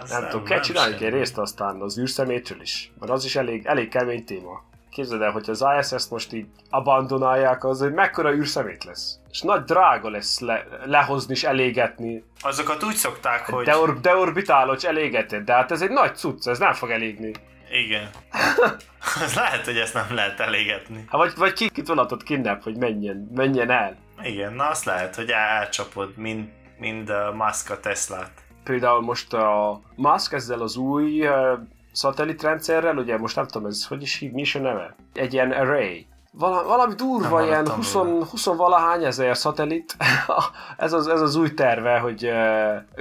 Az 0.00 0.10
Nem 0.20 0.28
tudom, 0.28 0.44
kell 0.44 0.60
csinálni 0.60 1.04
egy 1.04 1.12
részt 1.12 1.38
aztán 1.38 1.80
az 1.80 1.98
űrszemétről 1.98 2.60
is, 2.60 2.92
mert 3.00 3.12
az 3.12 3.24
is 3.24 3.36
elég, 3.36 3.66
elég 3.66 3.88
kemény 3.88 4.24
téma. 4.24 4.64
Képzeld 4.96 5.22
el, 5.22 5.30
hogy 5.30 5.50
az 5.50 5.64
ISS-t 5.78 6.10
most 6.10 6.32
így 6.32 6.46
abandonálják, 6.70 7.64
az 7.64 7.80
hogy 7.80 7.92
mekkora 7.92 8.34
űrszemét 8.34 8.84
lesz. 8.84 9.18
És 9.30 9.40
nagy 9.40 9.62
drága 9.62 10.10
lesz 10.10 10.40
le, 10.40 10.66
lehozni 10.84 11.34
és 11.34 11.44
elégetni. 11.44 12.24
Azokat 12.40 12.84
úgy 12.84 12.94
szokták, 12.94 13.46
hogy... 13.46 13.64
Deor, 13.64 14.00
deorbitálod 14.00 14.76
és 14.76 14.84
elégeted, 14.84 15.44
de 15.44 15.52
hát 15.52 15.70
ez 15.70 15.82
egy 15.82 15.90
nagy 15.90 16.16
cucc, 16.16 16.46
ez 16.46 16.58
nem 16.58 16.72
fog 16.72 16.90
elégni. 16.90 17.32
Igen. 17.70 18.08
Az 19.24 19.34
lehet, 19.34 19.64
hogy 19.64 19.76
ezt 19.76 19.94
nem 19.94 20.14
lehet 20.14 20.40
elégetni. 20.40 21.04
Hát 21.08 21.20
vagy, 21.20 21.32
vagy 21.36 21.52
ki, 21.52 21.70
kit 21.70 21.86
vonatot 21.86 22.22
kidnap, 22.22 22.62
hogy 22.62 22.76
menjen, 22.76 23.30
menjen 23.34 23.70
el. 23.70 23.96
Igen, 24.22 24.52
na 24.52 24.68
azt 24.68 24.84
lehet, 24.84 25.14
hogy 25.14 25.30
el- 25.30 25.58
elcsapod, 25.58 26.16
mind, 26.16 26.48
mind 26.78 27.08
a 27.10 27.32
Musk 27.34 27.70
a 27.70 27.80
Teslát. 27.80 28.30
Például 28.64 29.00
most 29.00 29.32
a 29.32 29.80
Musk 29.96 30.32
ezzel 30.32 30.60
az 30.60 30.76
új 30.76 31.28
szatellitrendszerrel, 31.96 32.96
ugye 32.96 33.18
most 33.18 33.36
nem 33.36 33.46
tudom, 33.46 33.68
ez 33.68 33.86
hogy 33.86 34.02
is 34.02 34.18
hív, 34.18 34.32
mi 34.32 34.40
is 34.40 34.54
a 34.54 34.58
neve? 34.60 34.96
Egy 35.14 35.32
ilyen 35.32 35.50
array. 35.50 36.06
Vala, 36.38 36.64
valami 36.64 36.94
durva, 36.94 37.38
Nem 37.38 37.46
ilyen 37.46 37.66
hallottam 37.66 37.76
20, 37.76 37.92
róla. 37.94 38.24
20 38.24 38.44
valahány 38.46 39.04
ezer 39.04 39.36
szatellit. 39.36 39.96
ez, 40.76 40.92
az, 40.92 41.08
ez 41.08 41.20
az 41.20 41.36
új 41.36 41.54
terve, 41.54 41.98
hogy 41.98 42.30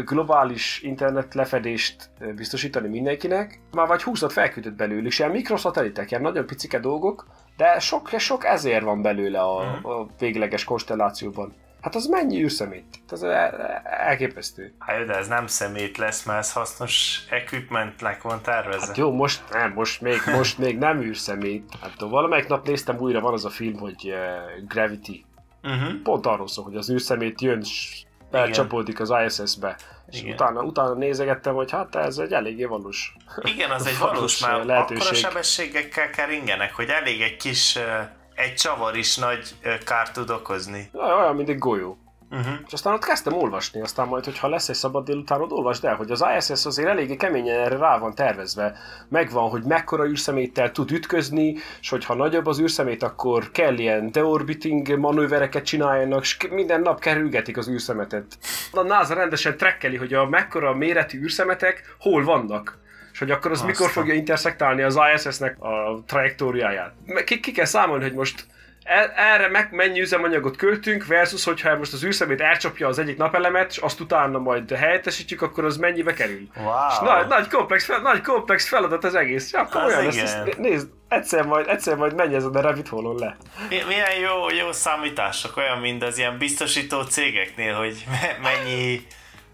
globális 0.06 0.82
internet 0.84 1.34
lefedést 1.34 2.10
biztosítani 2.36 2.88
mindenkinek. 2.88 3.60
Már 3.72 3.88
vagy 3.88 4.02
20-at 4.06 4.30
felküldött 4.32 4.74
belőlük, 4.76 5.06
és 5.06 5.20
ilyen 5.20 5.32
mikroszatellitek, 5.32 6.10
ilyen 6.12 6.22
nagyon 6.24 6.46
picike 6.46 6.80
dolgok, 6.80 7.26
de 7.58 7.80
sok, 7.80 8.10
sok 8.18 8.46
ezer 8.46 8.84
van 8.84 9.02
belőle 9.02 9.40
a, 9.40 9.64
Mhm. 9.64 9.86
a 9.86 10.08
végleges 10.20 10.64
konstellációban. 10.64 11.54
Hát 11.86 11.96
az 11.96 12.06
mennyi 12.06 12.42
űrszemét? 12.42 13.00
Ez 13.10 13.22
el- 13.22 13.82
elképesztő. 13.84 14.74
Hát 14.80 15.06
de 15.06 15.16
ez 15.16 15.28
nem 15.28 15.48
szemét 15.48 15.98
lesz, 15.98 16.24
mert 16.24 16.40
ez 16.40 16.54
hasznos 16.54 17.20
equipmentnek 17.30 18.22
van 18.22 18.42
tervezve. 18.42 18.86
Hát 18.86 18.98
jó, 18.98 19.12
most 19.12 19.44
nem, 19.52 19.72
most 19.72 20.02
még, 20.02 20.20
most 20.36 20.58
még 20.58 20.78
nem 20.78 21.02
űrszemét. 21.02 21.70
Hát 21.82 22.00
valamelyik 22.00 22.48
nap 22.48 22.68
néztem 22.68 22.98
újra, 22.98 23.20
van 23.20 23.34
az 23.34 23.46
a 23.46 23.50
film, 23.50 23.78
hogy 23.78 24.10
uh, 24.10 24.68
Gravity. 24.68 25.26
Uh-huh. 25.64 26.02
Pont 26.04 26.26
arról 26.26 26.48
szól, 26.48 26.64
hogy 26.64 26.76
az 26.76 26.92
űrszemét 26.92 27.42
jön, 27.42 27.60
és 27.60 28.04
belcsapódik 28.32 29.00
az 29.00 29.14
ISS-be. 29.26 29.78
És 30.08 30.22
Igen. 30.22 30.34
utána, 30.34 30.62
utána 30.62 30.94
nézegettem, 30.94 31.54
hogy 31.54 31.72
hát 31.72 31.96
ez 31.96 32.18
egy 32.18 32.32
eléggé 32.34 32.64
valós. 32.64 33.16
Igen, 33.42 33.72
az 33.72 33.86
egy 33.88 33.98
Valós, 33.98 34.16
valós, 34.16 34.40
már 34.40 34.66
lehetőség. 34.66 35.02
akkora 35.04 35.16
sebességekkel 35.16 36.10
keringenek, 36.10 36.74
hogy 36.74 36.90
elég 36.90 37.22
egy 37.22 37.36
kis, 37.38 37.76
eh, 37.76 38.08
egy 38.36 38.54
csavar 38.54 38.96
is 38.98 39.18
nagy 39.18 39.56
kárt 39.86 40.14
tud 40.14 40.30
okozni. 40.30 40.90
Olyan, 40.94 41.36
mint 41.36 41.50
egy 41.50 41.58
golyó. 41.58 41.98
Uh-huh. 42.32 42.54
És 42.66 42.74
aztán 42.74 42.94
ott 42.94 43.06
kezdtem 43.06 43.34
olvasni, 43.34 43.82
aztán 43.82 44.08
majd, 44.08 44.26
hogyha 44.26 44.48
lesz 44.48 44.70
egy 44.70 44.76
szabad 44.76 45.06
délután, 45.06 45.42
ott 45.42 45.52
olvasd 45.52 45.86
el, 45.86 45.96
hogy 45.96 46.12
az 46.12 46.26
ISS 46.38 46.66
azért 46.66 46.88
eléggé 46.88 47.16
keményen 47.16 47.60
erre 47.60 47.78
rá 47.78 47.98
van 47.98 48.16
tervezve. 48.16 48.78
Megvan, 49.10 49.50
hogy 49.50 49.64
mekkora 49.64 50.06
űrszeméttel 50.06 50.72
tud 50.72 50.92
ütközni, 50.92 51.56
és 51.82 51.90
hogyha 51.90 52.16
nagyobb 52.16 52.46
az 52.46 52.60
űrszemét, 52.60 53.04
akkor 53.04 53.52
kell 53.52 53.78
ilyen 53.78 54.12
deorbiting 54.12 54.98
manővereket 54.98 55.66
csináljanak, 55.66 56.22
és 56.22 56.38
minden 56.50 56.82
nap 56.82 57.00
kerülgetik 57.00 57.58
az 57.58 57.70
űrszemetet. 57.70 58.38
A 58.72 58.82
NASA 58.82 59.14
rendesen 59.14 59.58
trekkeli, 59.58 59.96
hogy 59.96 60.14
a 60.14 60.26
mekkora 60.26 60.74
méretű 60.74 61.22
űrszemetek 61.22 61.96
hol 62.00 62.24
vannak. 62.24 62.84
És 63.16 63.22
hogy 63.22 63.32
akkor 63.32 63.52
az 63.52 63.58
Aztán. 63.58 63.72
mikor 63.76 63.90
fogja 63.90 64.14
intersektálni 64.14 64.82
az 64.82 65.00
ISS-nek 65.16 65.62
a 65.64 66.04
trajektóriáját. 66.08 66.94
Ki, 67.26 67.40
ki 67.40 67.52
kell 67.52 67.66
számolni, 67.66 68.04
hogy 68.04 68.14
most 68.14 68.46
el- 68.84 69.12
erre 69.16 69.48
meg 69.48 69.68
mennyi 69.72 70.00
üzemanyagot 70.02 70.56
költünk, 70.58 71.06
versus 71.06 71.44
hogyha 71.44 71.78
most 71.78 71.94
az 71.94 72.04
űrszemét 72.04 72.42
elcsapja 72.42 72.88
az 72.88 73.00
egyik 73.00 73.18
napelemet, 73.18 73.72
és 73.72 73.78
azt 73.78 74.00
utána 74.00 74.40
majd 74.40 74.72
helyettesítjük, 74.72 75.42
akkor 75.42 75.66
az 75.66 75.78
mennyibe 75.78 76.14
kerül. 76.14 76.42
És 76.56 76.60
Wow. 76.64 77.04
nagy, 77.14 77.28
nagy, 77.28 77.48
komplex, 77.48 77.86
fel, 77.86 78.00
nagy 78.00 78.22
komplex 78.22 78.68
feladat 78.68 79.04
az 79.04 79.16
egész. 79.16 79.52
Ja, 79.54 79.60
akkor 79.60 79.82
Az 79.82 79.88
olyan 79.88 80.06
lesz, 80.06 80.18
ezt, 80.22 80.58
nézd, 80.58 80.88
egyszer 81.08 81.46
majd, 81.46 81.68
egyszer 81.68 81.96
majd 81.96 82.16
menj 82.16 82.36
ezen 82.36 82.56
a 82.56 82.62
rabbit 82.62 82.88
hole 82.88 83.26
le. 83.26 83.38
Mi- 83.70 83.84
Milyen 83.88 84.20
jó, 84.22 84.50
jó 84.66 84.72
számítások, 84.72 85.58
olyan, 85.58 85.78
mint 85.80 86.04
az 86.04 86.18
ilyen 86.18 86.38
biztosító 86.38 87.02
cégeknél, 87.02 87.74
hogy 87.74 88.06
me- 88.10 88.40
mennyi 88.42 89.02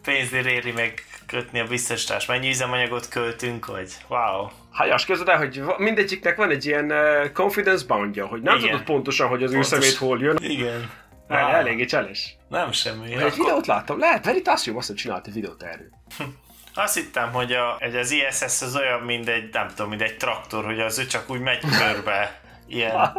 pénzért 0.03 0.45
éri 0.45 0.71
meg 0.71 0.93
kötni 1.31 1.59
a 1.59 1.65
biztosítást, 1.65 2.27
mennyi 2.27 2.49
üzemanyagot 2.49 3.07
költünk, 3.07 3.65
vagy 3.65 3.91
wow. 4.07 4.47
Hát 4.71 4.91
azt 4.91 5.05
képzeld 5.05 5.27
el, 5.29 5.37
hogy 5.37 5.63
mindegyiknek 5.77 6.35
van 6.35 6.49
egy 6.49 6.65
ilyen 6.65 6.91
uh, 6.91 7.31
confidence 7.31 7.85
boundja, 7.85 8.25
hogy 8.25 8.41
nem 8.41 8.57
Igen. 8.57 8.69
tudod 8.69 8.85
pontosan, 8.85 9.27
hogy 9.27 9.43
az 9.43 9.51
Pontos. 9.51 9.71
űrszemét 9.73 9.97
hol 9.97 10.19
jön. 10.19 10.37
Igen. 10.41 10.91
El, 11.27 11.43
Wow. 11.45 11.53
eléggé 11.53 11.85
cseles. 11.85 12.35
Nem 12.49 12.71
semmi. 12.71 13.05
Egy 13.11 13.17
Akkor 13.21 13.31
videót 13.37 13.67
láttam, 13.67 13.99
lehet, 13.99 14.25
Veritasium 14.25 14.77
azt 14.77 14.95
csinált 14.95 15.27
egy 15.27 15.33
videót 15.33 15.63
erről. 15.63 15.89
azt 16.73 16.95
hittem, 16.95 17.31
hogy, 17.31 17.51
a, 17.51 17.77
hogy 17.79 17.95
az 17.95 18.11
ISS 18.11 18.41
az 18.61 18.75
olyan, 18.75 18.99
mint 19.01 19.27
egy, 19.27 19.49
nem 19.51 19.67
tudom, 19.67 19.89
mint 19.89 20.01
egy 20.01 20.17
traktor, 20.17 20.65
hogy 20.65 20.79
az 20.79 20.99
ő 20.99 21.05
csak 21.05 21.29
úgy 21.29 21.39
megy 21.39 21.59
körbe. 21.77 22.39
Ilyen. 22.67 23.11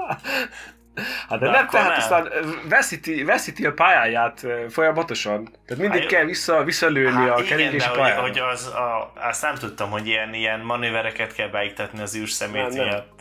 Hát 1.28 1.38
de, 1.38 1.46
De 1.46 1.50
nem, 1.50 1.68
tehát 1.68 1.88
nem. 1.88 1.96
aztán 1.96 2.28
veszíti, 2.68 3.24
veszíti 3.24 3.66
a 3.66 3.72
pályáját 3.72 4.46
folyamatosan. 4.70 5.44
Tehát 5.66 5.82
mindig 5.82 6.00
Hát, 6.00 6.08
kell 6.10 6.24
vissza, 6.24 6.62
visszalőni 6.64 7.28
a 7.28 7.30
Hát 7.30 7.38
igen, 7.38 7.44
keringési 7.48 7.76
de 7.76 7.86
hogy, 7.88 7.98
pályára. 7.98 8.20
hogy 8.20 8.38
az, 8.38 8.66
a, 8.66 9.12
azt 9.14 9.42
nem 9.42 9.54
tudtam, 9.54 9.90
hogy 9.90 10.06
ilyen, 10.06 10.34
ilyen 10.34 10.60
manővereket 10.60 11.34
kell 11.34 11.48
beiktatni 11.48 12.00
az 12.00 12.16
űrszemét 12.16 12.62
Nem, 12.62 12.72
nem. 12.76 12.86
miatt. 12.86 13.20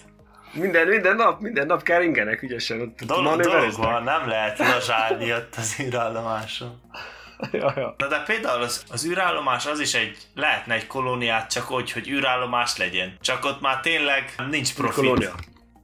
Minden, 0.53 0.87
minden 0.87 1.15
nap, 1.15 1.39
minden 1.41 1.65
nap 1.65 1.83
keringenek 1.83 2.41
ügyesen. 2.41 2.81
Ott, 2.81 2.99
Dolog, 3.05 3.41
dolog 3.41 3.73
van, 3.77 4.03
nem 4.03 4.27
lehet 4.27 4.57
lazsálni 4.59 5.33
ott 5.33 5.53
az 5.57 5.75
űrállomáson. 5.79 6.81
ja, 7.51 7.73
ja. 7.75 7.95
Na 7.97 8.07
de 8.07 8.23
például 8.25 8.61
az, 8.61 8.83
az 8.91 9.05
űrállomás 9.05 9.65
az 9.65 9.79
is 9.79 9.93
egy, 9.93 10.17
lehetne 10.35 10.73
egy 10.73 10.87
kolóniát 10.87 11.51
csak 11.51 11.71
úgy, 11.71 11.91
hogy 11.91 12.09
űrállomás 12.09 12.77
legyen. 12.77 13.17
Csak 13.21 13.45
ott 13.45 13.61
már 13.61 13.79
tényleg 13.79 14.33
nincs 14.49 14.73
profit. 14.75 14.95
Kolónia. 15.03 15.31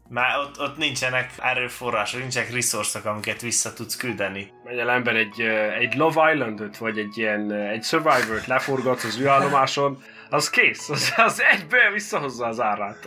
Már 0.10 0.38
ott, 0.38 0.60
ott 0.60 0.78
nincsenek 0.78 1.32
erőforrások, 1.38 2.20
nincsenek 2.20 2.54
resourcok, 2.54 3.06
amiket 3.06 3.42
vissza 3.42 3.74
tudsz 3.74 3.96
küldeni. 3.96 4.52
Megy 4.64 4.78
ember 4.78 5.16
egy, 5.16 5.42
ö, 5.42 5.72
egy 5.72 5.96
Love 5.96 6.34
Islandot, 6.34 6.78
vagy 6.78 6.98
egy 6.98 7.18
ilyen 7.18 7.52
ö, 7.52 7.68
egy 7.68 7.84
Survivor-t 7.84 8.48
leforgatsz 8.48 9.04
az 9.04 9.20
űrállomáson, 9.20 10.04
az 10.30 10.50
kész, 10.50 10.90
az, 10.90 11.14
az 11.16 11.42
egyből 11.42 11.92
visszahozza 11.94 12.46
az 12.46 12.60
árát. 12.60 12.98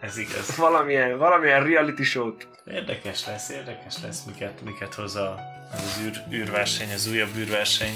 Ez 0.00 0.18
igaz. 0.18 0.56
valamilyen, 0.56 1.18
valamilyen 1.18 1.64
reality 1.64 2.02
show-t. 2.02 2.48
Érdekes 2.64 3.26
lesz, 3.26 3.50
érdekes 3.50 3.94
lesz, 4.02 4.24
miket, 4.24 4.62
miket 4.64 4.94
hoz 4.94 5.16
a, 5.16 5.38
az 5.72 6.00
űr, 6.04 6.22
űrverseny, 6.32 6.92
az 6.92 7.08
újabb 7.10 7.36
űrverseny. 7.36 7.94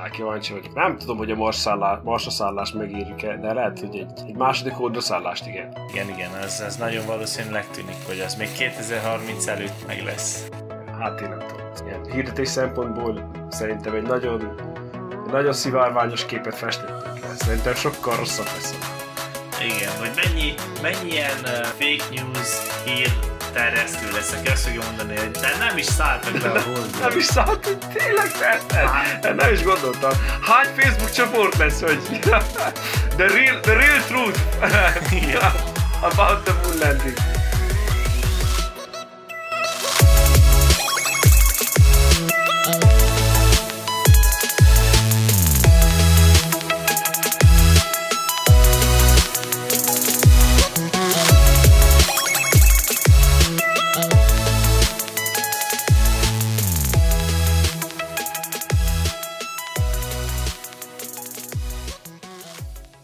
Hát 0.00 0.10
kíváncsi 0.10 0.52
vagy. 0.52 0.70
Nem 0.74 0.98
tudom, 0.98 1.16
hogy 1.16 1.30
a 1.30 1.34
Mars 1.34 1.56
szállás, 1.56 1.98
Marsra 2.02 2.30
szállást 2.30 2.74
megírjuk-e, 2.74 3.36
de 3.36 3.52
lehet, 3.52 3.80
hogy 3.80 3.96
egy, 3.96 4.10
egy 4.26 4.36
második 4.36 4.74
szállást 4.98 5.46
igen. 5.46 5.76
Igen, 5.92 6.08
igen, 6.08 6.36
ez, 6.36 6.60
ez 6.60 6.76
nagyon 6.76 7.06
valószínűleg 7.06 7.70
tűnik, 7.70 7.96
hogy 8.06 8.20
az 8.20 8.34
még 8.34 8.52
2030 8.52 9.46
előtt 9.46 9.86
meg 9.86 10.02
lesz. 10.04 10.48
Hát 10.98 11.20
én 11.20 11.28
nem 11.28 11.38
tudom. 11.38 11.66
Ilyen 11.86 12.10
hirdetés 12.12 12.48
szempontból 12.48 13.30
szerintem 13.48 13.94
egy 13.94 14.02
nagyon 14.02 14.54
nagyon 15.30 15.52
szivárványos 15.52 16.26
képet 16.26 16.54
festettek 16.54 17.22
le. 17.22 17.34
Szerintem 17.36 17.74
sokkal 17.74 18.16
rosszabb 18.16 18.46
lesz. 18.46 18.78
Igen, 19.60 19.96
hogy 19.98 20.10
mennyi, 20.14 20.54
mennyi 20.82 21.10
ilyen 21.10 21.38
uh, 21.42 21.50
fake 21.50 22.22
news 22.22 22.48
hír 22.84 23.39
terjesztő 23.52 24.10
lesz, 24.12 24.32
aki 24.32 24.48
azt 24.48 24.64
fogja 24.64 24.80
mondani, 24.84 25.18
hogy 25.18 25.30
de 25.30 25.56
nem 25.58 25.76
is 25.76 25.84
szálltak 25.84 26.32
be 26.32 26.48
a 26.48 26.60
holdba. 26.60 26.98
Nem 27.08 27.18
is 27.18 27.24
szállt, 27.24 27.76
tényleg 27.92 28.30
persze. 28.38 29.32
Nem 29.34 29.52
is 29.52 29.62
gondoltam. 29.62 30.10
Hány 30.42 30.68
Facebook 30.76 31.10
csoport 31.10 31.56
lesz, 31.56 31.80
hogy 31.80 32.02
the 33.16 33.26
real, 33.26 33.60
the 33.60 33.74
real 33.74 34.00
truth 34.06 34.40
about 36.10 36.44
the 36.44 36.52
moon 36.62 36.78
landing. 36.78 37.39